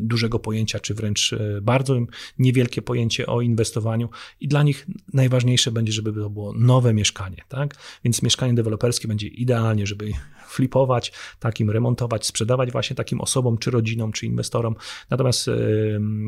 dużego 0.00 0.38
pojęcia, 0.38 0.80
czy 0.80 0.94
wręcz 0.94 1.34
bardzo 1.62 1.96
niewielkie 2.38 2.82
pojęcie 2.82 3.26
o 3.26 3.40
inwestowaniu 3.40 4.08
i 4.40 4.48
dla 4.48 4.62
nich 4.62 4.86
najważniejsze 5.12 5.70
będzie, 5.72 5.92
żeby 5.92 6.12
to 6.12 6.30
było 6.30 6.52
nowe 6.52 6.94
mieszkanie, 6.94 7.42
tak? 7.48 7.74
Więc 8.04 8.22
mieszkanie 8.22 8.54
deweloperskie 8.54 9.08
będzie 9.08 9.28
idealnie, 9.28 9.86
żeby 9.86 10.12
flipować, 10.48 11.12
takim 11.40 11.70
remontować, 11.70 12.26
sprzedawać 12.26 12.72
właśnie 12.72 12.96
takim 12.96 13.20
osobom, 13.20 13.58
czy 13.58 13.70
rodzinom, 13.70 14.12
czy 14.12 14.26
inwestorom. 14.26 14.76
Natomiast 15.10 15.50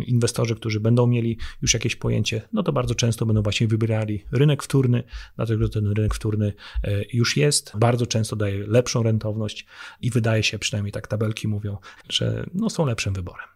inwestorzy, 0.07 0.57
którzy 0.57 0.81
będą 0.81 1.07
mieli 1.07 1.39
już 1.63 1.75
jakieś 1.75 1.97
pojęcie, 1.97 2.43
no 2.53 2.63
to 2.63 2.73
bardzo 2.73 2.95
często 2.95 3.27
będą 3.27 3.43
właśnie 3.43 3.69
wybierali 3.69 4.25
rynek 4.33 4.63
wtórny, 4.63 5.03
dlatego 5.37 5.65
że 5.65 5.71
ten 5.71 5.93
rynek 5.93 6.15
wtórny 6.15 6.53
e, 6.85 6.91
już 7.13 7.37
jest, 7.37 7.73
bardzo 7.75 8.07
często 8.07 8.37
daje 8.37 8.67
lepszą 8.67 9.03
rentowność 9.03 9.67
i 10.01 10.11
wydaje 10.11 10.43
się, 10.43 10.59
przynajmniej 10.59 10.93
tak 10.93 11.07
tabelki 11.07 11.49
mówią, 11.49 11.77
że 12.09 12.47
no 12.55 12.71
są 12.71 12.87
lepszym 12.87 13.15
wyborem. 13.15 13.49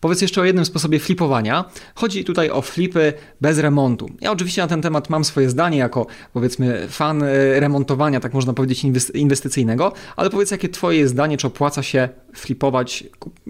Powiedz 0.00 0.22
jeszcze 0.22 0.40
o 0.40 0.44
jednym 0.44 0.64
sposobie 0.64 0.98
flipowania. 0.98 1.64
Chodzi 1.94 2.24
tutaj 2.24 2.50
o 2.50 2.62
flipy 2.62 3.12
bez 3.40 3.58
remontu. 3.58 4.10
Ja 4.20 4.32
oczywiście 4.32 4.62
na 4.62 4.68
ten 4.68 4.82
temat 4.82 5.10
mam 5.10 5.24
swoje 5.24 5.50
zdanie 5.50 5.78
jako 5.78 6.06
powiedzmy 6.32 6.88
fan 6.88 7.22
e, 7.22 7.60
remontowania, 7.60 8.20
tak 8.20 8.34
można 8.34 8.52
powiedzieć, 8.52 8.84
inwestycyjnego, 9.14 9.92
ale 10.16 10.30
powiedz 10.30 10.50
jakie 10.50 10.68
twoje 10.68 11.08
zdanie, 11.08 11.36
czy 11.36 11.46
opłaca 11.46 11.82
się 11.82 12.08
flipować 12.34 13.04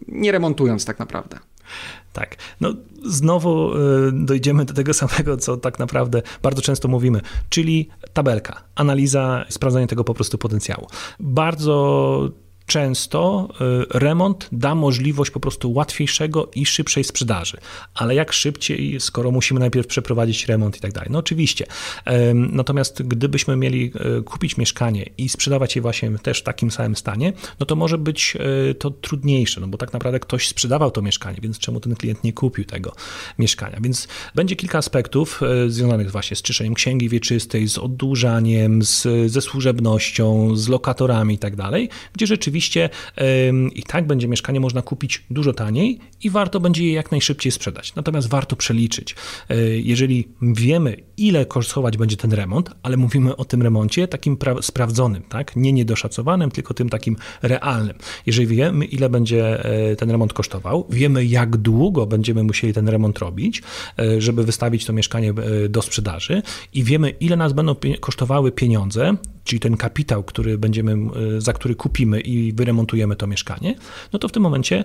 nie 0.08 0.32
remontując 0.32 0.84
tak 0.84 0.98
naprawdę? 0.98 1.38
Tak. 2.16 2.36
No, 2.60 2.74
znowu 3.04 3.74
e, 3.74 3.78
dojdziemy 4.12 4.64
do 4.64 4.74
tego 4.74 4.94
samego, 5.04 5.36
co 5.36 5.56
tak 5.56 5.78
naprawdę 5.78 6.22
bardzo 6.42 6.62
często 6.62 6.88
mówimy, 6.88 7.20
czyli 7.48 7.88
tabelka, 8.12 8.62
analiza, 8.74 9.44
sprawdzanie 9.48 9.86
tego 9.86 10.04
po 10.04 10.14
prostu 10.14 10.38
potencjału. 10.38 10.86
Bardzo 11.20 12.30
często 12.66 13.48
y, 13.94 13.98
remont 13.98 14.48
da 14.52 14.74
możliwość 14.74 15.30
po 15.30 15.40
prostu 15.40 15.72
łatwiejszego 15.72 16.50
i 16.54 16.66
szybszej 16.66 17.04
sprzedaży. 17.04 17.56
Ale 17.94 18.14
jak 18.14 18.32
szybciej, 18.32 19.00
skoro 19.00 19.30
musimy 19.30 19.60
najpierw 19.60 19.86
przeprowadzić 19.86 20.46
remont 20.46 20.76
i 20.76 20.80
tak 20.80 20.92
dalej? 20.92 21.08
No 21.12 21.18
oczywiście. 21.18 21.66
Natomiast 22.34 23.02
gdybyśmy 23.02 23.56
mieli 23.56 23.92
y, 24.18 24.22
kupić 24.22 24.56
mieszkanie 24.56 25.10
i 25.18 25.28
sprzedawać 25.28 25.76
je 25.76 25.82
właśnie 25.82 26.18
też 26.18 26.40
w 26.40 26.42
takim 26.42 26.70
samym 26.70 26.96
stanie, 26.96 27.32
no 27.60 27.66
to 27.66 27.76
może 27.76 27.98
być 27.98 28.36
y, 28.70 28.74
to 28.74 28.90
trudniejsze, 28.90 29.60
no 29.60 29.68
bo 29.68 29.78
tak 29.78 29.92
naprawdę 29.92 30.20
ktoś 30.20 30.48
sprzedawał 30.48 30.90
to 30.90 31.02
mieszkanie, 31.02 31.38
więc 31.42 31.58
czemu 31.58 31.80
ten 31.80 31.96
klient 31.96 32.24
nie 32.24 32.32
kupił 32.32 32.64
tego 32.64 32.92
mieszkania? 33.38 33.78
Więc 33.80 34.08
będzie 34.34 34.56
kilka 34.56 34.78
aspektów 34.78 35.40
związanych 35.68 36.10
właśnie 36.10 36.36
z 36.36 36.42
czyszczeniem 36.42 36.74
księgi 36.74 37.08
wieczystej, 37.08 37.68
z 37.68 37.78
oddłużaniem, 37.78 38.82
z, 38.82 39.06
ze 39.26 39.40
służebnością, 39.40 40.56
z 40.56 40.68
lokatorami 40.68 41.34
i 41.34 41.38
tak 41.38 41.56
dalej, 41.56 41.88
gdzie 42.12 42.26
rzeczywiście 42.26 42.55
rzeczywiście 42.56 42.88
i 43.74 43.82
tak 43.82 44.06
będzie 44.06 44.28
mieszkanie 44.28 44.60
można 44.60 44.82
kupić 44.82 45.24
dużo 45.30 45.52
taniej 45.52 45.98
i 46.22 46.30
warto 46.30 46.60
będzie 46.60 46.84
je 46.84 46.92
jak 46.92 47.10
najszybciej 47.10 47.52
sprzedać. 47.52 47.94
Natomiast 47.94 48.28
warto 48.28 48.56
przeliczyć. 48.56 49.14
E, 49.48 49.56
jeżeli 49.78 50.28
wiemy, 50.42 50.96
ile 51.16 51.46
kosztować 51.46 51.96
będzie 51.96 52.16
ten 52.16 52.32
remont, 52.32 52.70
ale 52.82 52.96
mówimy 52.96 53.36
o 53.36 53.44
tym 53.44 53.62
remoncie 53.62 54.08
takim 54.08 54.36
sprawdzonym, 54.60 55.22
tak? 55.22 55.56
nie 55.56 55.72
niedoszacowanym, 55.72 56.50
tylko 56.50 56.74
tym 56.74 56.88
takim 56.88 57.16
realnym. 57.42 57.96
Jeżeli 58.26 58.46
wiemy, 58.46 58.84
ile 58.84 59.08
będzie 59.08 59.64
e, 59.64 59.96
ten 59.96 60.10
remont 60.10 60.32
kosztował, 60.32 60.86
wiemy, 60.90 61.24
jak 61.24 61.56
długo 61.56 62.06
będziemy 62.06 62.42
musieli 62.42 62.72
ten 62.72 62.88
remont 62.88 63.18
robić, 63.18 63.62
e, 63.98 64.20
żeby 64.20 64.44
wystawić 64.44 64.84
to 64.84 64.92
mieszkanie 64.92 65.34
do 65.68 65.82
sprzedaży 65.82 66.42
i 66.72 66.84
wiemy, 66.84 67.10
ile 67.10 67.36
nas 67.36 67.52
będą 67.52 67.76
kosztowały 68.00 68.52
pieniądze, 68.52 69.16
czyli 69.44 69.60
ten 69.60 69.76
kapitał, 69.76 70.22
który 70.22 70.58
będziemy, 70.58 70.96
za 71.38 71.52
który 71.52 71.74
kupimy 71.74 72.20
i 72.20 72.45
wyremontujemy 72.52 73.16
to 73.16 73.26
mieszkanie, 73.26 73.74
no 74.12 74.18
to 74.18 74.28
w 74.28 74.32
tym 74.32 74.42
momencie 74.42 74.84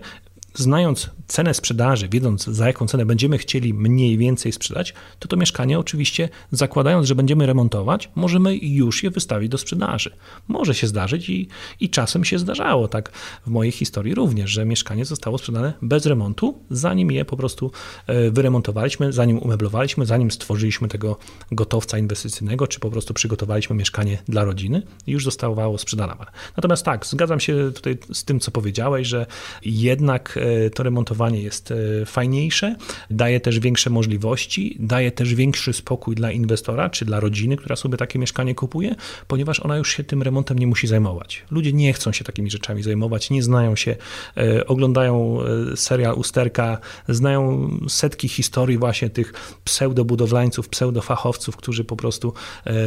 znając 0.54 1.10
cenę 1.28 1.54
sprzedaży, 1.54 2.10
wiedząc 2.10 2.46
za 2.46 2.68
jaką 2.68 2.88
cenę 2.88 3.06
będziemy 3.06 3.38
chcieli 3.38 3.74
mniej 3.74 4.18
więcej 4.18 4.52
sprzedać, 4.52 4.94
to 5.20 5.28
to 5.28 5.38
mieszkanie 5.38 5.80
oczywiście 5.80 6.30
zakładając, 6.52 7.08
że 7.08 7.16
będziemy 7.16 7.46
remontować, 7.46 8.10
możemy 8.16 8.58
już 8.58 9.04
je 9.04 9.10
wystawić 9.10 9.50
do 9.50 9.58
sprzedaży. 9.58 10.12
Może 10.48 10.76
się 10.76 10.88
zdarzyć 10.88 11.30
i, 11.30 11.48
i 11.80 11.90
czasem 11.90 12.26
się 12.26 12.40
zdarzało, 12.40 12.88
tak 12.88 13.12
w 13.46 13.50
mojej 13.50 13.72
historii 13.72 14.16
również, 14.16 14.52
że 14.52 14.66
mieszkanie 14.66 15.06
zostało 15.06 15.38
sprzedane 15.38 15.74
bez 15.82 16.06
remontu, 16.06 16.60
zanim 16.70 17.12
je 17.12 17.26
po 17.26 17.38
prostu 17.38 17.72
e, 18.08 18.32
wyremontowaliśmy, 18.32 19.14
zanim 19.14 19.40
umeblowaliśmy, 19.40 20.06
zanim 20.06 20.32
stworzyliśmy 20.32 20.88
tego 20.88 21.18
gotowca 21.52 21.98
inwestycyjnego, 21.98 22.68
czy 22.68 22.80
po 22.80 22.92
prostu 22.92 23.14
przygotowaliśmy 23.14 23.76
mieszkanie 23.76 24.18
dla 24.28 24.44
rodziny 24.44 24.84
już 25.08 25.24
zostało 25.24 25.78
sprzedane. 25.78 26.16
Natomiast 26.58 26.86
tak, 26.86 27.06
zgadzam 27.06 27.40
się 27.40 27.72
tutaj 27.76 27.98
z 28.14 28.24
tym, 28.24 28.40
co 28.40 28.52
powiedziałeś, 28.52 29.08
że 29.08 29.26
jednak 29.66 30.40
to 30.70 30.84
remontowanie 30.84 31.42
jest 31.42 31.72
e, 31.72 32.06
fajniejsze, 32.06 32.76
daje 33.10 33.40
też 33.40 33.60
większe 33.60 33.90
możliwości, 33.90 34.78
daje 34.80 35.12
też 35.12 35.36
większy 35.36 35.74
spokój 35.74 36.16
dla 36.16 36.32
inwestora 36.32 36.90
czy 36.90 37.06
dla 37.06 37.20
rodziny, 37.20 37.58
która 37.58 37.76
sobie 37.76 37.98
takie 37.98 38.20
mieszkanie 38.20 38.56
kupuje, 38.56 38.96
ponieważ 39.28 39.60
ona 39.60 39.78
już 39.78 39.96
się 39.96 40.04
tym 40.04 40.24
remontem 40.24 40.60
nie 40.60 40.68
musi 40.68 40.88
zajmować. 40.88 41.44
Ludzie 41.52 41.74
nie 41.74 41.94
chcą 41.94 42.12
się 42.12 42.24
takimi 42.24 42.52
rzeczami 42.52 42.84
zajmować, 42.84 43.30
nie 43.30 43.44
znają 43.44 43.76
się, 43.76 43.96
e, 44.38 44.68
oglądają 44.68 45.38
serial 45.76 46.16
Usterka, 46.16 46.78
znają 47.10 47.70
setki 47.90 48.28
historii 48.28 48.78
właśnie 48.78 49.10
tych 49.10 49.34
pseudobudowlańców, 49.64 50.70
pseudofachowców, 50.70 51.58
którzy 51.58 51.84
po 51.84 51.96
prostu 51.96 52.34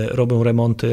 robią 0.09 0.43
remonty 0.43 0.89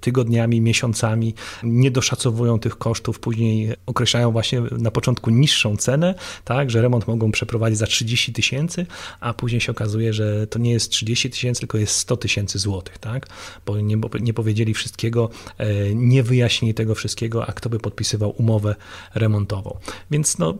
tygodniami, 0.00 0.60
miesiącami, 0.60 1.34
nie 1.62 1.90
doszacowują 1.90 2.58
tych 2.58 2.78
kosztów, 2.78 3.20
później 3.20 3.72
określają 3.86 4.32
właśnie 4.32 4.60
na 4.60 4.90
początku 4.90 5.30
niższe 5.30 5.55
niższą 5.56 5.76
cenę, 5.76 6.14
tak, 6.44 6.70
że 6.70 6.82
remont 6.82 7.08
mogą 7.08 7.32
przeprowadzić 7.32 7.78
za 7.78 7.86
30 7.86 8.32
tysięcy, 8.32 8.86
a 9.20 9.34
później 9.34 9.60
się 9.60 9.72
okazuje, 9.72 10.12
że 10.12 10.46
to 10.46 10.58
nie 10.58 10.72
jest 10.72 10.90
30 10.90 11.30
tysięcy, 11.30 11.60
tylko 11.60 11.78
jest 11.78 11.96
100 11.96 12.16
tysięcy 12.16 12.58
złotych, 12.58 12.98
tak, 12.98 13.26
bo 13.66 13.80
nie, 13.80 13.96
nie 14.20 14.34
powiedzieli 14.34 14.74
wszystkiego, 14.74 15.30
e, 15.58 15.94
nie 15.94 16.22
wyjaśnili 16.22 16.74
tego 16.74 16.94
wszystkiego, 16.94 17.46
a 17.46 17.52
kto 17.52 17.68
by 17.68 17.78
podpisywał 17.78 18.34
umowę 18.38 18.74
remontową. 19.14 19.78
Więc 20.10 20.38
no, 20.38 20.54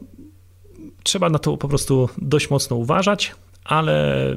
trzeba 1.02 1.30
na 1.30 1.38
to 1.38 1.56
po 1.56 1.68
prostu 1.68 2.08
dość 2.18 2.50
mocno 2.50 2.76
uważać, 2.76 3.34
ale 3.64 4.36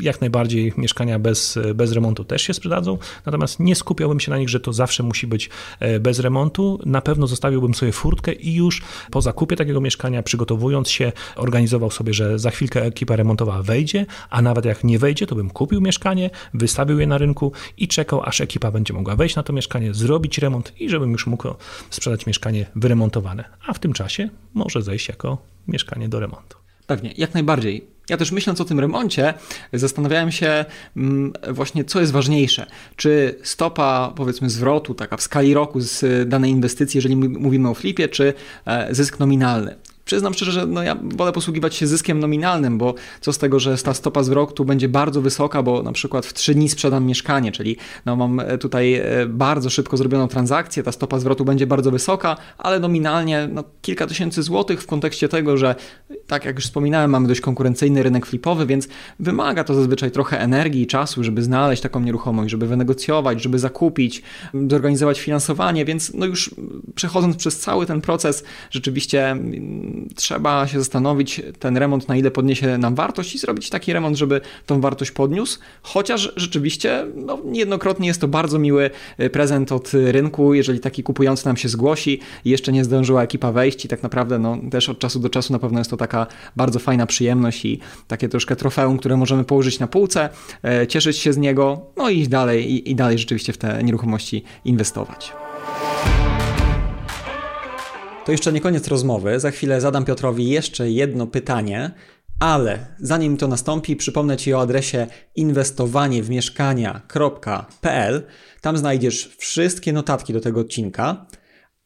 jak 0.00 0.20
najbardziej 0.20 0.72
mieszkania 0.76 1.18
bez, 1.18 1.58
bez 1.74 1.92
remontu 1.92 2.24
też 2.24 2.42
się 2.42 2.54
sprzedadzą, 2.54 2.98
natomiast 3.26 3.60
nie 3.60 3.74
skupiałbym 3.74 4.20
się 4.20 4.30
na 4.30 4.38
nich, 4.38 4.48
że 4.48 4.60
to 4.60 4.72
zawsze 4.72 5.02
musi 5.02 5.26
być 5.26 5.50
e, 5.80 6.00
bez 6.00 6.18
remontu. 6.18 6.78
Na 6.86 7.00
pewno 7.00 7.26
zostawiłbym 7.26 7.74
sobie 7.74 7.92
furtkę 7.92 8.32
i 8.32 8.54
już 8.54 8.82
po 9.10 9.22
zakupie 9.22 9.56
takiego 9.56 9.80
mieszkania, 9.80 10.22
przygotowując 10.22 10.90
się, 10.90 11.12
organizował 11.36 11.90
sobie, 11.90 12.14
że 12.14 12.38
za 12.38 12.50
chwilkę 12.50 12.82
ekipa 12.82 13.16
remontowa 13.16 13.62
wejdzie, 13.62 14.06
a 14.30 14.42
nawet 14.42 14.64
jak 14.64 14.84
nie 14.84 14.98
wejdzie, 14.98 15.26
to 15.26 15.34
bym 15.34 15.50
kupił 15.50 15.80
mieszkanie, 15.80 16.30
wystawił 16.54 17.00
je 17.00 17.06
na 17.06 17.18
rynku 17.18 17.52
i 17.78 17.88
czekał, 17.88 18.22
aż 18.22 18.40
ekipa 18.40 18.70
będzie 18.70 18.94
mogła 18.94 19.16
wejść 19.16 19.36
na 19.36 19.42
to 19.42 19.52
mieszkanie, 19.52 19.94
zrobić 19.94 20.38
remont 20.38 20.72
i 20.80 20.88
żebym 20.88 21.12
już 21.12 21.26
mógł 21.26 21.48
sprzedać 21.90 22.26
mieszkanie 22.26 22.66
wyremontowane. 22.76 23.44
A 23.66 23.72
w 23.72 23.78
tym 23.78 23.92
czasie 23.92 24.28
może 24.54 24.82
zejść 24.82 25.08
jako 25.08 25.38
mieszkanie 25.68 26.08
do 26.08 26.20
remontu. 26.20 26.58
Pewnie, 26.86 27.14
jak 27.16 27.34
najbardziej. 27.34 27.86
Ja 28.10 28.16
też 28.16 28.32
myśląc 28.32 28.60
o 28.60 28.64
tym 28.64 28.80
remoncie, 28.80 29.34
zastanawiałem 29.72 30.32
się 30.32 30.64
mm, 30.96 31.32
właśnie, 31.48 31.84
co 31.84 32.00
jest 32.00 32.12
ważniejsze. 32.12 32.66
Czy 32.96 33.38
stopa, 33.42 34.12
powiedzmy, 34.16 34.50
zwrotu, 34.50 34.94
taka 34.94 35.16
w 35.16 35.22
skali 35.22 35.54
roku 35.54 35.80
z 35.80 36.28
danej 36.28 36.50
inwestycji, 36.50 36.98
jeżeli 36.98 37.16
mówimy 37.16 37.68
o 37.68 37.74
flipie, 37.74 38.08
czy 38.08 38.34
e, 38.66 38.94
zysk 38.94 39.18
nominalny. 39.18 39.76
Przyznam 40.10 40.34
szczerze, 40.34 40.52
że 40.52 40.66
no 40.66 40.82
ja 40.82 40.96
wolę 41.02 41.32
posługiwać 41.32 41.74
się 41.74 41.86
zyskiem 41.86 42.20
nominalnym, 42.20 42.78
bo 42.78 42.94
co 43.20 43.32
z 43.32 43.38
tego, 43.38 43.60
że 43.60 43.76
ta 43.76 43.94
stopa 43.94 44.22
zwrotu 44.22 44.64
będzie 44.64 44.88
bardzo 44.88 45.20
wysoka, 45.20 45.62
bo 45.62 45.82
na 45.82 45.92
przykład 45.92 46.26
w 46.26 46.32
3 46.32 46.54
dni 46.54 46.68
sprzedam 46.68 47.06
mieszkanie, 47.06 47.52
czyli 47.52 47.76
no 48.06 48.16
mam 48.16 48.40
e, 48.40 48.58
tutaj 48.58 48.94
e, 48.94 49.26
bardzo 49.28 49.70
szybko 49.70 49.96
zrobioną 49.96 50.28
transakcję, 50.28 50.82
ta 50.82 50.92
stopa 50.92 51.18
zwrotu 51.18 51.44
będzie 51.44 51.66
bardzo 51.66 51.90
wysoka, 51.90 52.36
ale 52.58 52.80
nominalnie 52.80 53.48
no, 53.52 53.64
kilka 53.82 54.06
tysięcy 54.06 54.42
złotych 54.42 54.82
w 54.82 54.86
kontekście 54.86 55.28
tego, 55.28 55.56
że 55.56 55.74
tak 56.26 56.44
jak 56.44 56.56
już 56.56 56.64
wspominałem, 56.64 57.10
mamy 57.10 57.28
dość 57.28 57.40
konkurencyjny 57.40 58.02
rynek 58.02 58.26
flipowy, 58.26 58.66
więc 58.66 58.88
wymaga 59.20 59.64
to 59.64 59.74
zazwyczaj 59.74 60.10
trochę 60.10 60.40
energii 60.40 60.82
i 60.82 60.86
czasu, 60.86 61.24
żeby 61.24 61.42
znaleźć 61.42 61.82
taką 61.82 62.00
nieruchomość, 62.00 62.50
żeby 62.50 62.66
wynegocjować, 62.66 63.42
żeby 63.42 63.58
zakupić, 63.58 64.22
zorganizować 64.68 65.20
finansowanie, 65.20 65.84
więc 65.84 66.14
no 66.14 66.26
już 66.26 66.54
przechodząc 66.94 67.36
przez 67.36 67.58
cały 67.58 67.86
ten 67.86 68.00
proces, 68.00 68.44
rzeczywiście 68.70 69.36
trzeba 70.16 70.66
się 70.66 70.78
zastanowić, 70.78 71.42
ten 71.58 71.76
remont 71.76 72.08
na 72.08 72.16
ile 72.16 72.30
podniesie 72.30 72.78
nam 72.78 72.94
wartość 72.94 73.34
i 73.34 73.38
zrobić 73.38 73.70
taki 73.70 73.92
remont, 73.92 74.16
żeby 74.16 74.40
tą 74.66 74.80
wartość 74.80 75.10
podniósł, 75.10 75.58
chociaż 75.82 76.32
rzeczywiście 76.36 77.06
no, 77.14 77.38
niejednokrotnie 77.44 78.08
jest 78.08 78.20
to 78.20 78.28
bardzo 78.28 78.58
miły 78.58 78.90
e, 79.18 79.30
prezent 79.30 79.72
od 79.72 79.92
rynku, 79.94 80.54
jeżeli 80.54 80.80
taki 80.80 81.02
kupujący 81.02 81.46
nam 81.46 81.56
się 81.56 81.68
zgłosi 81.68 82.20
i 82.44 82.50
jeszcze 82.50 82.72
nie 82.72 82.84
zdążyła 82.84 83.22
ekipa 83.22 83.52
wejść 83.52 83.84
i 83.84 83.88
tak 83.88 84.02
naprawdę 84.02 84.38
no, 84.38 84.58
też 84.70 84.88
od 84.88 84.98
czasu 84.98 85.20
do 85.20 85.28
czasu 85.28 85.52
na 85.52 85.58
pewno 85.58 85.78
jest 85.78 85.90
to 85.90 85.96
taka 85.96 86.26
bardzo 86.56 86.78
fajna 86.78 87.06
przyjemność 87.06 87.64
i 87.64 87.80
takie 88.08 88.28
troszkę 88.28 88.56
trofeum, 88.56 88.98
które 88.98 89.16
możemy 89.16 89.44
położyć 89.44 89.78
na 89.78 89.86
półce, 89.86 90.28
e, 90.64 90.86
cieszyć 90.86 91.16
się 91.16 91.32
z 91.32 91.36
niego, 91.36 91.80
no 91.96 92.10
i 92.10 92.28
dalej 92.28 92.72
i, 92.72 92.90
i 92.90 92.94
dalej 92.94 93.18
rzeczywiście 93.18 93.52
w 93.52 93.58
te 93.58 93.82
nieruchomości 93.84 94.44
inwestować. 94.64 95.32
To 98.24 98.32
jeszcze 98.32 98.52
nie 98.52 98.60
koniec 98.60 98.88
rozmowy. 98.88 99.40
Za 99.40 99.50
chwilę 99.50 99.80
zadam 99.80 100.04
Piotrowi 100.04 100.48
jeszcze 100.48 100.90
jedno 100.90 101.26
pytanie, 101.26 101.90
ale 102.40 102.86
zanim 102.98 103.36
to 103.36 103.48
nastąpi, 103.48 103.96
przypomnę 103.96 104.36
Ci 104.36 104.54
o 104.54 104.60
adresie 104.60 105.06
inwestowaniewmieszkania.pl. 105.36 108.22
Tam 108.60 108.76
znajdziesz 108.76 109.36
wszystkie 109.38 109.92
notatki 109.92 110.32
do 110.32 110.40
tego 110.40 110.60
odcinka. 110.60 111.26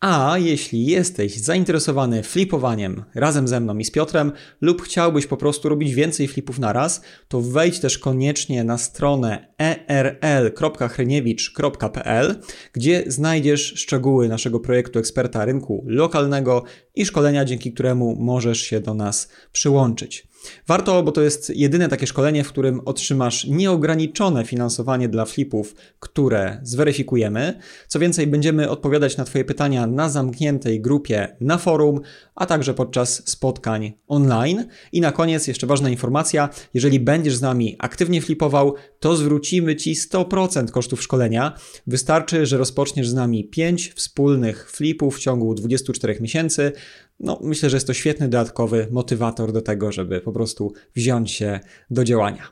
A 0.00 0.38
jeśli 0.38 0.86
jesteś 0.86 1.36
zainteresowany 1.36 2.22
flipowaniem 2.22 3.04
razem 3.14 3.48
ze 3.48 3.60
mną 3.60 3.78
i 3.78 3.84
z 3.84 3.90
Piotrem, 3.90 4.32
lub 4.60 4.82
chciałbyś 4.82 5.26
po 5.26 5.36
prostu 5.36 5.68
robić 5.68 5.94
więcej 5.94 6.28
flipów 6.28 6.58
na 6.58 6.72
raz, 6.72 7.02
to 7.28 7.40
wejdź 7.40 7.80
też 7.80 7.98
koniecznie 7.98 8.64
na 8.64 8.78
stronę 8.78 9.54
erl.hryniewicz.pl, 9.88 12.40
gdzie 12.72 13.04
znajdziesz 13.06 13.74
szczegóły 13.76 14.28
naszego 14.28 14.60
projektu 14.60 14.98
eksperta 14.98 15.44
rynku 15.44 15.84
lokalnego 15.86 16.64
i 16.94 17.06
szkolenia, 17.06 17.44
dzięki 17.44 17.72
któremu 17.72 18.16
możesz 18.16 18.60
się 18.60 18.80
do 18.80 18.94
nas 18.94 19.28
przyłączyć. 19.52 20.33
Warto, 20.66 21.02
bo 21.02 21.12
to 21.12 21.22
jest 21.22 21.50
jedyne 21.56 21.88
takie 21.88 22.06
szkolenie, 22.06 22.44
w 22.44 22.48
którym 22.48 22.80
otrzymasz 22.84 23.44
nieograniczone 23.44 24.44
finansowanie 24.44 25.08
dla 25.08 25.24
flipów, 25.24 25.74
które 26.00 26.60
zweryfikujemy. 26.62 27.58
Co 27.88 27.98
więcej, 27.98 28.26
będziemy 28.26 28.70
odpowiadać 28.70 29.16
na 29.16 29.24
Twoje 29.24 29.44
pytania 29.44 29.86
na 29.86 30.08
zamkniętej 30.08 30.80
grupie 30.80 31.36
na 31.40 31.58
forum, 31.58 32.00
a 32.34 32.46
także 32.46 32.74
podczas 32.74 33.28
spotkań 33.28 33.92
online. 34.06 34.64
I 34.92 35.00
na 35.00 35.12
koniec 35.12 35.46
jeszcze 35.46 35.66
ważna 35.66 35.88
informacja: 35.88 36.48
jeżeli 36.74 37.00
będziesz 37.00 37.36
z 37.36 37.42
nami 37.42 37.76
aktywnie 37.78 38.22
flipował, 38.22 38.74
to 39.00 39.16
zwrócimy 39.16 39.76
Ci 39.76 39.94
100% 39.94 40.70
kosztów 40.70 41.02
szkolenia. 41.02 41.58
Wystarczy, 41.86 42.46
że 42.46 42.58
rozpoczniesz 42.58 43.08
z 43.08 43.14
nami 43.14 43.44
5 43.44 43.92
wspólnych 43.94 44.70
flipów 44.70 45.16
w 45.16 45.20
ciągu 45.20 45.54
24 45.54 46.20
miesięcy. 46.20 46.72
No, 47.20 47.38
myślę, 47.42 47.70
że 47.70 47.76
jest 47.76 47.86
to 47.86 47.94
świetny 47.94 48.28
dodatkowy 48.28 48.88
motywator 48.90 49.52
do 49.52 49.62
tego, 49.62 49.92
żeby 49.92 50.20
po 50.20 50.32
prostu 50.32 50.72
wziąć 50.96 51.30
się 51.30 51.60
do 51.90 52.04
działania. 52.04 52.48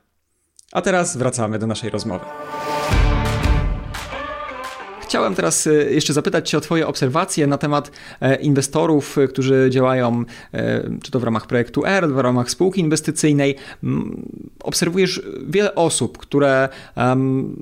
A 0.72 0.82
teraz 0.82 1.16
wracamy 1.16 1.58
do 1.58 1.66
naszej 1.66 1.90
rozmowy. 1.90 2.24
Chciałem 5.12 5.34
teraz 5.34 5.66
e, 5.66 5.72
jeszcze 5.72 6.12
zapytać 6.12 6.50
Cię 6.50 6.58
o 6.58 6.60
Twoje 6.60 6.86
obserwacje 6.86 7.46
na 7.46 7.58
temat 7.58 7.90
e, 8.20 8.36
inwestorów, 8.36 9.18
e, 9.18 9.28
którzy 9.28 9.68
działają 9.70 10.24
czy 11.02 11.10
to 11.10 11.20
w 11.20 11.24
ramach 11.24 11.46
projektu 11.46 11.86
R, 11.86 12.08
w 12.08 12.18
ramach 12.18 12.50
spółki 12.50 12.80
inwestycyjnej. 12.80 13.56
Obserwujesz 14.62 15.22
wiele 15.46 15.74
osób, 15.74 16.18
które 16.18 16.68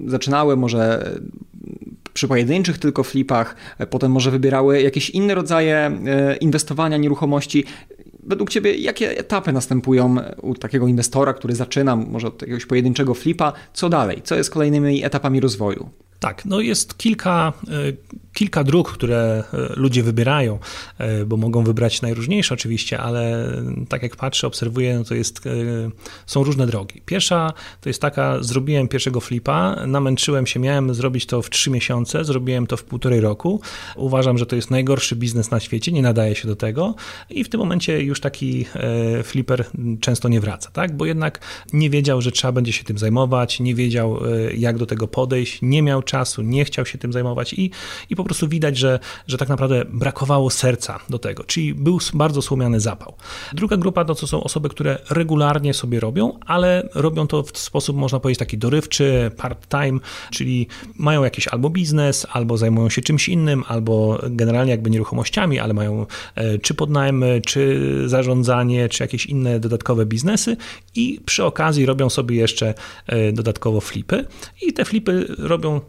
zaczynały 0.07 0.57
może 0.57 1.11
przy 2.21 2.29
pojedynczych 2.29 2.79
tylko 2.79 3.03
flipach, 3.05 3.57
potem 3.91 4.13
może 4.13 4.31
wybierały 4.31 4.83
jakieś 4.83 5.11
inne 5.11 5.35
rodzaje 5.35 5.99
inwestowania 6.41 6.97
nieruchomości. 6.97 7.65
Według 8.23 8.51
Ciebie, 8.51 8.75
jakie 8.75 9.19
etapy 9.19 9.53
następują 9.53 10.17
u 10.43 10.55
takiego 10.55 10.89
inwestora, 10.89 11.33
który 11.35 11.55
zaczyna 11.55 11.97
może 11.97 12.29
od 12.29 12.43
jakiegoś 12.43 12.67
pojedynczego 12.67 13.15
flipa? 13.15 13.53
Co 13.73 13.89
dalej? 13.89 14.23
Co 14.25 14.35
jest 14.35 14.51
kolejnymi 14.51 15.05
etapami 15.05 15.41
rozwoju? 15.41 15.91
Tak, 16.21 16.45
no 16.45 16.61
jest 16.61 16.99
kilka, 16.99 17.53
e, 17.69 17.73
kilka 18.33 18.65
dróg, 18.65 18.93
które 18.93 19.45
e, 19.53 19.73
ludzie 19.77 20.03
wybierają, 20.03 20.59
e, 20.99 21.25
bo 21.25 21.37
mogą 21.37 21.65
wybrać 21.65 22.03
najróżniejsze 22.03 22.55
oczywiście, 22.55 22.99
ale 22.99 23.53
tak 23.89 24.03
jak 24.03 24.17
patrzę, 24.17 24.47
obserwuję, 24.47 24.99
no 24.99 25.05
to 25.05 25.15
jest, 25.15 25.41
są 26.27 26.45
różne 26.45 26.67
drogi. 26.67 27.03
Pierwsza 27.07 27.53
to 27.81 27.89
jest 27.89 28.03
taka, 28.03 28.43
zrobiłem 28.43 28.89
pierwszego 28.89 29.21
flipa, 29.21 29.87
namęczyłem 29.87 30.47
się, 30.47 30.61
miałem 30.61 30.95
zrobić 30.95 31.27
to 31.27 31.43
w 31.43 31.51
trzy 31.51 31.71
miesiące, 31.71 32.25
zrobiłem 32.25 32.67
to 32.67 32.77
w 32.77 32.85
półtorej 32.85 33.21
roku. 33.21 33.61
Uważam, 33.97 34.39
że 34.39 34.47
to 34.47 34.57
jest 34.57 34.71
najgorszy 34.71 35.17
biznes 35.17 35.51
na 35.51 35.61
świecie, 35.61 35.93
nie 35.93 36.03
nadaje 36.03 36.35
się 36.35 36.49
do 36.49 36.57
tego 36.57 36.95
i 37.31 37.45
w 37.45 37.49
tym 37.49 37.61
momencie 37.61 38.03
już 38.03 38.21
taki 38.21 38.67
flipper 39.23 39.65
często 40.01 40.29
nie 40.29 40.41
wraca, 40.41 40.71
tak? 40.71 40.97
bo 40.97 41.07
jednak 41.07 41.41
nie 41.73 41.91
wiedział, 41.91 42.23
że 42.23 42.33
trzeba 42.33 42.53
będzie 42.53 42.73
się 42.73 42.85
tym 42.85 42.99
zajmować, 42.99 43.61
nie 43.61 43.75
wiedział, 43.75 44.21
jak 44.57 44.79
do 44.79 44.87
tego 44.87 45.09
podejść, 45.09 45.59
nie 45.63 45.83
miał 45.83 46.03
czasu, 46.11 46.43
nie 46.43 46.65
chciał 46.65 46.87
się 46.87 46.99
tym 46.99 47.13
zajmować 47.13 47.53
i, 47.53 47.71
i 48.11 48.17
po 48.17 48.25
prostu 48.25 48.49
widać, 48.49 48.77
że, 48.77 48.99
że 49.27 49.39
tak 49.39 49.49
naprawdę 49.49 49.85
brakowało 49.85 50.51
serca 50.51 51.01
do 51.09 51.19
tego, 51.19 51.45
czyli 51.45 51.75
był 51.75 51.99
bardzo 52.15 52.43
słomiany 52.43 52.81
zapał. 52.81 53.15
Druga 53.53 53.77
grupa 53.77 54.05
to, 54.05 54.15
to 54.15 54.27
są 54.27 54.43
osoby, 54.43 54.69
które 54.69 54.99
regularnie 55.11 55.75
sobie 55.75 56.01
robią, 56.01 56.39
ale 56.47 56.89
robią 56.95 57.27
to 57.27 57.43
w 57.43 57.59
sposób, 57.59 57.97
można 57.97 58.21
powiedzieć, 58.21 58.39
taki 58.39 58.59
dorywczy, 58.59 59.31
part-time, 59.37 60.01
czyli 60.31 60.67
mają 60.97 61.25
jakiś 61.25 61.49
albo 61.49 61.71
biznes, 61.71 62.27
albo 62.33 62.57
zajmują 62.57 62.89
się 62.89 63.03
czymś 63.03 63.29
innym, 63.29 63.65
albo 63.69 64.21
generalnie 64.31 64.71
jakby 64.71 64.91
nieruchomościami, 64.91 65.59
ale 65.59 65.75
mają 65.75 66.07
e, 66.35 66.59
czy 66.59 66.75
podnajmy, 66.75 67.41
czy 67.47 67.81
zarządzanie, 68.07 68.89
czy 68.89 69.03
jakieś 69.03 69.27
inne 69.27 69.61
dodatkowe 69.61 70.07
biznesy 70.07 70.57
i 70.95 71.21
przy 71.27 71.45
okazji 71.45 71.87
robią 71.87 72.11
sobie 72.11 72.37
jeszcze 72.37 72.75
e, 73.07 73.33
dodatkowo 73.33 73.81
flipy 73.81 74.25
i 74.63 74.73
te 74.73 74.85
flipy 74.85 75.35
robią 75.39 75.81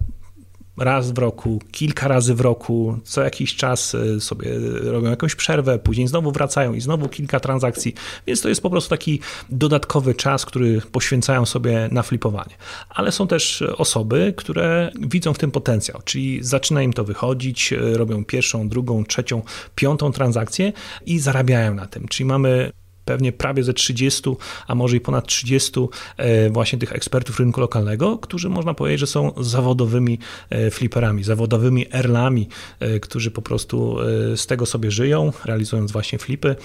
raz 0.83 1.11
w 1.11 1.17
roku, 1.17 1.61
kilka 1.71 2.07
razy 2.07 2.35
w 2.35 2.41
roku, 2.41 2.97
co 3.03 3.21
jakiś 3.21 3.55
czas 3.55 3.95
e, 3.95 4.19
sobie 4.19 4.51
robią 4.83 5.09
jakąś 5.09 5.35
przerwę, 5.35 5.79
później 5.79 6.07
znowu 6.07 6.31
wracają 6.31 6.73
i 6.73 6.81
znowu 6.81 7.09
kilka 7.09 7.39
transakcji, 7.39 7.93
więc 8.27 8.41
to 8.41 8.49
jest 8.49 8.61
po 8.61 8.69
prostu 8.69 8.89
taki 8.89 9.19
dodatkowy 9.49 10.15
czas, 10.15 10.45
który 10.45 10.81
poświęcają 10.91 11.45
sobie 11.45 11.89
na 11.91 12.03
flipowanie. 12.03 12.55
Ale 12.89 13.11
są 13.11 13.27
też 13.27 13.61
osoby, 13.61 14.33
które 14.37 14.91
widzą 14.99 15.33
w 15.33 15.37
tym 15.37 15.51
potencjał, 15.51 16.01
czyli 16.05 16.43
zaczyna 16.43 16.81
im 16.81 16.93
to 16.93 17.03
wychodzić, 17.03 17.73
e, 17.73 17.97
robią 17.97 18.25
pierwszą, 18.25 18.69
drugą, 18.69 19.03
trzecią, 19.03 19.41
piątą 19.75 20.11
transakcję 20.11 20.73
i 21.05 21.19
zarabiają 21.19 21.73
na 21.73 21.85
tym. 21.85 22.07
Czyli 22.07 22.25
mamy 22.27 22.71
pewnie 23.05 23.31
prawie 23.31 23.63
ze 23.63 23.73
30, 23.73 24.29
a 24.67 24.75
może 24.75 24.97
i 24.97 24.99
ponad 24.99 25.27
30 25.27 25.71
e, 26.17 26.49
właśnie 26.49 26.79
tych 26.79 26.93
ekspertów 26.93 27.39
rynku 27.39 27.61
lokalnego, 27.61 28.17
którzy 28.17 28.49
można 28.49 28.73
powiedzieć, 28.73 28.99
że 28.99 29.07
są 29.07 29.31
zawodowymi 29.37 30.19
e, 30.49 30.71
fliperami, 30.71 31.23
zawodowymi 31.23 31.85
erlami, 31.91 32.47
e, 32.79 32.99
którzy 32.99 33.31
po 33.31 33.41
prostu 33.41 33.97
z 34.35 34.47
tego 34.47 34.65
sobie 34.65 34.91
żyją, 34.91 35.33
realizując 35.45 35.91
właśnie 35.91 36.19
flipy 36.19 36.55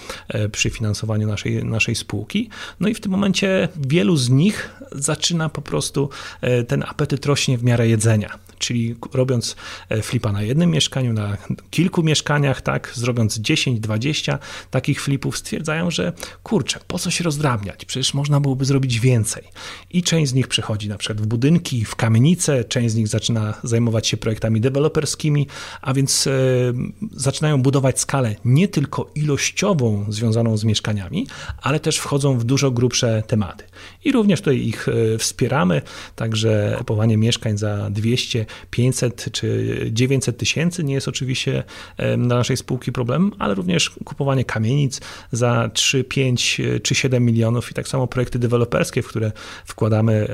przy 0.51 0.69
finansowaniu 0.69 1.27
naszej, 1.27 1.65
naszej 1.65 1.95
spółki. 1.95 2.49
No 2.79 2.87
i 2.87 2.93
w 2.93 2.99
tym 2.99 3.11
momencie 3.11 3.69
wielu 3.87 4.17
z 4.17 4.29
nich 4.29 4.75
zaczyna 4.91 5.49
po 5.49 5.61
prostu 5.61 6.09
ten 6.67 6.83
apetyt 6.87 7.25
rośnie 7.25 7.57
w 7.57 7.63
miarę 7.63 7.87
jedzenia 7.87 8.39
czyli 8.59 8.95
robiąc 9.13 9.55
flipa 10.01 10.31
na 10.31 10.41
jednym 10.41 10.71
mieszkaniu, 10.71 11.13
na 11.13 11.37
kilku 11.69 12.03
mieszkaniach, 12.03 12.61
tak, 12.61 12.91
zrobiąc 12.95 13.39
10-20 13.39 14.37
takich 14.71 15.01
flipów, 15.01 15.37
stwierdzają, 15.37 15.91
że 15.91 16.13
kurczę, 16.43 16.79
po 16.87 16.99
co 16.99 17.11
się 17.11 17.23
rozdrabniać? 17.23 17.85
Przecież 17.85 18.13
można 18.13 18.39
byłoby 18.39 18.65
zrobić 18.65 18.99
więcej. 18.99 19.43
I 19.91 20.03
część 20.03 20.31
z 20.31 20.33
nich 20.33 20.47
przechodzi 20.47 20.89
na 20.89 20.97
przykład 20.97 21.21
w 21.21 21.25
budynki, 21.27 21.85
w 21.85 21.95
kamienice, 21.95 22.63
część 22.63 22.93
z 22.93 22.95
nich 22.95 23.07
zaczyna 23.07 23.53
zajmować 23.63 24.07
się 24.07 24.17
projektami 24.17 24.61
deweloperskimi, 24.61 25.47
a 25.81 25.93
więc 25.93 26.27
e, 26.27 26.31
zaczynają 27.11 27.61
budować 27.61 27.99
skalę 27.99 28.35
nie 28.45 28.67
tylko 28.67 29.11
ilościową 29.15 30.05
związaną 30.09 30.57
z 30.57 30.63
mieszkaniami, 30.63 31.27
ale 31.61 31.79
też 31.79 31.97
wchodzą 31.97 32.37
w 32.37 32.43
dużo 32.43 32.71
grubsze 32.71 33.23
tematy. 33.27 33.63
I 34.05 34.11
również 34.11 34.39
tutaj 34.39 34.57
ich 34.57 34.87
e, 34.87 35.17
wspieramy, 35.17 35.81
także 36.15 36.75
kupowanie 36.77 37.17
mieszkań 37.17 37.57
za 37.57 37.89
200, 37.89 38.45
500 38.69 39.29
czy 39.31 39.77
900 39.91 40.37
tysięcy 40.37 40.83
nie 40.83 40.93
jest 40.93 41.07
oczywiście 41.07 41.63
e, 41.97 42.17
dla 42.17 42.37
naszej 42.37 42.57
spółki 42.57 42.91
problemem, 42.91 43.31
ale 43.39 43.55
również 43.55 43.89
kupowanie 44.05 44.45
kamienic 44.45 45.01
za 45.31 45.69
3, 45.73 46.03
5 46.03 46.16
5 46.17 46.59
e, 46.59 46.79
czy 46.79 46.95
7 46.95 47.25
milionów 47.25 47.71
i 47.71 47.73
tak 47.73 47.87
samo 47.87 48.07
projekty 48.07 48.39
deweloperskie, 48.39 49.01
w 49.01 49.07
które 49.07 49.31
wkładamy 49.65 50.27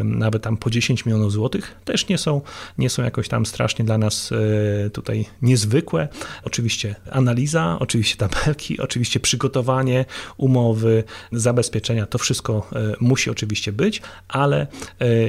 e, 0.00 0.04
nawet 0.04 0.42
tam 0.42 0.56
po 0.56 0.70
10 0.70 1.06
milionów 1.06 1.32
złotych, 1.32 1.74
też 1.84 2.08
nie 2.08 2.18
są, 2.18 2.40
nie 2.78 2.90
są 2.90 3.02
jakoś 3.02 3.28
tam 3.28 3.46
strasznie 3.46 3.84
dla 3.84 3.98
nas 3.98 4.32
e, 4.32 4.90
tutaj 4.90 5.26
niezwykłe. 5.42 6.08
Oczywiście 6.44 6.94
analiza, 7.10 7.76
oczywiście 7.80 8.16
tabelki, 8.16 8.80
oczywiście 8.86 9.20
przygotowanie 9.20 10.04
umowy, 10.36 11.04
zabezpieczenia, 11.32 12.06
to 12.06 12.18
wszystko 12.18 12.70
musi 13.00 13.30
oczywiście 13.30 13.72
być, 13.72 14.02
ale 14.28 14.66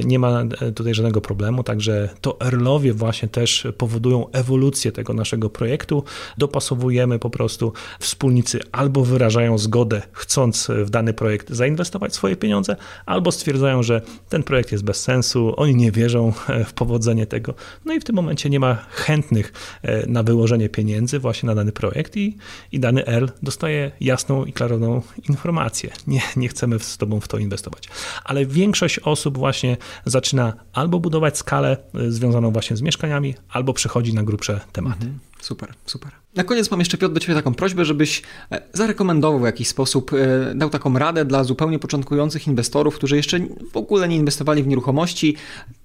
nie 0.04 0.18
ma 0.18 0.44
tutaj 0.74 0.94
żadnego 0.94 1.20
problemu, 1.20 1.62
także 1.62 2.08
to 2.20 2.40
Erlowie 2.40 2.92
właśnie 2.92 3.28
też 3.28 3.66
powodują 3.78 4.30
ewolucję 4.32 4.92
tego 4.92 5.14
naszego 5.14 5.50
projektu. 5.50 6.04
Dopasowujemy 6.38 7.18
po 7.18 7.30
prostu 7.30 7.72
wspólnicy 7.98 8.60
albo 8.72 9.04
wyrażają 9.04 9.58
zgodę, 9.58 9.89
chcąc 10.12 10.68
w 10.84 10.90
dany 10.90 11.12
projekt 11.12 11.50
zainwestować 11.50 12.14
swoje 12.14 12.36
pieniądze, 12.36 12.76
albo 13.06 13.32
stwierdzają, 13.32 13.82
że 13.82 14.02
ten 14.28 14.42
projekt 14.42 14.72
jest 14.72 14.84
bez 14.84 15.02
sensu, 15.02 15.54
oni 15.56 15.74
nie 15.74 15.92
wierzą 15.92 16.32
w 16.68 16.72
powodzenie 16.72 17.26
tego. 17.26 17.54
No 17.84 17.94
i 17.94 18.00
w 18.00 18.04
tym 18.04 18.16
momencie 18.16 18.50
nie 18.50 18.60
ma 18.60 18.74
chętnych 18.90 19.52
e, 19.82 20.06
na 20.06 20.22
wyłożenie 20.22 20.68
pieniędzy 20.68 21.18
właśnie 21.18 21.46
na 21.46 21.54
dany 21.54 21.72
projekt 21.72 22.16
i, 22.16 22.36
i 22.72 22.80
dany 22.80 23.06
L 23.06 23.30
dostaje 23.42 23.90
jasną 24.00 24.44
i 24.44 24.52
klarowną 24.52 25.02
informację. 25.28 25.90
Nie, 26.06 26.22
nie 26.36 26.48
chcemy 26.48 26.78
z 26.78 26.96
tobą 26.96 27.20
w 27.20 27.28
to 27.28 27.38
inwestować. 27.38 27.88
Ale 28.24 28.46
większość 28.46 28.98
osób 28.98 29.38
właśnie 29.38 29.76
zaczyna 30.04 30.52
albo 30.72 31.00
budować 31.00 31.38
skalę 31.38 31.76
e, 31.94 32.10
związaną 32.10 32.50
właśnie 32.50 32.76
z 32.76 32.82
mieszkaniami, 32.82 33.34
albo 33.48 33.72
przechodzi 33.72 34.14
na 34.14 34.22
grubsze 34.22 34.60
tematy. 34.72 35.04
Mhm. 35.04 35.30
Super, 35.40 35.74
super. 35.86 36.12
Na 36.34 36.44
koniec 36.44 36.70
mam 36.70 36.80
jeszcze, 36.80 36.98
Piotr, 36.98 37.14
do 37.14 37.20
Ciebie 37.20 37.34
taką 37.34 37.54
prośbę, 37.54 37.84
żebyś 37.84 38.22
e, 38.52 38.62
zarekomendował 38.72 39.40
w 39.40 39.44
jakiś 39.44 39.68
sposób, 39.68 39.79
e, 40.12 40.54
dał 40.54 40.70
taką 40.70 40.98
radę 40.98 41.24
dla 41.24 41.44
zupełnie 41.44 41.78
początkujących 41.78 42.46
inwestorów, 42.46 42.94
którzy 42.94 43.16
jeszcze 43.16 43.38
w 43.72 43.76
ogóle 43.76 44.08
nie 44.08 44.16
inwestowali 44.16 44.62
w 44.62 44.66
nieruchomości. 44.66 45.36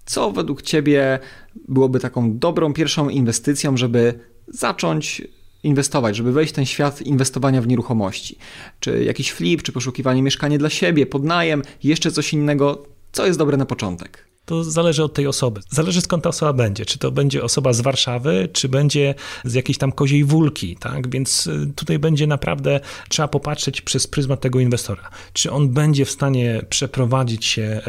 Co 0.06 0.32
według 0.32 0.62
Ciebie 0.62 1.20
byłoby 1.68 2.00
taką 2.00 2.38
dobrą 2.38 2.74
pierwszą 2.74 3.10
inwestycją, 3.10 3.78
żeby 3.78 4.20
zacząć 4.48 5.22
inwestować, 5.64 6.16
żeby 6.16 6.32
wejść 6.32 6.54
w 6.54 6.56
ten 6.56 6.66
świat 6.66 7.02
inwestowania 7.02 7.62
w 7.62 7.68
nieruchomości? 7.68 8.38
Czy 8.80 9.04
jakiś 9.04 9.32
flip, 9.32 9.62
czy 9.64 9.72
poszukiwanie 9.72 10.24
mieszkania 10.24 10.58
dla 10.58 10.70
siebie, 10.70 11.06
podnajem, 11.06 11.62
jeszcze 11.84 12.12
coś 12.12 12.34
innego? 12.34 12.84
Co 13.12 13.26
jest 13.26 13.39
dobre 13.39 13.58
na 13.58 13.66
początek? 13.66 14.34
To 14.46 14.64
zależy 14.64 15.04
od 15.04 15.14
tej 15.14 15.28
osoby. 15.28 15.62
Zależy 15.70 16.02
skąd 16.02 16.24
ta 16.24 16.30
osoba 16.30 16.54
będzie. 16.54 16.86
Czy 16.86 17.00
to 17.00 17.12
będzie 17.12 17.43
osoba 17.43 17.74
z 17.74 17.82
Warszawy, 17.82 18.50
czy 18.54 18.70
będzie 18.70 19.16
z 19.43 19.54
jakiejś 19.54 19.78
tam 19.78 19.91
koziej 19.91 20.24
wólki, 20.24 20.76
tak? 20.76 21.10
Więc 21.10 21.48
y, 21.48 21.72
tutaj 21.76 22.00
będzie 22.00 22.28
naprawdę, 22.28 22.80
trzeba 23.10 23.28
popatrzeć 23.28 23.82
przez 23.82 24.08
pryzmat 24.08 24.41
tego 24.41 24.60
inwestora. 24.60 25.10
Czy 25.34 25.52
on 25.52 25.70
będzie 25.70 26.06
w 26.06 26.12
stanie 26.12 26.62
przeprowadzić 26.70 27.46
się 27.46 27.62
y, 27.62 27.82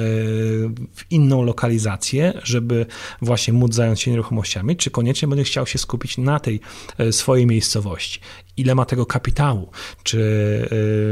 w 0.94 1.04
inną 1.10 1.42
lokalizację, 1.42 2.40
żeby 2.42 2.86
właśnie 3.22 3.52
móc 3.52 3.74
zająć 3.74 4.00
się 4.00 4.10
nieruchomościami, 4.10 4.76
czy 4.76 4.90
koniecznie 4.90 5.28
będzie 5.28 5.44
chciał 5.44 5.66
się 5.66 5.78
skupić 5.78 6.18
na 6.18 6.40
tej 6.40 6.60
y, 7.00 7.12
swojej 7.12 7.46
miejscowości 7.46 8.20
ile 8.56 8.74
ma 8.74 8.84
tego 8.84 9.06
kapitału, 9.06 9.70
czy 10.02 10.18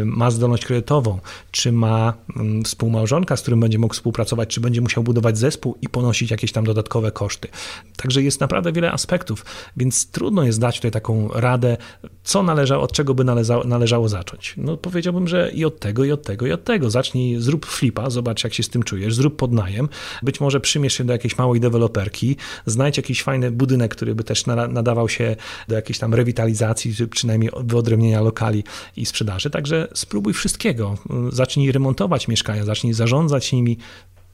y, 0.01 0.05
ma 0.05 0.31
zdolność 0.31 0.65
kredytową, 0.65 1.19
czy 1.51 1.73
ma 1.73 2.15
mm, 2.37 2.65
współmałżonka, 2.65 3.37
z 3.37 3.43
którym 3.43 3.61
będzie 3.61 3.79
mógł 3.79 3.95
współpracować, 3.95 4.49
czy 4.49 4.61
będzie 4.61 4.81
musiał 4.81 5.03
budować 5.03 5.39
zespół 5.39 5.79
i 5.83 5.89
ponosić 5.89 6.31
jakieś 6.31 6.53
tam 6.53 6.65
dodatkowe 6.65 7.11
koszty. 7.11 7.49
Także 7.97 8.23
jest 8.23 8.41
naprawdę 8.41 8.73
wiele 8.73 8.93
aspektów, 8.93 9.45
więc 9.77 10.11
trudno 10.11 10.45
jest 10.45 10.61
dać 10.61 10.77
tutaj 10.77 10.91
taką 10.91 11.29
radę, 11.29 11.77
co 12.25 12.43
należało, 12.43 12.83
od 12.83 12.93
czego 12.93 13.15
by 13.15 13.25
należało, 13.25 13.65
należało 13.65 14.09
zacząć. 14.09 14.55
No 14.57 14.77
powiedziałbym, 14.77 15.29
że 15.29 15.51
i 15.55 15.65
od 15.65 15.81
tego, 15.81 16.05
i 16.05 16.13
od 16.13 16.23
tego, 16.23 16.47
i 16.47 16.53
od 16.53 16.65
tego. 16.65 16.91
Zacznij, 16.91 17.41
zrób 17.41 17.67
flipa, 17.67 18.11
zobacz 18.11 18.45
jak 18.45 18.55
się 18.55 18.63
z 18.63 18.69
tym 18.69 18.83
czujesz, 18.83 19.15
zrób 19.15 19.37
podnajem, 19.37 19.89
być 20.23 20.41
może 20.41 20.61
przymierz 20.61 20.95
się 20.95 21.05
do 21.05 21.13
jakiejś 21.13 21.39
małej 21.39 21.61
deweloperki, 21.61 22.37
znajdź 22.67 22.97
jakiś 22.97 23.23
fajny 23.23 23.51
budynek, 23.51 23.95
który 23.95 24.15
by 24.15 24.25
też 24.25 24.47
nadawał 24.47 25.09
się 25.09 25.37
do 25.69 25.75
jakiejś 25.75 25.99
tam 25.99 26.15
rewitalizacji, 26.15 26.95
czy 26.95 27.09
przynajmniej 27.09 27.34
przynajmniej 27.39 27.66
wyodrębnienia 27.66 28.20
lokali 28.20 28.64
i 28.97 29.07
sprzedaży. 29.07 29.51
Także 29.51 29.89
spróbuj 29.95 30.32
wszystkiego. 30.32 30.95
Zacznij 31.32 31.72
remontować 31.72 32.28
mieszkania, 32.28 32.64
zacznij 32.64 32.93
zarządzać 32.93 33.53
nimi, 33.53 33.78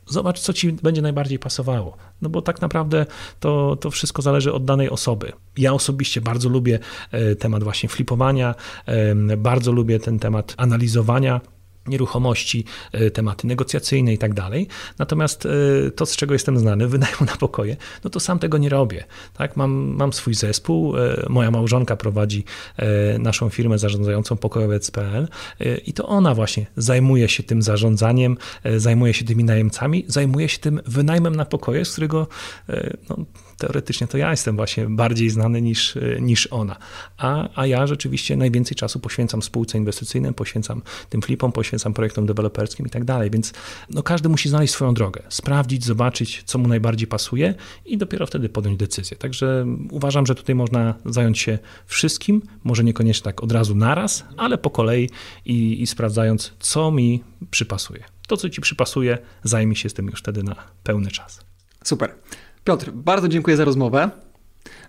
zobacz, 0.06 0.40
co 0.40 0.52
ci 0.52 0.72
będzie 0.72 1.02
najbardziej 1.02 1.38
pasowało. 1.38 1.96
No 2.22 2.28
bo 2.28 2.42
tak 2.42 2.60
naprawdę 2.60 3.06
to, 3.40 3.76
to 3.80 3.90
wszystko 3.90 4.22
zależy 4.22 4.52
od 4.52 4.64
danej 4.64 4.90
osoby. 4.90 5.32
Ja 5.56 5.72
osobiście 5.72 6.20
bardzo 6.20 6.48
lubię 6.48 6.78
e, 7.10 7.36
temat 7.36 7.64
właśnie 7.64 7.88
flipowania, 7.88 8.54
e, 8.86 9.36
bardzo 9.36 9.72
lubię 9.72 10.00
ten 10.00 10.18
temat 10.18 10.54
analizowania 10.56 11.40
nieruchomości, 11.86 12.64
e, 12.92 13.10
tematy 13.10 13.46
negocjacyjne 13.46 14.12
i 14.12 14.18
tak 14.18 14.34
dalej. 14.34 14.68
Natomiast 14.98 15.46
e, 15.46 15.90
to, 15.90 16.06
z 16.06 16.16
czego 16.16 16.32
jestem 16.32 16.58
znany, 16.58 16.88
wynajmu 16.98 17.26
na 17.26 17.36
pokoje, 17.36 17.76
no 18.04 18.10
to 18.10 18.20
sam 18.20 18.38
tego 18.38 18.58
nie 18.58 18.68
robię. 18.68 19.04
Tak? 19.34 19.56
Mam, 19.56 19.70
mam 19.72 20.12
swój 20.12 20.34
zespół, 20.34 20.96
e, 20.96 21.26
moja 21.28 21.50
małżonka 21.50 21.96
prowadzi 21.96 22.44
naszą 23.18 23.48
firmę 23.48 23.78
zarządzającą 23.78 24.36
pokojowiec.pl 24.36 25.28
i 25.86 25.92
to 25.92 26.08
ona 26.08 26.34
właśnie 26.34 26.66
zajmuje 26.76 27.28
się 27.28 27.42
tym 27.42 27.62
zarządzaniem, 27.62 28.36
zajmuje 28.76 29.14
się 29.14 29.24
tymi 29.24 29.44
najemcami, 29.44 30.04
zajmuje 30.06 30.48
się 30.48 30.58
tym 30.58 30.80
wynajmem 30.86 31.36
na 31.36 31.44
pokoje, 31.44 31.84
z 31.84 31.92
którego 31.92 32.26
no, 33.08 33.16
teoretycznie 33.60 34.06
to 34.06 34.18
ja 34.18 34.30
jestem 34.30 34.56
właśnie 34.56 34.86
bardziej 34.86 35.30
znany 35.30 35.62
niż, 35.62 35.98
niż 36.20 36.46
ona. 36.46 36.76
A, 37.16 37.48
a 37.54 37.66
ja 37.66 37.86
rzeczywiście 37.86 38.36
najwięcej 38.36 38.76
czasu 38.76 39.00
poświęcam 39.00 39.42
spółce 39.42 39.78
inwestycyjnym, 39.78 40.34
poświęcam 40.34 40.82
tym 41.08 41.22
flipom, 41.22 41.52
poświęcam 41.52 41.94
projektom 41.94 42.26
deweloperskim 42.26 42.86
i 42.86 42.90
tak 42.90 43.04
dalej, 43.04 43.30
więc 43.30 43.52
no, 43.90 44.02
każdy 44.02 44.28
musi 44.28 44.48
znaleźć 44.48 44.72
swoją 44.72 44.94
drogę, 44.94 45.22
sprawdzić, 45.28 45.84
zobaczyć, 45.84 46.42
co 46.46 46.58
mu 46.58 46.68
najbardziej 46.68 47.06
pasuje 47.06 47.54
i 47.84 47.98
dopiero 47.98 48.26
wtedy 48.26 48.48
podjąć 48.48 48.78
decyzję. 48.78 49.16
Także 49.16 49.66
uważam, 49.90 50.26
że 50.26 50.34
tutaj 50.34 50.54
można 50.54 50.94
zająć 51.04 51.38
się 51.38 51.58
wszystkim, 51.86 52.42
może 52.64 52.84
niekoniecznie 52.84 53.24
tak 53.24 53.42
od 53.42 53.52
razu 53.52 53.74
naraz, 53.74 54.24
ale 54.36 54.58
po 54.58 54.70
kolei 54.70 55.10
i, 55.44 55.82
i 55.82 55.86
sprawdzając, 55.86 56.52
co 56.60 56.90
mi 56.90 57.24
przypasuje. 57.50 58.04
To, 58.26 58.36
co 58.36 58.50
ci 58.50 58.60
przypasuje, 58.60 59.18
zajmij 59.44 59.76
się 59.76 59.88
z 59.88 59.94
tym 59.94 60.06
już 60.06 60.20
wtedy 60.20 60.42
na 60.42 60.54
pełny 60.82 61.10
czas. 61.10 61.40
Super. 61.84 62.14
Piotr, 62.64 62.90
bardzo 62.90 63.28
dziękuję 63.28 63.56
za 63.56 63.64
rozmowę. 63.64 64.10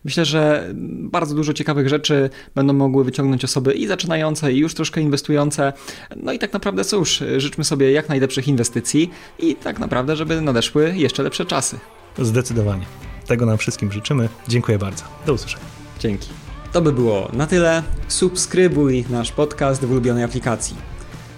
Myślę, 0.03 0.25
że 0.25 0.69
bardzo 0.99 1.35
dużo 1.35 1.53
ciekawych 1.53 1.89
rzeczy 1.89 2.29
będą 2.55 2.73
mogły 2.73 3.03
wyciągnąć 3.03 3.45
osoby 3.45 3.73
i 3.73 3.87
zaczynające, 3.87 4.53
i 4.53 4.57
już 4.57 4.73
troszkę 4.73 5.01
inwestujące. 5.01 5.73
No 6.15 6.31
i 6.33 6.39
tak 6.39 6.53
naprawdę 6.53 6.85
cóż, 6.85 7.23
życzmy 7.37 7.63
sobie 7.63 7.91
jak 7.91 8.09
najlepszych 8.09 8.47
inwestycji 8.47 9.11
i 9.39 9.55
tak 9.55 9.79
naprawdę, 9.79 10.15
żeby 10.15 10.41
nadeszły 10.41 10.93
jeszcze 10.95 11.23
lepsze 11.23 11.45
czasy. 11.45 11.79
Zdecydowanie. 12.19 12.85
Tego 13.27 13.45
nam 13.45 13.57
wszystkim 13.57 13.91
życzymy. 13.91 14.29
Dziękuję 14.47 14.77
bardzo. 14.77 15.03
Do 15.25 15.33
usłyszenia. 15.33 15.65
Dzięki. 15.99 16.29
To 16.71 16.81
by 16.81 16.91
było 16.91 17.29
na 17.33 17.47
tyle. 17.47 17.83
Subskrybuj 18.07 19.05
nasz 19.09 19.31
podcast 19.31 19.85
w 19.85 19.91
ulubionej 19.91 20.23
aplikacji. 20.23 20.75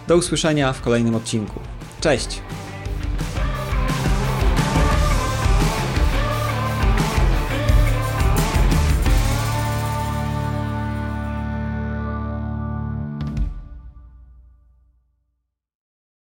Do 0.08 0.18
usłyszenia 0.18 0.74
w 0.74 0.82
kolejnym 0.82 1.16
odcinku. 1.16 1.60
Cześć! 2.02 2.42